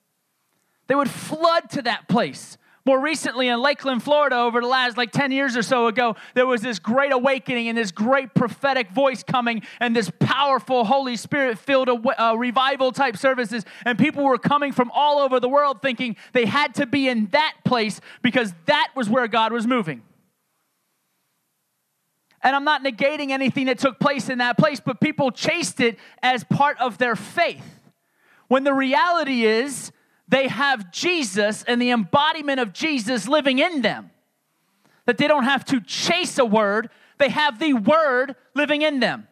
They 0.86 0.94
would 0.94 1.10
flood 1.10 1.70
to 1.70 1.82
that 1.82 2.08
place. 2.08 2.58
More 2.86 3.00
recently 3.00 3.48
in 3.48 3.60
Lakeland, 3.60 4.04
Florida, 4.04 4.36
over 4.36 4.60
the 4.60 4.68
last 4.68 4.96
like 4.96 5.10
10 5.10 5.32
years 5.32 5.56
or 5.56 5.62
so 5.62 5.88
ago, 5.88 6.14
there 6.34 6.46
was 6.46 6.60
this 6.60 6.78
great 6.78 7.10
awakening 7.10 7.66
and 7.68 7.76
this 7.76 7.90
great 7.90 8.32
prophetic 8.32 8.92
voice 8.92 9.24
coming 9.24 9.62
and 9.80 9.94
this 9.94 10.08
powerful 10.20 10.84
Holy 10.84 11.16
Spirit 11.16 11.58
filled 11.58 11.88
uh, 11.88 12.36
revival 12.38 12.92
type 12.92 13.16
services. 13.16 13.64
And 13.84 13.98
people 13.98 14.22
were 14.22 14.38
coming 14.38 14.70
from 14.70 14.92
all 14.94 15.18
over 15.18 15.40
the 15.40 15.48
world 15.48 15.82
thinking 15.82 16.14
they 16.32 16.44
had 16.44 16.76
to 16.76 16.86
be 16.86 17.08
in 17.08 17.26
that 17.32 17.54
place 17.64 18.00
because 18.22 18.54
that 18.66 18.92
was 18.94 19.08
where 19.08 19.26
God 19.26 19.52
was 19.52 19.66
moving. 19.66 20.02
And 22.40 22.54
I'm 22.54 22.62
not 22.62 22.84
negating 22.84 23.30
anything 23.30 23.66
that 23.66 23.80
took 23.80 23.98
place 23.98 24.28
in 24.28 24.38
that 24.38 24.56
place, 24.56 24.78
but 24.78 25.00
people 25.00 25.32
chased 25.32 25.80
it 25.80 25.98
as 26.22 26.44
part 26.44 26.78
of 26.78 26.98
their 26.98 27.16
faith. 27.16 27.80
When 28.46 28.62
the 28.62 28.72
reality 28.72 29.44
is, 29.44 29.90
they 30.28 30.48
have 30.48 30.90
Jesus 30.90 31.62
and 31.64 31.80
the 31.80 31.90
embodiment 31.90 32.60
of 32.60 32.72
Jesus 32.72 33.28
living 33.28 33.58
in 33.58 33.82
them. 33.82 34.10
That 35.04 35.18
they 35.18 35.28
don't 35.28 35.44
have 35.44 35.64
to 35.66 35.80
chase 35.80 36.38
a 36.38 36.44
word, 36.44 36.90
they 37.18 37.28
have 37.28 37.58
the 37.58 37.74
word 37.74 38.34
living 38.54 38.82
in 38.82 39.00
them. 39.00 39.28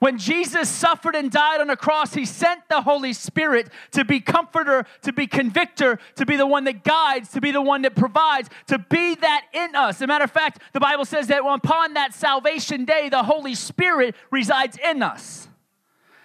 When 0.00 0.18
Jesus 0.18 0.68
suffered 0.68 1.14
and 1.14 1.30
died 1.30 1.62
on 1.62 1.70
a 1.70 1.76
cross, 1.76 2.12
he 2.12 2.26
sent 2.26 2.68
the 2.68 2.82
Holy 2.82 3.14
Spirit 3.14 3.70
to 3.92 4.04
be 4.04 4.20
comforter, 4.20 4.84
to 5.00 5.14
be 5.14 5.26
convictor, 5.26 5.98
to 6.16 6.26
be 6.26 6.36
the 6.36 6.46
one 6.46 6.64
that 6.64 6.84
guides, 6.84 7.30
to 7.30 7.40
be 7.40 7.52
the 7.52 7.62
one 7.62 7.80
that 7.82 7.94
provides, 7.94 8.50
to 8.66 8.78
be 8.78 9.14
that 9.14 9.46
in 9.54 9.74
us. 9.74 9.96
As 9.96 10.02
a 10.02 10.06
matter 10.06 10.24
of 10.24 10.30
fact, 10.30 10.60
the 10.74 10.80
Bible 10.80 11.06
says 11.06 11.28
that 11.28 11.42
upon 11.42 11.94
that 11.94 12.12
salvation 12.12 12.84
day, 12.84 13.08
the 13.08 13.22
Holy 13.22 13.54
Spirit 13.54 14.14
resides 14.30 14.76
in 14.76 15.02
us. 15.02 15.48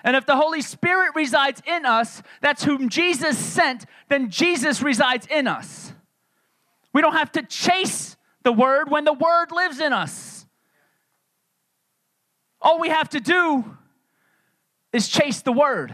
And 0.03 0.15
if 0.15 0.25
the 0.25 0.35
Holy 0.35 0.61
Spirit 0.61 1.11
resides 1.15 1.61
in 1.65 1.85
us, 1.85 2.21
that's 2.41 2.63
whom 2.63 2.89
Jesus 2.89 3.37
sent, 3.37 3.85
then 4.07 4.29
Jesus 4.29 4.81
resides 4.81 5.27
in 5.27 5.47
us. 5.47 5.93
We 6.93 7.01
don't 7.01 7.13
have 7.13 7.31
to 7.33 7.43
chase 7.43 8.15
the 8.43 8.53
Word 8.53 8.89
when 8.89 9.03
the 9.03 9.13
Word 9.13 9.51
lives 9.51 9.79
in 9.79 9.91
us. 9.91 10.45
All 12.61 12.79
we 12.79 12.89
have 12.89 13.09
to 13.09 13.19
do 13.19 13.77
is 14.93 15.07
chase 15.07 15.41
the 15.41 15.51
Word. 15.51 15.93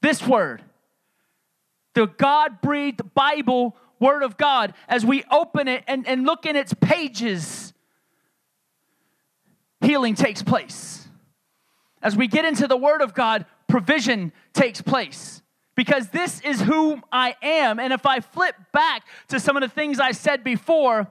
This 0.00 0.26
Word. 0.26 0.62
The 1.94 2.06
God 2.06 2.60
breathed 2.60 3.02
Bible, 3.14 3.76
Word 4.00 4.22
of 4.22 4.36
God. 4.36 4.72
As 4.88 5.04
we 5.04 5.24
open 5.30 5.68
it 5.68 5.84
and, 5.86 6.06
and 6.06 6.24
look 6.24 6.46
in 6.46 6.56
its 6.56 6.72
pages, 6.74 7.74
healing 9.80 10.14
takes 10.14 10.42
place 10.42 11.07
as 12.02 12.16
we 12.16 12.26
get 12.26 12.44
into 12.44 12.66
the 12.66 12.76
Word 12.76 13.02
of 13.02 13.14
God, 13.14 13.46
provision 13.68 14.32
takes 14.52 14.80
place. 14.80 15.42
Because 15.74 16.08
this 16.08 16.40
is 16.40 16.60
who 16.60 17.00
I 17.12 17.36
am. 17.40 17.78
And 17.78 17.92
if 17.92 18.04
I 18.04 18.18
flip 18.20 18.56
back 18.72 19.04
to 19.28 19.38
some 19.38 19.56
of 19.56 19.60
the 19.60 19.68
things 19.68 20.00
I 20.00 20.10
said 20.10 20.42
before, 20.42 21.06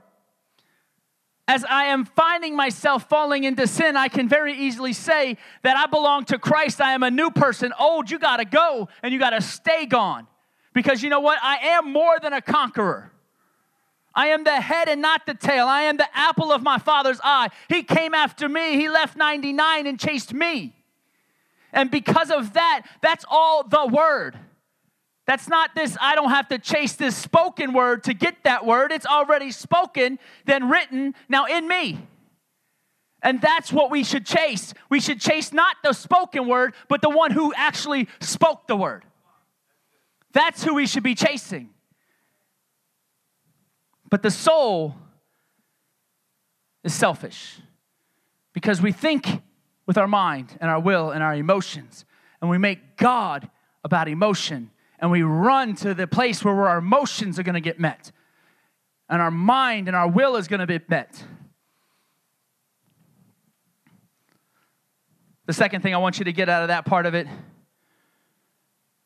as 1.47 1.63
I 1.63 1.85
am 1.85 2.03
finding 2.03 2.55
myself 2.55 3.07
falling 3.07 3.45
into 3.45 3.65
sin, 3.65 3.95
I 3.95 4.09
can 4.09 4.27
very 4.27 4.53
easily 4.53 4.91
say 4.91 5.37
that 5.63 5.77
I 5.77 5.85
belong 5.85 6.25
to 6.25 6.37
Christ. 6.37 6.81
I 6.81 6.91
am 6.91 7.03
a 7.03 7.11
new 7.11 7.31
person. 7.31 7.71
Old, 7.79 8.11
you 8.11 8.19
got 8.19 8.37
to 8.37 8.45
go 8.45 8.89
and 9.01 9.13
you 9.13 9.19
got 9.19 9.29
to 9.29 9.41
stay 9.41 9.85
gone. 9.85 10.27
Because 10.73 11.01
you 11.01 11.09
know 11.09 11.21
what? 11.21 11.39
I 11.41 11.57
am 11.69 11.93
more 11.93 12.19
than 12.21 12.33
a 12.33 12.41
conqueror. 12.41 13.13
I 14.13 14.27
am 14.27 14.43
the 14.43 14.59
head 14.59 14.89
and 14.89 15.01
not 15.01 15.25
the 15.25 15.33
tail. 15.33 15.67
I 15.67 15.83
am 15.83 15.95
the 15.95 16.07
apple 16.13 16.51
of 16.51 16.61
my 16.61 16.79
father's 16.79 17.21
eye. 17.23 17.49
He 17.69 17.83
came 17.83 18.13
after 18.13 18.49
me. 18.49 18.75
He 18.75 18.89
left 18.89 19.15
99 19.15 19.87
and 19.87 19.97
chased 19.97 20.33
me. 20.33 20.73
And 21.73 21.91
because 21.91 22.31
of 22.31 22.53
that, 22.53 22.83
that's 23.01 23.25
all 23.29 23.63
the 23.63 23.85
word. 23.85 24.37
That's 25.25 25.49
not 25.49 25.75
this, 25.75 25.97
I 25.99 26.15
don't 26.15 26.29
have 26.29 26.47
to 26.49 26.57
chase 26.57 26.93
this 26.93 27.15
spoken 27.15 27.73
word 27.73 28.05
to 28.05 28.13
get 28.13 28.43
that 28.43 28.65
word. 28.65 28.93
It's 28.93 29.05
already 29.05 29.51
spoken, 29.51 30.19
then 30.45 30.69
written, 30.69 31.15
now 31.27 31.45
in 31.45 31.67
me. 31.67 31.99
And 33.21 33.41
that's 33.41 33.73
what 33.73 33.91
we 33.91 34.03
should 34.03 34.25
chase. 34.25 34.73
We 34.89 35.01
should 35.01 35.19
chase 35.19 35.51
not 35.51 35.75
the 35.83 35.91
spoken 35.91 36.47
word, 36.47 36.75
but 36.87 37.01
the 37.01 37.09
one 37.09 37.31
who 37.31 37.53
actually 37.55 38.07
spoke 38.21 38.67
the 38.67 38.77
word. 38.77 39.03
That's 40.31 40.63
who 40.63 40.75
we 40.75 40.87
should 40.87 41.03
be 41.03 41.15
chasing. 41.15 41.71
But 44.09 44.23
the 44.23 44.31
soul 44.31 44.95
is 46.83 46.93
selfish 46.93 47.59
because 48.53 48.81
we 48.81 48.93
think 48.93 49.41
with 49.87 49.97
our 49.97 50.07
mind 50.07 50.55
and 50.61 50.69
our 50.69 50.79
will 50.79 51.09
and 51.09 51.23
our 51.23 51.33
emotions, 51.33 52.05
and 52.41 52.51
we 52.51 52.59
make 52.59 52.97
God 52.97 53.49
about 53.83 54.07
emotion 54.07 54.69
and 54.99 55.09
we 55.09 55.21
run 55.21 55.75
to 55.75 55.93
the 55.93 56.07
place 56.07 56.43
where 56.43 56.67
our 56.67 56.77
emotions 56.77 57.39
are 57.39 57.43
going 57.43 57.55
to 57.55 57.61
get 57.61 57.79
met 57.79 58.11
and 59.09 59.21
our 59.21 59.31
mind 59.31 59.87
and 59.87 59.95
our 59.95 60.09
will 60.09 60.35
is 60.35 60.47
going 60.47 60.59
to 60.59 60.67
be 60.67 60.79
met. 60.87 61.23
The 65.45 65.53
second 65.53 65.81
thing 65.81 65.93
I 65.93 65.97
want 65.97 66.19
you 66.19 66.25
to 66.25 66.33
get 66.33 66.49
out 66.49 66.63
of 66.63 66.67
that 66.67 66.85
part 66.85 67.05
of 67.05 67.15
it 67.15 67.27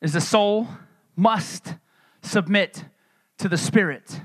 is 0.01 0.13
the 0.13 0.21
soul 0.21 0.67
must 1.15 1.75
submit 2.23 2.83
to 3.37 3.47
the 3.47 3.57
spirit. 3.57 4.19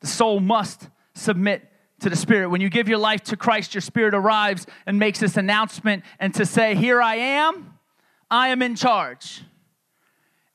The 0.00 0.06
soul 0.06 0.40
must 0.40 0.88
submit 1.14 1.68
to 2.02 2.10
the 2.10 2.16
Spirit. 2.16 2.50
When 2.50 2.60
you 2.60 2.68
give 2.68 2.88
your 2.88 2.98
life 2.98 3.22
to 3.24 3.36
Christ, 3.36 3.74
your 3.74 3.80
Spirit 3.80 4.14
arrives 4.14 4.66
and 4.86 4.98
makes 4.98 5.18
this 5.18 5.36
announcement 5.36 6.04
and 6.20 6.34
to 6.34 6.46
say, 6.46 6.74
Here 6.74 7.02
I 7.02 7.16
am, 7.16 7.78
I 8.30 8.48
am 8.48 8.62
in 8.62 8.76
charge. 8.76 9.42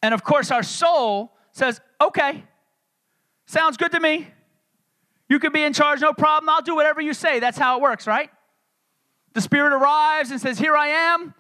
And 0.02 0.14
of 0.14 0.24
course, 0.24 0.52
our 0.52 0.64
soul 0.64 1.32
says, 1.52 1.82
okay, 2.00 2.44
sounds 3.46 3.78
good 3.78 3.92
to 3.92 4.00
me. 4.00 4.28
You 5.30 5.40
can 5.40 5.52
be 5.52 5.64
in 5.64 5.74
charge, 5.74 6.00
no 6.02 6.14
problem. 6.14 6.50
I'll 6.50 6.62
do 6.62 6.76
whatever 6.76 7.02
you 7.02 7.14
say. 7.14 7.40
That's 7.40 7.58
how 7.58 7.78
it 7.78 7.82
works, 7.82 8.08
right? 8.08 8.30
The 9.34 9.42
Spirit 9.42 9.74
arrives 9.74 10.32
and 10.32 10.40
says, 10.40 10.58
Here 10.58 10.76
I 10.76 10.88
am. 10.88 11.34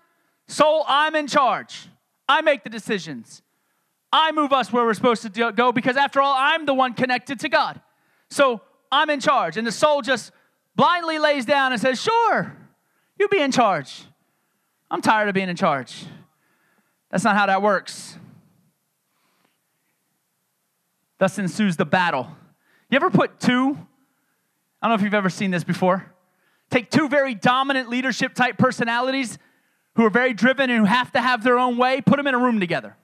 Soul, 0.47 0.83
I'm 0.87 1.15
in 1.15 1.27
charge. 1.27 1.87
I 2.27 2.41
make 2.41 2.63
the 2.63 2.69
decisions. 2.69 3.41
I 4.11 4.31
move 4.31 4.51
us 4.51 4.71
where 4.71 4.83
we're 4.85 4.93
supposed 4.93 5.21
to 5.23 5.51
go 5.51 5.71
because, 5.71 5.95
after 5.95 6.21
all, 6.21 6.35
I'm 6.37 6.65
the 6.65 6.73
one 6.73 6.93
connected 6.93 7.39
to 7.41 7.49
God. 7.49 7.79
So 8.29 8.61
I'm 8.91 9.09
in 9.09 9.19
charge. 9.19 9.57
And 9.57 9.65
the 9.65 9.71
soul 9.71 10.01
just 10.01 10.31
blindly 10.75 11.19
lays 11.19 11.45
down 11.45 11.71
and 11.71 11.81
says, 11.81 12.01
Sure, 12.01 12.55
you 13.19 13.27
be 13.27 13.39
in 13.39 13.51
charge. 13.51 14.03
I'm 14.89 15.01
tired 15.01 15.27
of 15.27 15.35
being 15.35 15.49
in 15.49 15.55
charge. 15.55 16.05
That's 17.11 17.23
not 17.23 17.35
how 17.35 17.45
that 17.47 17.61
works. 17.61 18.17
Thus 21.17 21.39
ensues 21.39 21.77
the 21.77 21.85
battle. 21.85 22.29
You 22.89 22.95
ever 22.95 23.09
put 23.09 23.39
two? 23.39 23.77
I 24.81 24.87
don't 24.87 24.91
know 24.91 24.93
if 24.95 25.01
you've 25.01 25.13
ever 25.13 25.29
seen 25.29 25.51
this 25.51 25.63
before. 25.63 26.05
Take 26.69 26.91
two 26.91 27.09
very 27.09 27.33
dominant 27.33 27.89
leadership 27.89 28.33
type 28.33 28.57
personalities 28.57 29.37
who 29.95 30.05
are 30.05 30.09
very 30.09 30.33
driven 30.33 30.69
and 30.69 30.79
who 30.79 30.85
have 30.85 31.11
to 31.13 31.21
have 31.21 31.43
their 31.43 31.57
own 31.57 31.77
way, 31.77 32.01
put 32.01 32.17
them 32.17 32.27
in 32.27 32.35
a 32.35 32.37
room 32.37 32.59
together 32.59 32.95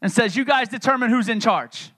and 0.00 0.10
says, 0.10 0.36
You 0.36 0.44
guys 0.44 0.68
determine 0.68 1.10
who's 1.10 1.28
in 1.28 1.40
charge. 1.40 1.90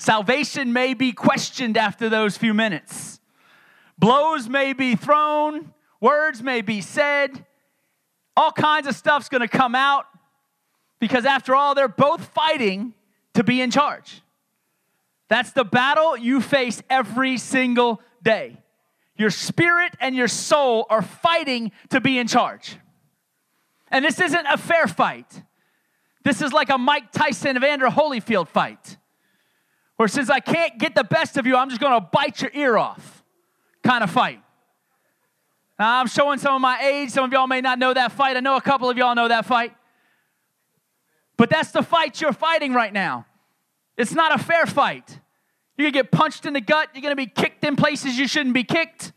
Salvation 0.00 0.72
may 0.72 0.94
be 0.94 1.12
questioned 1.12 1.76
after 1.76 2.08
those 2.08 2.38
few 2.38 2.54
minutes. 2.54 3.20
Blows 3.98 4.48
may 4.48 4.72
be 4.72 4.96
thrown, 4.96 5.74
words 6.00 6.42
may 6.42 6.62
be 6.62 6.80
said, 6.80 7.44
all 8.34 8.50
kinds 8.50 8.86
of 8.86 8.96
stuff's 8.96 9.28
gonna 9.28 9.46
come 9.46 9.74
out. 9.74 10.06
Because 11.00 11.26
after 11.26 11.54
all, 11.54 11.74
they're 11.74 11.86
both 11.86 12.24
fighting 12.24 12.94
to 13.34 13.44
be 13.44 13.60
in 13.60 13.70
charge. 13.70 14.22
That's 15.28 15.52
the 15.52 15.64
battle 15.64 16.16
you 16.16 16.40
face 16.40 16.82
every 16.88 17.36
single 17.36 18.00
day. 18.22 18.56
Your 19.18 19.30
spirit 19.30 19.92
and 20.00 20.16
your 20.16 20.28
soul 20.28 20.86
are 20.88 21.02
fighting 21.02 21.72
to 21.90 22.00
be 22.00 22.18
in 22.18 22.26
charge. 22.26 22.78
And 23.90 24.02
this 24.02 24.18
isn't 24.18 24.46
a 24.46 24.56
fair 24.56 24.86
fight. 24.86 25.42
This 26.24 26.40
is 26.40 26.54
like 26.54 26.70
a 26.70 26.78
Mike 26.78 27.12
Tyson 27.12 27.58
Evander 27.58 27.88
Holyfield 27.88 28.48
fight. 28.48 28.96
Where 30.00 30.08
since 30.08 30.30
I 30.30 30.40
can't 30.40 30.78
get 30.78 30.94
the 30.94 31.04
best 31.04 31.36
of 31.36 31.46
you, 31.46 31.54
I'm 31.54 31.68
just 31.68 31.78
gonna 31.78 32.00
bite 32.00 32.40
your 32.40 32.50
ear 32.54 32.78
off 32.78 33.22
kind 33.84 34.02
of 34.02 34.10
fight. 34.10 34.40
Now, 35.78 36.00
I'm 36.00 36.06
showing 36.06 36.38
some 36.38 36.54
of 36.54 36.62
my 36.62 36.80
age. 36.80 37.10
Some 37.10 37.26
of 37.26 37.32
y'all 37.34 37.46
may 37.46 37.60
not 37.60 37.78
know 37.78 37.92
that 37.92 38.10
fight. 38.10 38.34
I 38.34 38.40
know 38.40 38.56
a 38.56 38.62
couple 38.62 38.88
of 38.88 38.96
y'all 38.96 39.14
know 39.14 39.28
that 39.28 39.44
fight. 39.44 39.74
But 41.36 41.50
that's 41.50 41.72
the 41.72 41.82
fight 41.82 42.18
you're 42.18 42.32
fighting 42.32 42.72
right 42.72 42.94
now. 42.94 43.26
It's 43.98 44.14
not 44.14 44.34
a 44.34 44.42
fair 44.42 44.64
fight. 44.64 45.20
You're 45.76 45.90
gonna 45.90 46.02
get 46.02 46.10
punched 46.10 46.46
in 46.46 46.54
the 46.54 46.62
gut, 46.62 46.88
you're 46.94 47.02
gonna 47.02 47.14
be 47.14 47.26
kicked 47.26 47.62
in 47.62 47.76
places 47.76 48.18
you 48.18 48.26
shouldn't 48.26 48.54
be 48.54 48.64
kicked. 48.64 49.12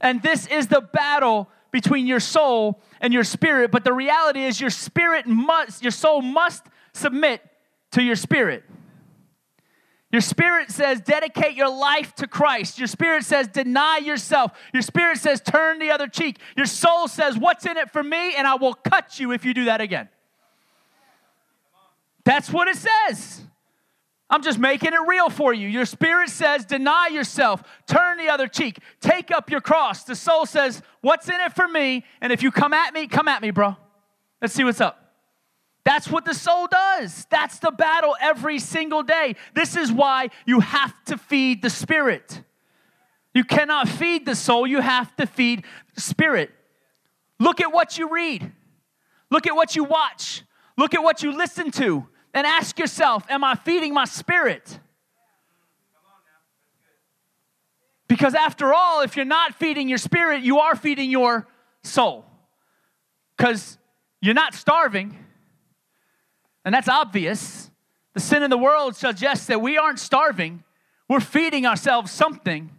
And 0.00 0.22
this 0.22 0.46
is 0.46 0.68
the 0.68 0.82
battle 0.82 1.48
between 1.72 2.06
your 2.06 2.20
soul 2.20 2.80
and 3.00 3.12
your 3.12 3.24
spirit. 3.24 3.72
But 3.72 3.82
the 3.82 3.92
reality 3.92 4.44
is, 4.44 4.60
your 4.60 4.70
spirit 4.70 5.26
must, 5.26 5.82
your 5.82 5.90
soul 5.90 6.22
must 6.22 6.62
submit 6.92 7.42
to 7.90 8.04
your 8.04 8.14
spirit. 8.14 8.62
Your 10.12 10.20
spirit 10.20 10.70
says, 10.70 11.00
dedicate 11.00 11.56
your 11.56 11.74
life 11.74 12.14
to 12.16 12.28
Christ. 12.28 12.78
Your 12.78 12.86
spirit 12.86 13.24
says, 13.24 13.48
deny 13.48 13.96
yourself. 13.96 14.52
Your 14.74 14.82
spirit 14.82 15.16
says, 15.16 15.40
turn 15.40 15.78
the 15.78 15.90
other 15.90 16.06
cheek. 16.06 16.38
Your 16.54 16.66
soul 16.66 17.08
says, 17.08 17.38
what's 17.38 17.64
in 17.64 17.78
it 17.78 17.90
for 17.90 18.02
me? 18.02 18.36
And 18.36 18.46
I 18.46 18.56
will 18.56 18.74
cut 18.74 19.18
you 19.18 19.32
if 19.32 19.46
you 19.46 19.54
do 19.54 19.64
that 19.64 19.80
again. 19.80 20.10
That's 22.24 22.52
what 22.52 22.68
it 22.68 22.76
says. 22.76 23.40
I'm 24.28 24.42
just 24.42 24.58
making 24.58 24.92
it 24.92 25.08
real 25.08 25.28
for 25.28 25.52
you. 25.52 25.66
Your 25.66 25.86
spirit 25.86 26.28
says, 26.28 26.64
deny 26.66 27.08
yourself, 27.12 27.62
turn 27.86 28.18
the 28.18 28.28
other 28.28 28.48
cheek, 28.48 28.78
take 29.00 29.30
up 29.30 29.50
your 29.50 29.60
cross. 29.60 30.04
The 30.04 30.14
soul 30.14 30.46
says, 30.46 30.82
what's 31.00 31.28
in 31.28 31.40
it 31.40 31.54
for 31.54 31.66
me? 31.66 32.04
And 32.20 32.32
if 32.32 32.42
you 32.42 32.50
come 32.50 32.72
at 32.72 32.94
me, 32.94 33.06
come 33.06 33.28
at 33.28 33.42
me, 33.42 33.50
bro. 33.50 33.76
Let's 34.40 34.54
see 34.54 34.64
what's 34.64 34.80
up. 34.80 35.01
That's 35.84 36.08
what 36.08 36.24
the 36.24 36.34
soul 36.34 36.68
does. 36.68 37.26
That's 37.30 37.58
the 37.58 37.72
battle 37.72 38.14
every 38.20 38.58
single 38.58 39.02
day. 39.02 39.34
This 39.54 39.76
is 39.76 39.90
why 39.90 40.28
you 40.46 40.60
have 40.60 40.94
to 41.06 41.18
feed 41.18 41.62
the 41.62 41.70
spirit. 41.70 42.42
You 43.34 43.44
cannot 43.44 43.88
feed 43.88 44.26
the 44.26 44.34
soul, 44.34 44.66
you 44.66 44.80
have 44.80 45.14
to 45.16 45.26
feed 45.26 45.64
spirit. 45.96 46.50
Look 47.38 47.60
at 47.60 47.72
what 47.72 47.98
you 47.98 48.12
read, 48.12 48.52
look 49.30 49.46
at 49.46 49.56
what 49.56 49.74
you 49.74 49.84
watch, 49.84 50.42
look 50.76 50.94
at 50.94 51.02
what 51.02 51.22
you 51.22 51.36
listen 51.36 51.70
to 51.72 52.06
and 52.34 52.46
ask 52.46 52.78
yourself 52.78 53.24
Am 53.28 53.42
I 53.42 53.54
feeding 53.54 53.94
my 53.94 54.04
spirit? 54.04 54.78
Because 58.06 58.34
after 58.34 58.74
all, 58.74 59.00
if 59.00 59.16
you're 59.16 59.24
not 59.24 59.54
feeding 59.54 59.88
your 59.88 59.96
spirit, 59.96 60.42
you 60.42 60.58
are 60.58 60.76
feeding 60.76 61.10
your 61.10 61.48
soul. 61.82 62.26
Because 63.34 63.78
you're 64.20 64.34
not 64.34 64.52
starving, 64.52 65.16
and 66.64 66.74
that's 66.74 66.88
obvious. 66.88 67.70
The 68.14 68.20
sin 68.20 68.42
in 68.42 68.50
the 68.50 68.58
world 68.58 68.94
suggests 68.96 69.46
that 69.46 69.60
we 69.60 69.78
aren't 69.78 69.98
starving, 69.98 70.64
we're 71.08 71.20
feeding 71.20 71.66
ourselves 71.66 72.10
something. 72.10 72.70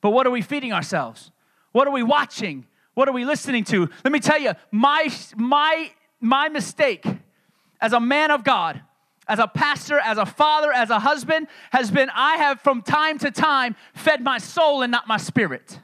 But 0.00 0.10
what 0.10 0.26
are 0.26 0.30
we 0.30 0.42
feeding 0.42 0.72
ourselves? 0.72 1.32
What 1.72 1.88
are 1.88 1.92
we 1.92 2.02
watching? 2.02 2.66
What 2.94 3.08
are 3.08 3.12
we 3.12 3.24
listening 3.24 3.64
to? 3.64 3.88
Let 4.04 4.12
me 4.12 4.20
tell 4.20 4.38
you, 4.38 4.52
my, 4.70 5.08
my, 5.36 5.90
my 6.20 6.48
mistake 6.48 7.04
as 7.80 7.92
a 7.92 8.00
man 8.00 8.30
of 8.30 8.44
God, 8.44 8.80
as 9.26 9.38
a 9.38 9.46
pastor, 9.46 9.98
as 9.98 10.18
a 10.18 10.26
father, 10.26 10.72
as 10.72 10.90
a 10.90 10.98
husband, 10.98 11.48
has 11.70 11.90
been 11.90 12.10
I 12.14 12.36
have 12.36 12.60
from 12.60 12.82
time 12.82 13.18
to 13.18 13.30
time 13.30 13.76
fed 13.94 14.22
my 14.22 14.38
soul 14.38 14.82
and 14.82 14.90
not 14.90 15.06
my 15.06 15.16
spirit. 15.16 15.80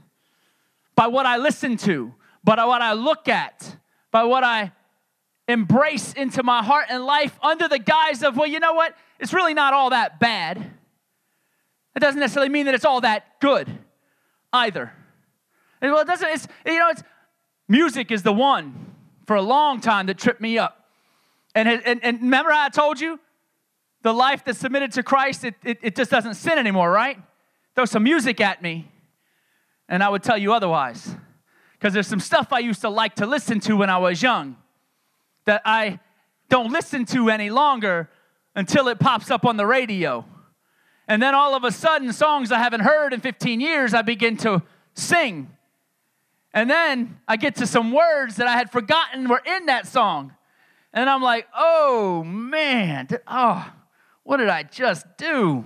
By 0.97 1.09
what 1.09 1.26
I 1.26 1.37
listen 1.37 1.76
to, 1.78 2.14
by 2.43 2.64
what 2.64 2.82
I 2.82 2.95
look 2.95 3.28
at, 3.28 3.76
by 4.11 4.24
what 4.24 4.45
I 4.45 4.72
embrace 5.49 6.12
into 6.14 6.42
my 6.42 6.62
heart 6.62 6.86
and 6.90 7.05
life 7.05 7.38
under 7.42 7.68
the 7.68 7.78
guise 7.78 8.22
of, 8.22 8.36
well, 8.36 8.47
you 8.47 8.61
know 8.61 8.72
what? 8.72 8.97
It's 9.18 9.32
really 9.32 9.55
not 9.55 9.74
all 9.74 9.90
that 9.90 10.18
bad. 10.18 10.70
It 11.95 12.01
doesn't 12.01 12.20
necessarily 12.20 12.51
mean 12.51 12.66
that 12.66 12.74
it's 12.74 12.84
all 12.84 13.01
that 13.03 13.40
good 13.40 13.70
either. 14.53 14.92
And 15.80 15.92
well, 15.92 16.03
it 16.03 16.07
doesn't, 16.07 16.28
it's, 16.28 16.49
you 16.66 16.78
know, 16.78 16.88
it's, 16.88 17.03
music 17.68 18.11
is 18.11 18.22
the 18.22 18.32
one 18.32 18.95
for 19.26 19.36
a 19.36 19.42
long 19.42 19.80
time 19.80 20.07
that 20.07 20.18
tripped 20.18 20.40
me 20.40 20.59
up. 20.59 20.88
And, 21.55 21.68
and, 21.68 22.03
and 22.03 22.22
remember 22.22 22.51
I 22.51 22.68
told 22.68 23.01
you? 23.01 23.20
the 24.05 24.12
life 24.12 24.45
that's 24.45 24.59
submitted 24.59 24.92
to 24.92 25.03
Christ, 25.03 25.45
it, 25.45 25.55
it, 25.64 25.78
it 25.82 25.97
just 25.97 26.11
doesn't 26.11 26.34
sin 26.34 26.59
anymore, 26.59 26.90
right? 26.90 27.18
Throw 27.74 27.86
some 27.86 28.05
music 28.05 28.38
at 28.40 28.62
me, 28.62 28.86
and 29.88 30.03
I 30.03 30.11
would 30.11 30.22
tell 30.22 30.36
you 30.36 30.53
otherwise. 30.53 31.16
Because 31.72 31.95
there's 31.95 32.07
some 32.07 32.20
stuff 32.20 32.53
I 32.53 32.59
used 32.59 32.82
to 32.82 32.90
like 32.90 33.16
to 33.16 33.26
listen 33.26 33.61
to 33.61 33.76
when 33.76 33.90
I 33.90 33.97
was 33.99 34.22
young 34.22 34.57
that 35.47 35.62
I 35.64 36.01
don't 36.49 36.72
listen 36.72 37.05
to 37.07 37.30
any 37.30 37.51
longer 37.51 38.09
until 38.55 38.88
it 38.88 38.99
pops 38.99 39.30
up 39.30 39.45
on 39.45 39.57
the 39.57 39.66
radio. 39.66 40.24
And 41.07 41.22
then 41.22 41.34
all 41.34 41.55
of 41.55 41.64
a 41.64 41.72
sudden, 41.72 42.12
songs 42.12 42.51
I 42.51 42.59
haven't 42.59 42.80
heard 42.80 43.12
in 43.12 43.20
15 43.20 43.61
years, 43.61 43.92
I 43.92 44.03
begin 44.03 44.36
to 44.38 44.62
sing. 44.95 45.51
And 46.53 46.70
then 46.70 47.18
I 47.26 47.36
get 47.36 47.57
to 47.57 47.66
some 47.66 47.92
words 47.92 48.36
that 48.36 48.47
I 48.47 48.53
had 48.53 48.70
forgotten 48.70 49.28
were 49.28 49.42
in 49.45 49.66
that 49.66 49.86
song. 49.86 50.34
And 50.92 51.11
I'm 51.11 51.20
like, 51.20 51.49
oh 51.55 52.22
man, 52.22 53.09
oh, 53.26 53.70
what 54.22 54.36
did 54.36 54.49
I 54.49 54.62
just 54.62 55.05
do? 55.18 55.64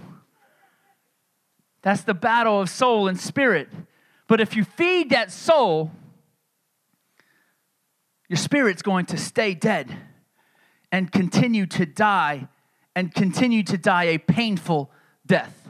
That's 1.83 2.03
the 2.03 2.15
battle 2.15 2.61
of 2.61 2.71
soul 2.71 3.07
and 3.07 3.21
spirit. 3.21 3.69
But 4.27 4.41
if 4.41 4.57
you 4.57 4.65
feed 4.65 5.11
that 5.11 5.31
soul, 5.31 5.93
your 8.29 8.37
spirit's 8.37 8.83
going 8.83 9.07
to 9.07 9.17
stay 9.17 9.55
dead 9.55 9.97
and 10.93 11.11
continue 11.11 11.67
to 11.67 11.87
die 11.87 12.49
and 12.95 13.15
continue 13.15 13.63
to 13.63 13.79
die 13.79 14.05
a 14.05 14.19
painful 14.19 14.91
death. 15.27 15.69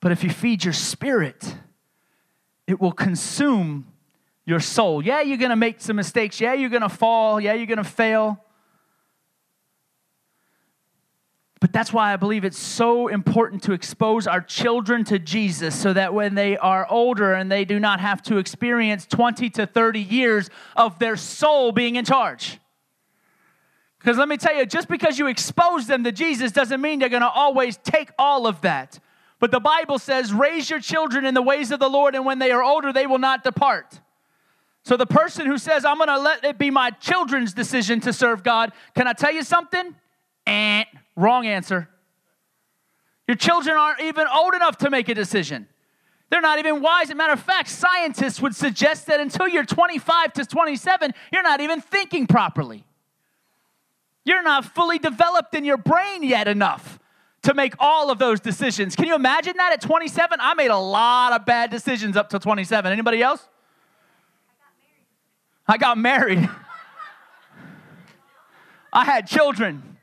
But 0.00 0.12
if 0.12 0.22
you 0.22 0.30
feed 0.30 0.64
your 0.64 0.74
spirit, 0.74 1.56
it 2.66 2.80
will 2.80 2.92
consume 2.92 3.86
your 4.44 4.60
soul. 4.60 5.02
Yeah, 5.02 5.22
you're 5.22 5.38
going 5.38 5.50
to 5.50 5.56
make 5.56 5.80
some 5.80 5.96
mistakes. 5.96 6.40
Yeah, 6.40 6.52
you're 6.52 6.68
going 6.68 6.82
to 6.82 6.90
fall. 6.90 7.40
Yeah, 7.40 7.54
you're 7.54 7.66
going 7.66 7.78
to 7.78 7.84
fail. 7.84 8.43
But 11.60 11.72
that's 11.72 11.92
why 11.92 12.12
I 12.12 12.16
believe 12.16 12.44
it's 12.44 12.58
so 12.58 13.08
important 13.08 13.62
to 13.64 13.72
expose 13.72 14.26
our 14.26 14.40
children 14.40 15.04
to 15.04 15.18
Jesus 15.18 15.74
so 15.74 15.92
that 15.92 16.12
when 16.12 16.34
they 16.34 16.58
are 16.58 16.86
older 16.90 17.32
and 17.32 17.50
they 17.50 17.64
do 17.64 17.80
not 17.80 18.00
have 18.00 18.22
to 18.24 18.38
experience 18.38 19.06
20 19.06 19.48
to 19.50 19.66
30 19.66 20.00
years 20.00 20.50
of 20.76 20.98
their 20.98 21.16
soul 21.16 21.72
being 21.72 21.96
in 21.96 22.04
charge. 22.04 22.58
Because 23.98 24.18
let 24.18 24.28
me 24.28 24.36
tell 24.36 24.54
you, 24.54 24.66
just 24.66 24.88
because 24.88 25.18
you 25.18 25.28
expose 25.28 25.86
them 25.86 26.04
to 26.04 26.12
Jesus 26.12 26.52
doesn't 26.52 26.82
mean 26.82 26.98
they're 26.98 27.08
going 27.08 27.22
to 27.22 27.28
always 27.28 27.78
take 27.78 28.10
all 28.18 28.46
of 28.46 28.60
that. 28.60 28.98
But 29.40 29.50
the 29.50 29.60
Bible 29.60 29.98
says, 29.98 30.32
raise 30.32 30.68
your 30.68 30.80
children 30.80 31.24
in 31.24 31.32
the 31.32 31.42
ways 31.42 31.70
of 31.70 31.80
the 31.80 31.88
Lord, 31.88 32.14
and 32.14 32.26
when 32.26 32.38
they 32.38 32.50
are 32.50 32.62
older, 32.62 32.92
they 32.92 33.06
will 33.06 33.18
not 33.18 33.42
depart. 33.42 34.00
So 34.84 34.98
the 34.98 35.06
person 35.06 35.46
who 35.46 35.56
says, 35.56 35.86
I'm 35.86 35.96
going 35.96 36.08
to 36.08 36.18
let 36.18 36.44
it 36.44 36.58
be 36.58 36.70
my 36.70 36.90
children's 36.90 37.54
decision 37.54 38.00
to 38.00 38.12
serve 38.12 38.42
God, 38.42 38.72
can 38.94 39.08
I 39.08 39.14
tell 39.14 39.32
you 39.32 39.42
something? 39.42 39.94
Eh, 40.46 40.84
wrong 41.16 41.46
answer. 41.46 41.88
Your 43.26 43.36
children 43.36 43.76
aren't 43.76 44.00
even 44.00 44.26
old 44.26 44.54
enough 44.54 44.78
to 44.78 44.90
make 44.90 45.08
a 45.08 45.14
decision. 45.14 45.66
They're 46.30 46.40
not 46.40 46.58
even 46.58 46.82
wise. 46.82 47.06
As 47.06 47.10
a 47.10 47.14
matter 47.14 47.32
of 47.32 47.40
fact, 47.40 47.68
scientists 47.68 48.40
would 48.40 48.54
suggest 48.54 49.06
that 49.06 49.20
until 49.20 49.46
you're 49.46 49.64
25 49.64 50.32
to 50.34 50.44
27, 50.44 51.12
you're 51.32 51.42
not 51.42 51.60
even 51.60 51.80
thinking 51.80 52.26
properly. 52.26 52.84
You're 54.24 54.42
not 54.42 54.64
fully 54.64 54.98
developed 54.98 55.54
in 55.54 55.64
your 55.64 55.76
brain 55.76 56.22
yet 56.22 56.48
enough 56.48 56.98
to 57.42 57.54
make 57.54 57.74
all 57.78 58.10
of 58.10 58.18
those 58.18 58.40
decisions. 58.40 58.96
Can 58.96 59.06
you 59.06 59.14
imagine 59.14 59.56
that 59.58 59.72
at 59.72 59.80
27? 59.82 60.38
I 60.40 60.54
made 60.54 60.70
a 60.70 60.78
lot 60.78 61.32
of 61.32 61.44
bad 61.44 61.70
decisions 61.70 62.16
up 62.16 62.30
to 62.30 62.38
27. 62.38 62.90
Anybody 62.90 63.22
else? 63.22 63.46
I 65.68 65.76
got 65.76 65.98
married. 65.98 66.38
I, 66.38 66.46
got 66.46 66.48
married. 66.48 66.50
I 68.92 69.04
had 69.04 69.26
children. 69.26 69.93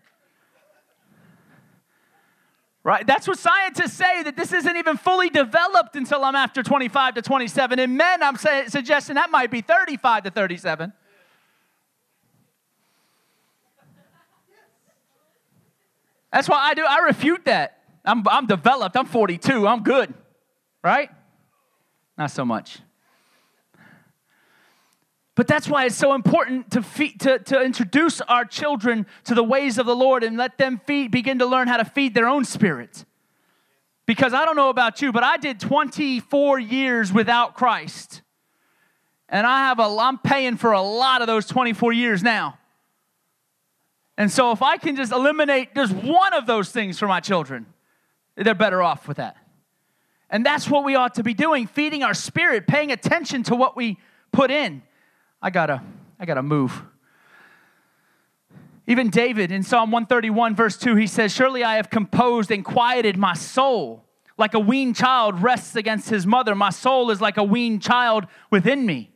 Right? 2.84 3.06
That's 3.06 3.28
what 3.28 3.38
scientists 3.38 3.94
say 3.94 4.24
that 4.24 4.36
this 4.36 4.52
isn't 4.52 4.76
even 4.76 4.98
fully 4.98 5.30
developed 5.30 5.96
until 5.96 6.24
I'm 6.24 6.36
after 6.36 6.64
25 6.64 7.16
to 7.16 7.22
27. 7.22 7.78
In 7.78 7.96
men, 7.96 8.24
I'm 8.24 8.38
say, 8.38 8.66
suggesting 8.68 9.16
that 9.16 9.30
might 9.30 9.52
be 9.52 9.62
35 9.62 10.24
to 10.24 10.32
37. 10.32 10.92
That's 16.34 16.50
why 16.50 16.58
I 16.58 16.74
do. 16.74 16.86
I 16.88 17.00
refute 17.00 17.46
that. 17.46 17.80
I'm, 18.04 18.28
I'm 18.28 18.48
developed. 18.48 18.96
I'm 18.96 19.06
42. 19.06 19.68
I'm 19.68 19.84
good. 19.84 20.14
Right? 20.84 21.10
Not 22.18 22.32
so 22.32 22.46
much. 22.46 22.80
But 25.42 25.48
that's 25.48 25.68
why 25.68 25.86
it's 25.86 25.96
so 25.96 26.14
important 26.14 26.70
to, 26.70 26.84
feed, 26.84 27.20
to, 27.22 27.40
to 27.40 27.64
introduce 27.64 28.22
our 28.22 28.46
children 28.46 29.08
to 29.24 29.34
the 29.34 29.44
ways 29.44 29.80
of 29.80 29.88
the 29.88 29.96
Lord 29.96 30.24
and 30.24 30.38
let 30.38 30.60
them 30.60 30.80
feed, 30.86 31.10
begin 31.10 31.40
to 31.40 31.48
learn 31.48 31.68
how 31.68 31.78
to 31.78 31.84
feed 31.84 32.14
their 32.14 32.28
own 32.28 32.46
spirit. 32.46 33.06
Because 34.06 34.36
I 34.36 34.46
don't 34.46 34.56
know 34.56 34.70
about 34.70 35.02
you, 35.02 35.12
but 35.12 35.24
I 35.24 35.38
did 35.38 35.60
24 35.60 36.60
years 36.60 37.12
without 37.12 37.56
Christ. 37.56 38.22
And 39.30 39.48
I 39.48 39.62
have 39.62 39.80
a, 39.80 39.98
I'm 40.00 40.20
paying 40.20 40.58
for 40.58 40.74
a 40.74 40.82
lot 40.84 41.22
of 41.22 41.28
those 41.28 41.48
24 41.48 41.92
years 41.92 42.22
now. 42.22 42.60
And 44.20 44.30
so 44.30 44.52
if 44.52 44.62
I 44.62 44.78
can 44.78 44.96
just 44.96 45.12
eliminate 45.12 45.74
just 45.74 45.92
one 45.92 46.36
of 46.36 46.46
those 46.46 46.70
things 46.72 47.00
for 47.00 47.08
my 47.08 47.20
children, 47.20 47.66
they're 48.36 48.54
better 48.54 48.84
off 48.84 49.08
with 49.08 49.18
that. 49.18 49.38
And 50.30 50.46
that's 50.46 50.70
what 50.70 50.84
we 50.84 50.94
ought 50.94 51.16
to 51.16 51.24
be 51.24 51.34
doing, 51.34 51.66
feeding 51.66 52.04
our 52.04 52.14
spirit, 52.14 52.68
paying 52.68 52.92
attention 52.92 53.42
to 53.46 53.56
what 53.56 53.76
we 53.76 53.98
put 54.32 54.52
in. 54.52 54.84
I 55.42 55.50
gotta, 55.50 55.82
I 56.20 56.26
gotta 56.26 56.44
move. 56.44 56.84
Even 58.88 59.10
David 59.10 59.52
in 59.52 59.64
Psalm 59.64 59.92
131, 59.92 60.56
verse 60.56 60.78
2, 60.78 60.96
he 60.96 61.08
says, 61.08 61.32
Surely 61.34 61.64
I 61.64 61.76
have 61.76 61.90
composed 61.90 62.52
and 62.52 62.66
quieted 62.66 63.18
my 63.18 63.34
soul. 63.34 64.06
Like 64.38 64.54
a 64.54 64.60
weaned 64.60 64.96
child 64.96 65.42
rests 65.42 65.76
against 65.76 66.10
his 66.10 66.26
mother, 66.26 66.56
my 66.56 66.72
soul 66.72 67.12
is 67.12 67.22
like 67.22 67.38
a 67.38 67.44
weaned 67.44 67.82
child 67.82 68.26
within 68.50 68.86
me. 68.86 69.11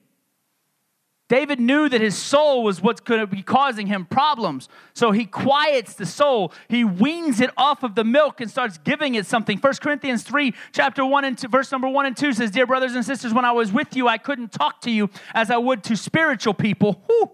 David 1.28 1.60
knew 1.60 1.90
that 1.90 2.02
his 2.02 2.16
soul 2.16 2.64
was 2.64 2.84
what's 2.84 3.02
going 3.02 3.20
to 3.20 3.26
be 3.26 3.42
causing 3.42 3.88
him 3.88 4.06
problems. 4.06 4.70
So 4.94 5.12
he 5.12 5.26
quiets 5.26 5.96
the 5.96 6.06
soul. 6.06 6.54
He 6.68 6.84
weans 6.84 7.42
it 7.42 7.50
off 7.58 7.82
of 7.82 7.96
the 7.96 8.04
milk 8.04 8.42
and 8.42 8.52
starts 8.52 8.78
giving 8.78 9.16
it 9.16 9.26
something. 9.26 9.58
1 9.58 9.74
Corinthians 9.82 10.22
3, 10.22 10.54
chapter 10.72 11.04
1 11.04 11.26
and 11.26 11.36
2, 11.36 11.48
verse 11.48 11.72
number 11.72 11.90
1 11.90 12.06
and 12.06 12.16
2 12.16 12.34
says, 12.34 12.52
Dear 12.52 12.68
brothers 12.68 12.94
and 12.94 13.04
sisters, 13.04 13.34
when 13.34 13.44
I 13.44 13.54
was 13.54 13.72
with 13.72 13.96
you, 13.96 14.08
I 14.08 14.20
couldn't 14.20 14.52
talk 14.52 14.82
to 14.82 14.92
you 14.92 15.10
as 15.34 15.50
I 15.50 15.58
would 15.58 15.84
to 15.86 15.98
spiritual 15.98 16.54
people. 16.54 17.02
Whew, 17.08 17.32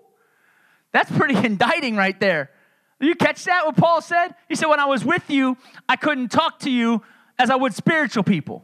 that's 0.94 1.12
pretty 1.12 1.36
indicting 1.46 1.98
right 1.98 2.18
there. 2.18 2.50
You 3.02 3.16
catch 3.16 3.44
that, 3.46 3.66
what 3.66 3.76
Paul 3.76 4.02
said? 4.02 4.36
He 4.48 4.56
said, 4.56 4.68
When 4.68 4.80
I 4.80 4.86
was 4.86 5.04
with 5.04 5.30
you, 5.30 5.58
I 5.90 5.98
couldn't 5.98 6.30
talk 6.30 6.60
to 6.60 6.70
you 6.70 7.02
as 7.38 7.50
I 7.50 7.56
would 7.56 7.74
spiritual 7.74 8.24
people. 8.24 8.64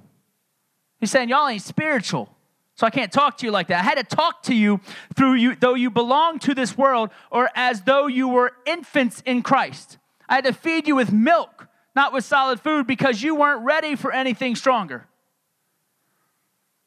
He's 0.99 1.11
saying, 1.11 1.29
Y'all 1.29 1.47
ain't 1.49 1.63
spiritual. 1.63 2.36
So 2.77 2.85
I 2.85 2.91
can't 2.91 3.11
talk 3.11 3.39
to 3.39 3.45
you 3.45 3.51
like 3.51 3.67
that. 3.69 3.79
I 3.79 3.83
had 3.83 3.97
to 3.97 4.03
talk 4.03 4.43
to 4.43 4.55
you 4.55 4.79
through 5.15 5.33
you, 5.33 5.55
though 5.55 5.73
you 5.73 5.89
belong 5.89 6.37
to 6.39 6.53
this 6.53 6.77
world, 6.77 7.09
or 7.31 7.49
as 7.55 7.81
though 7.81 8.05
you 8.05 8.27
were 8.27 8.51
infants 8.67 9.23
in 9.25 9.41
Christ. 9.41 9.97
I 10.29 10.35
had 10.35 10.45
to 10.45 10.53
feed 10.53 10.87
you 10.87 10.95
with 10.95 11.11
milk, 11.11 11.67
not 11.95 12.13
with 12.13 12.23
solid 12.23 12.61
food, 12.61 12.85
because 12.85 13.23
you 13.23 13.33
weren't 13.33 13.65
ready 13.65 13.95
for 13.95 14.13
anything 14.13 14.55
stronger. 14.55 15.07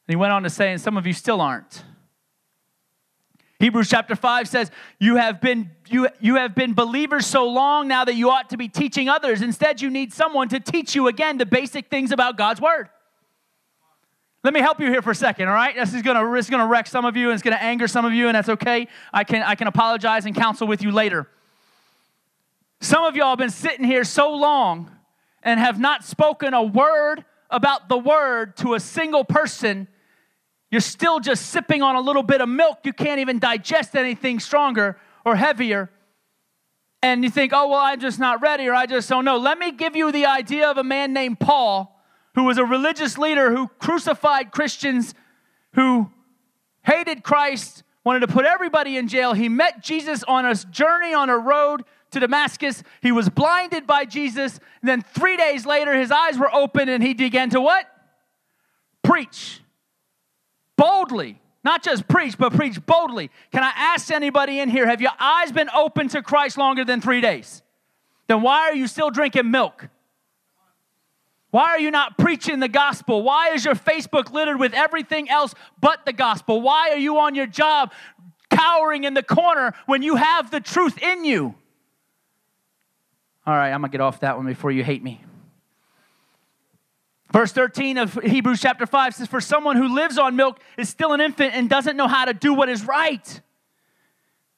And 0.07 0.13
he 0.13 0.15
went 0.15 0.31
on 0.31 0.43
to 0.43 0.49
say, 0.49 0.71
and 0.71 0.79
some 0.79 0.95
of 0.95 1.05
you 1.05 1.11
still 1.11 1.41
aren't. 1.41 1.83
Hebrews 3.59 3.89
chapter 3.89 4.15
5 4.15 4.47
says, 4.47 4.71
you 4.97 5.17
have, 5.17 5.41
been, 5.41 5.71
you, 5.89 6.07
you 6.21 6.35
have 6.35 6.55
been 6.55 6.73
believers 6.73 7.25
so 7.25 7.49
long 7.49 7.89
now 7.89 8.05
that 8.05 8.15
you 8.15 8.29
ought 8.29 8.49
to 8.51 8.57
be 8.57 8.69
teaching 8.69 9.09
others. 9.09 9.41
Instead, 9.41 9.81
you 9.81 9.89
need 9.89 10.13
someone 10.13 10.47
to 10.49 10.59
teach 10.61 10.95
you 10.95 11.09
again 11.09 11.37
the 11.37 11.45
basic 11.45 11.89
things 11.89 12.13
about 12.13 12.37
God's 12.37 12.61
word. 12.61 12.87
Let 14.43 14.55
me 14.55 14.59
help 14.59 14.79
you 14.79 14.87
here 14.87 15.03
for 15.03 15.11
a 15.11 15.15
second, 15.15 15.49
all 15.49 15.53
right? 15.53 15.75
This 15.75 15.93
is 15.93 16.01
gonna, 16.01 16.29
this 16.33 16.47
is 16.47 16.49
gonna 16.49 16.65
wreck 16.65 16.87
some 16.87 17.05
of 17.05 17.15
you 17.15 17.29
and 17.29 17.33
it's 17.33 17.43
gonna 17.43 17.57
anger 17.57 17.87
some 17.87 18.05
of 18.05 18.13
you, 18.13 18.27
and 18.27 18.35
that's 18.35 18.49
okay. 18.49 18.87
I 19.13 19.23
can, 19.23 19.43
I 19.43 19.53
can 19.53 19.67
apologize 19.67 20.25
and 20.25 20.35
counsel 20.35 20.67
with 20.67 20.81
you 20.81 20.91
later. 20.91 21.27
Some 22.79 23.03
of 23.03 23.15
y'all 23.15 23.29
have 23.29 23.37
been 23.37 23.51
sitting 23.51 23.85
here 23.85 24.03
so 24.03 24.33
long 24.33 24.89
and 25.43 25.59
have 25.59 25.79
not 25.79 26.03
spoken 26.03 26.55
a 26.55 26.63
word 26.63 27.23
about 27.51 27.87
the 27.87 27.97
word 27.97 28.57
to 28.57 28.73
a 28.73 28.79
single 28.79 29.23
person. 29.23 29.87
You're 30.71 30.81
still 30.81 31.19
just 31.19 31.47
sipping 31.47 31.83
on 31.83 31.95
a 31.95 32.01
little 32.01 32.23
bit 32.23 32.41
of 32.41 32.49
milk. 32.49 32.79
You 32.83 32.93
can't 32.93 33.19
even 33.19 33.37
digest 33.37 33.95
anything 33.95 34.39
stronger 34.39 34.97
or 35.23 35.35
heavier. 35.35 35.91
And 37.03 37.23
you 37.23 37.29
think, 37.29 37.51
oh, 37.53 37.67
well, 37.67 37.79
I'm 37.79 37.99
just 37.99 38.17
not 38.17 38.41
ready 38.41 38.67
or 38.67 38.73
I 38.73 38.87
just 38.87 39.07
don't 39.09 39.25
know. 39.25 39.37
Let 39.37 39.59
me 39.59 39.71
give 39.71 39.95
you 39.95 40.11
the 40.11 40.25
idea 40.25 40.67
of 40.69 40.77
a 40.77 40.83
man 40.83 41.13
named 41.13 41.39
Paul 41.39 42.00
who 42.35 42.43
was 42.43 42.57
a 42.57 42.65
religious 42.65 43.17
leader 43.17 43.55
who 43.55 43.67
crucified 43.79 44.51
Christians, 44.51 45.13
who 45.73 46.11
hated 46.83 47.23
Christ, 47.23 47.83
wanted 48.03 48.21
to 48.21 48.27
put 48.27 48.45
everybody 48.45 48.97
in 48.97 49.07
jail. 49.07 49.33
He 49.33 49.49
met 49.49 49.83
Jesus 49.83 50.23
on 50.23 50.45
a 50.45 50.55
journey 50.55 51.13
on 51.13 51.29
a 51.29 51.37
road 51.37 51.83
to 52.11 52.19
Damascus. 52.19 52.83
He 53.01 53.11
was 53.11 53.29
blinded 53.29 53.85
by 53.85 54.05
Jesus. 54.05 54.59
And 54.81 54.89
then 54.89 55.01
three 55.01 55.37
days 55.37 55.65
later, 55.65 55.93
his 55.93 56.11
eyes 56.11 56.37
were 56.37 56.53
open 56.53 56.89
and 56.89 57.03
he 57.03 57.13
began 57.13 57.49
to 57.51 57.61
what? 57.61 57.85
Preach 59.03 59.61
boldly. 60.77 61.39
Not 61.63 61.83
just 61.83 62.07
preach, 62.07 62.37
but 62.39 62.53
preach 62.53 62.83
boldly. 62.85 63.29
Can 63.51 63.63
I 63.63 63.71
ask 63.75 64.09
anybody 64.09 64.59
in 64.59 64.69
here, 64.69 64.87
have 64.87 64.99
your 64.99 65.11
eyes 65.19 65.51
been 65.51 65.69
open 65.69 66.07
to 66.09 66.23
Christ 66.23 66.57
longer 66.57 66.83
than 66.83 67.01
three 67.01 67.21
days? 67.21 67.61
then 68.31 68.41
why 68.41 68.61
are 68.61 68.75
you 68.75 68.87
still 68.87 69.09
drinking 69.09 69.51
milk? 69.51 69.89
Why 71.51 71.65
are 71.65 71.79
you 71.79 71.91
not 71.91 72.17
preaching 72.17 72.59
the 72.59 72.69
gospel? 72.69 73.23
Why 73.23 73.49
is 73.49 73.65
your 73.65 73.75
Facebook 73.75 74.31
littered 74.31 74.59
with 74.59 74.73
everything 74.73 75.29
else 75.29 75.53
but 75.79 76.05
the 76.05 76.13
gospel? 76.13 76.61
Why 76.61 76.91
are 76.91 76.97
you 76.97 77.19
on 77.19 77.35
your 77.35 77.45
job 77.45 77.91
cowering 78.49 79.03
in 79.03 79.13
the 79.13 79.23
corner 79.23 79.73
when 79.85 80.01
you 80.01 80.15
have 80.15 80.49
the 80.49 80.61
truth 80.61 81.01
in 81.03 81.25
you? 81.25 81.55
All 83.45 83.53
right, 83.53 83.71
I'm 83.71 83.81
going 83.81 83.91
to 83.91 83.97
get 83.97 84.01
off 84.01 84.21
that 84.21 84.37
one 84.37 84.45
before 84.45 84.71
you 84.71 84.83
hate 84.83 85.03
me. 85.03 85.21
Verse 87.33 87.51
13 87.51 87.97
of 87.97 88.13
Hebrews 88.13 88.61
chapter 88.61 88.85
5 88.85 89.15
says, 89.15 89.27
For 89.27 89.41
someone 89.41 89.75
who 89.75 89.93
lives 89.93 90.17
on 90.17 90.35
milk 90.35 90.59
is 90.77 90.89
still 90.89 91.13
an 91.13 91.21
infant 91.21 91.53
and 91.53 91.69
doesn't 91.69 91.97
know 91.97 92.07
how 92.07 92.25
to 92.25 92.33
do 92.33 92.53
what 92.53 92.69
is 92.69 92.85
right. 92.85 93.41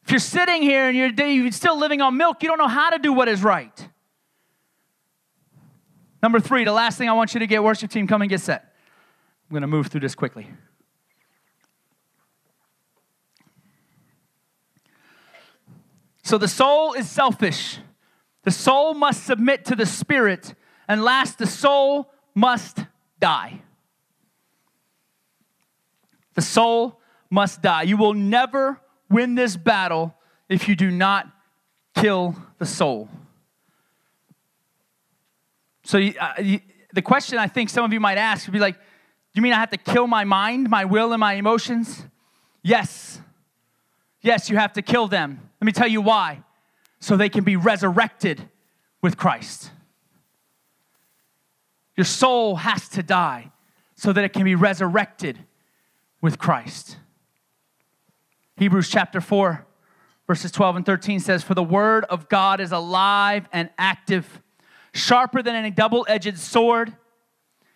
If 0.05 0.11
you're 0.11 0.19
sitting 0.19 0.61
here 0.61 0.89
and 0.89 0.97
you're, 0.97 1.27
you're 1.27 1.51
still 1.51 1.79
living 1.79 2.01
on 2.01 2.17
milk, 2.17 2.43
you 2.43 2.49
don't 2.49 2.57
know 2.57 2.67
how 2.67 2.89
to 2.89 2.99
do 2.99 3.13
what 3.13 3.27
is 3.27 3.43
right. 3.43 3.89
Number 6.23 6.39
three, 6.39 6.63
the 6.63 6.71
last 6.71 6.97
thing 6.97 7.09
I 7.09 7.13
want 7.13 7.33
you 7.33 7.41
to 7.41 7.47
get, 7.47 7.61
worship 7.61 7.91
team, 7.91 8.07
come 8.07 8.21
and 8.21 8.29
get 8.29 8.39
set. 8.39 8.73
I'm 9.49 9.53
going 9.53 9.61
to 9.61 9.67
move 9.67 9.87
through 9.87 9.99
this 9.99 10.15
quickly. 10.15 10.47
So 16.23 16.37
the 16.37 16.47
soul 16.47 16.93
is 16.93 17.09
selfish. 17.09 17.79
The 18.43 18.51
soul 18.51 18.93
must 18.93 19.25
submit 19.25 19.65
to 19.65 19.75
the 19.75 19.85
spirit. 19.85 20.55
And 20.87 21.03
last, 21.03 21.39
the 21.39 21.45
soul 21.45 22.09
must 22.33 22.79
die. 23.19 23.61
The 26.35 26.41
soul 26.41 27.01
must 27.29 27.61
die. 27.61 27.81
You 27.81 27.97
will 27.97 28.13
never 28.13 28.79
win 29.09 29.35
this 29.35 29.57
battle 29.57 30.15
if 30.47 30.69
you 30.69 30.77
do 30.77 30.89
not 30.89 31.27
kill 31.93 32.37
the 32.59 32.65
soul. 32.65 33.09
So, 35.83 35.97
you, 35.97 36.13
uh, 36.19 36.33
you, 36.41 36.59
the 36.93 37.01
question 37.01 37.37
I 37.37 37.47
think 37.47 37.69
some 37.69 37.83
of 37.83 37.91
you 37.91 37.99
might 37.99 38.17
ask 38.17 38.47
would 38.47 38.53
be 38.53 38.59
like, 38.59 38.75
Do 38.75 38.81
you 39.35 39.41
mean 39.41 39.53
I 39.53 39.59
have 39.59 39.71
to 39.71 39.77
kill 39.77 40.07
my 40.07 40.23
mind, 40.23 40.69
my 40.69 40.85
will, 40.85 41.11
and 41.13 41.19
my 41.19 41.33
emotions? 41.33 42.05
Yes. 42.61 43.19
Yes, 44.21 44.49
you 44.49 44.57
have 44.57 44.73
to 44.73 44.81
kill 44.81 45.07
them. 45.07 45.49
Let 45.59 45.65
me 45.65 45.71
tell 45.71 45.87
you 45.87 46.01
why. 46.01 46.43
So 46.99 47.17
they 47.17 47.29
can 47.29 47.43
be 47.43 47.57
resurrected 47.57 48.49
with 49.01 49.17
Christ. 49.17 49.71
Your 51.97 52.05
soul 52.05 52.55
has 52.55 52.87
to 52.89 53.03
die 53.03 53.51
so 53.95 54.13
that 54.13 54.23
it 54.23 54.33
can 54.33 54.43
be 54.43 54.55
resurrected 54.55 55.39
with 56.21 56.39
Christ. 56.39 56.97
Hebrews 58.57 58.89
chapter 58.89 59.19
4, 59.19 59.65
verses 60.25 60.51
12 60.51 60.77
and 60.77 60.85
13 60.85 61.19
says, 61.19 61.43
For 61.43 61.53
the 61.53 61.63
word 61.63 62.05
of 62.05 62.29
God 62.29 62.59
is 62.59 62.71
alive 62.71 63.47
and 63.51 63.69
active 63.77 64.41
sharper 64.93 65.41
than 65.41 65.55
any 65.55 65.71
double 65.71 66.05
edged 66.07 66.37
sword. 66.37 66.95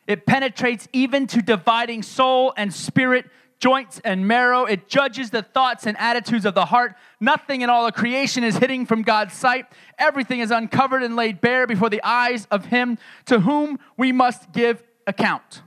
It 0.08 0.26
penetrates 0.26 0.88
even 0.94 1.28
to 1.28 1.42
dividing 1.42 2.04
soul 2.04 2.54
and 2.56 2.74
spirit, 2.74 3.26
joints 3.60 4.00
and 4.04 4.28
marrow. 4.28 4.66
It 4.66 4.88
judges 4.88 5.32
the 5.32 5.42
thoughts 5.42 5.86
and 5.86 5.98
attitudes 5.98 6.46
of 6.46 6.54
the 6.54 6.66
heart. 6.66 6.96
Nothing 7.20 7.62
in 7.62 7.70
all 7.70 7.86
of 7.86 7.94
creation 7.94 8.44
is 8.44 8.58
hidden 8.58 8.86
from 8.86 9.02
God's 9.02 9.34
sight. 9.34 9.66
Everything 9.98 10.40
is 10.40 10.52
uncovered 10.52 11.04
and 11.04 11.16
laid 11.16 11.42
bare 11.42 11.68
before 11.68 11.90
the 11.90 12.02
eyes 12.04 12.48
of 12.52 12.66
Him 12.66 12.98
to 13.26 13.42
whom 13.42 13.80
we 13.98 14.12
must 14.12 14.52
give 14.54 14.82
account. 15.06 15.62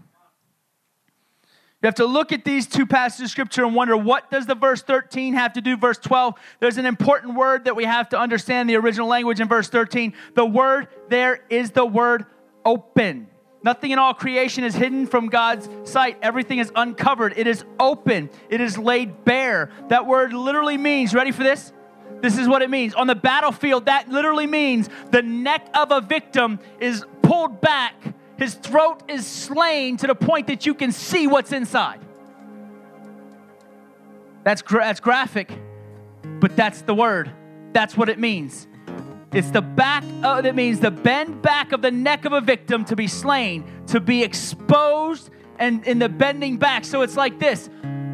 You 1.83 1.87
have 1.87 1.95
to 1.95 2.05
look 2.05 2.31
at 2.31 2.45
these 2.45 2.67
two 2.67 2.85
passages 2.85 3.25
of 3.25 3.31
scripture 3.31 3.65
and 3.65 3.75
wonder 3.75 3.97
what 3.97 4.31
does 4.31 4.45
the 4.45 4.55
verse 4.55 4.83
13 4.83 5.33
have 5.33 5.55
to 5.55 5.63
do 5.63 5.79
verse 5.79 5.97
12? 5.97 6.35
There's 6.61 6.77
an 6.77 6.85
important 6.85 7.35
word 7.35 7.65
that 7.65 7.75
we 7.75 7.85
have 7.85 8.11
to 8.11 8.19
understand 8.19 8.69
the 8.69 8.77
original 8.77 9.09
language 9.09 9.41
in 9.41 9.49
verse 9.49 9.71
13. 9.71 10.13
The 10.35 10.45
word 10.45 10.89
there 11.09 11.43
is 11.49 11.71
the 11.71 11.87
word 11.87 12.27
open. 12.67 13.29
Nothing 13.63 13.93
in 13.93 13.99
all 13.99 14.13
creation 14.13 14.63
is 14.63 14.75
hidden 14.75 15.07
from 15.07 15.29
God's 15.29 15.69
sight. 15.91 16.19
Everything 16.21 16.59
is 16.59 16.71
uncovered. 16.77 17.35
It 17.37 17.47
is 17.47 17.65
open. 17.79 18.29
It 18.51 18.61
is 18.61 18.77
laid 18.77 19.25
bare. 19.25 19.71
That 19.89 20.07
word 20.07 20.35
literally 20.35 20.77
means, 20.77 21.15
ready 21.15 21.31
for 21.31 21.43
this? 21.43 21.73
This 22.21 22.37
is 22.37 22.47
what 22.47 22.61
it 22.61 22.69
means. 22.69 22.95
On 22.95 23.07
the 23.07 23.15
battlefield, 23.15 23.87
that 23.87 24.11
literally 24.11 24.47
means 24.47 24.89
the 25.11 25.23
neck 25.23 25.67
of 25.75 25.93
a 25.93 26.03
victim 26.03 26.59
is 26.79 27.05
pulled 27.23 27.61
back 27.63 27.95
his 28.41 28.55
throat 28.55 29.03
is 29.07 29.27
slain 29.27 29.99
to 29.99 30.07
the 30.07 30.15
point 30.15 30.47
that 30.47 30.65
you 30.65 30.73
can 30.73 30.93
see 30.93 31.27
what's 31.27 31.53
inside. 31.53 32.01
That's, 34.45 34.63
gra- 34.63 34.81
that's 34.81 35.01
graphic, 35.01 35.53
but 36.41 36.57
that's 36.57 36.81
the 36.83 36.95
word. 36.95 37.31
That's 37.73 37.97
what 37.99 38.09
it 38.09 38.19
means. 38.19 38.67
It's 39.33 39.51
the 39.51 39.61
back 39.61 40.03
of, 40.25 40.47
it 40.47 40.55
means 40.55 40.81
the 40.81 40.91
bend 40.91 41.43
back 41.43 41.73
of 41.73 41.83
the 41.83 41.91
neck 41.91 42.25
of 42.25 42.33
a 42.33 42.41
victim 42.41 42.87
to 42.87 42.97
be 42.97 43.07
slain, 43.07 43.71
to 43.89 44.01
be 44.01 44.23
exposed 44.25 45.29
and 45.59 45.87
in 45.87 45.99
the 45.99 46.09
bending 46.09 46.57
back. 46.57 46.87
So 46.87 47.03
it's 47.03 47.17
like 47.17 47.39
this. 47.39 47.69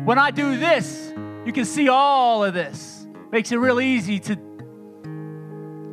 When 0.05 0.19
I 0.19 0.33
do 0.33 0.59
this, 0.59 1.13
you 1.45 1.53
can 1.53 1.65
see 1.65 1.89
all 1.89 2.45
of 2.45 2.53
this. 2.53 3.07
Makes 3.31 3.53
it 3.53 3.57
real 3.57 3.81
easy 3.81 4.19
to 4.19 4.35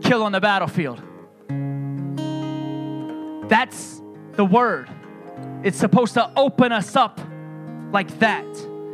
kill 0.02 0.24
on 0.24 0.32
the 0.32 0.42
battlefield. 0.42 1.02
That's 3.48 3.93
the 4.36 4.46
Word. 4.46 4.90
It's 5.64 5.78
supposed 5.78 6.14
to 6.16 6.30
open 6.36 6.72
us 6.72 6.96
up 6.96 7.20
like 7.92 8.20
that. 8.20 8.46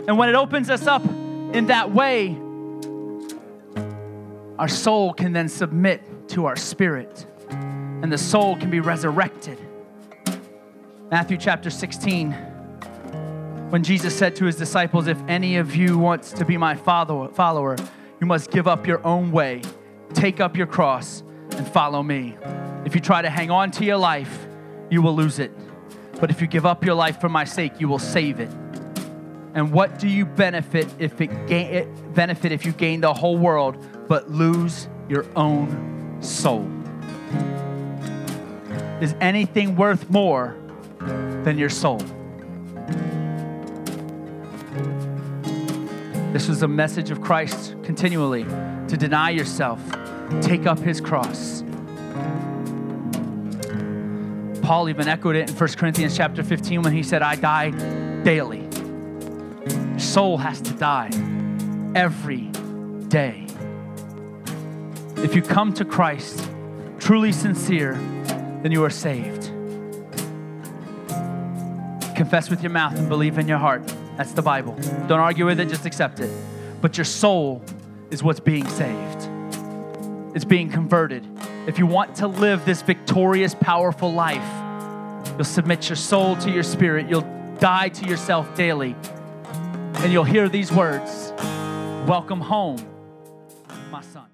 And 0.07 0.17
when 0.17 0.29
it 0.29 0.35
opens 0.35 0.69
us 0.69 0.87
up 0.87 1.03
in 1.05 1.67
that 1.67 1.91
way, 1.91 2.37
our 4.57 4.67
soul 4.67 5.13
can 5.13 5.31
then 5.33 5.47
submit 5.47 6.29
to 6.29 6.45
our 6.45 6.55
spirit, 6.55 7.25
and 7.49 8.11
the 8.11 8.17
soul 8.17 8.57
can 8.57 8.69
be 8.69 8.81
resurrected. 8.81 9.57
Matthew 11.09 11.37
chapter 11.37 11.69
16, 11.69 12.33
when 13.69 13.83
Jesus 13.83 14.15
said 14.15 14.35
to 14.35 14.45
his 14.45 14.57
disciples, 14.57 15.07
If 15.07 15.17
any 15.27 15.57
of 15.57 15.75
you 15.75 15.97
wants 15.97 16.33
to 16.33 16.45
be 16.45 16.57
my 16.57 16.75
follower, 16.75 17.75
you 18.19 18.27
must 18.27 18.51
give 18.51 18.67
up 18.67 18.85
your 18.85 19.05
own 19.05 19.31
way, 19.31 19.61
take 20.13 20.39
up 20.39 20.57
your 20.57 20.67
cross, 20.67 21.23
and 21.55 21.67
follow 21.67 22.03
me. 22.03 22.37
If 22.85 22.95
you 22.95 23.01
try 23.01 23.21
to 23.21 23.29
hang 23.29 23.49
on 23.49 23.71
to 23.71 23.85
your 23.85 23.97
life, 23.97 24.45
you 24.89 25.01
will 25.01 25.15
lose 25.15 25.39
it. 25.39 25.51
But 26.19 26.29
if 26.29 26.41
you 26.41 26.47
give 26.47 26.65
up 26.65 26.83
your 26.83 26.95
life 26.95 27.21
for 27.21 27.29
my 27.29 27.45
sake, 27.45 27.79
you 27.79 27.87
will 27.87 27.99
save 27.99 28.39
it. 28.39 28.51
And 29.53 29.71
what 29.71 29.99
do 29.99 30.07
you 30.07 30.25
benefit 30.25 30.87
if 30.99 31.19
it, 31.21 32.13
benefit 32.13 32.51
if 32.51 32.65
you 32.65 32.71
gain 32.71 33.01
the 33.01 33.13
whole 33.13 33.37
world 33.37 33.83
but 34.07 34.29
lose 34.29 34.87
your 35.07 35.25
own 35.35 36.17
soul? 36.21 36.67
Is 39.01 39.15
anything 39.21 39.75
worth 39.75 40.09
more 40.09 40.57
than 40.99 41.57
your 41.57 41.69
soul? 41.69 41.99
This 46.33 46.47
was 46.47 46.61
a 46.61 46.67
message 46.67 47.09
of 47.09 47.21
Christ 47.21 47.75
continually 47.83 48.43
to 48.43 48.97
deny 48.97 49.31
yourself, 49.31 49.81
take 50.41 50.67
up 50.67 50.77
his 50.79 51.01
cross, 51.01 51.63
Paul 54.69 54.87
even 54.87 55.07
echoed 55.07 55.35
it 55.35 55.49
in 55.49 55.55
1 55.55 55.69
Corinthians 55.77 56.15
chapter 56.15 56.43
15 56.43 56.83
when 56.83 56.93
he 56.93 57.01
said, 57.01 57.23
I 57.23 57.35
die 57.35 57.71
daily. 58.21 58.69
Soul 59.97 60.37
has 60.37 60.61
to 60.61 60.73
die 60.73 61.09
every 61.95 62.51
day. 63.07 63.47
If 65.17 65.33
you 65.33 65.41
come 65.41 65.73
to 65.73 65.83
Christ 65.83 66.47
truly 66.99 67.31
sincere, 67.31 67.93
then 68.61 68.71
you 68.71 68.83
are 68.83 68.91
saved. 68.91 69.45
Confess 72.15 72.51
with 72.51 72.61
your 72.61 72.69
mouth 72.69 72.95
and 72.95 73.09
believe 73.09 73.39
in 73.39 73.47
your 73.47 73.57
heart. 73.57 73.91
That's 74.17 74.33
the 74.33 74.43
Bible. 74.43 74.75
Don't 75.07 75.19
argue 75.19 75.47
with 75.47 75.59
it, 75.59 75.69
just 75.69 75.87
accept 75.87 76.19
it. 76.19 76.29
But 76.79 76.95
your 76.95 77.05
soul 77.05 77.63
is 78.11 78.21
what's 78.21 78.39
being 78.39 78.67
saved, 78.67 79.29
it's 80.35 80.45
being 80.45 80.69
converted 80.69 81.25
if 81.69 81.77
you 81.77 81.85
want 81.85 82.15
to 82.15 82.25
live 82.25 82.65
this 82.65 82.81
victorious, 82.81 83.53
powerful 83.53 84.11
life, 84.11 84.43
you'll 85.35 85.43
submit 85.43 85.87
your 85.87 85.95
soul 85.95 86.35
to 86.37 86.49
your 86.49 86.63
spirit, 86.63 87.07
you'll 87.07 87.29
die 87.59 87.89
to 87.89 88.07
yourself 88.07 88.55
daily, 88.55 88.95
and 89.97 90.11
you'll 90.11 90.23
hear 90.23 90.49
these 90.49 90.71
words 90.71 91.31
Welcome 92.07 92.41
home, 92.41 92.83
my 93.91 94.01
son. 94.01 94.28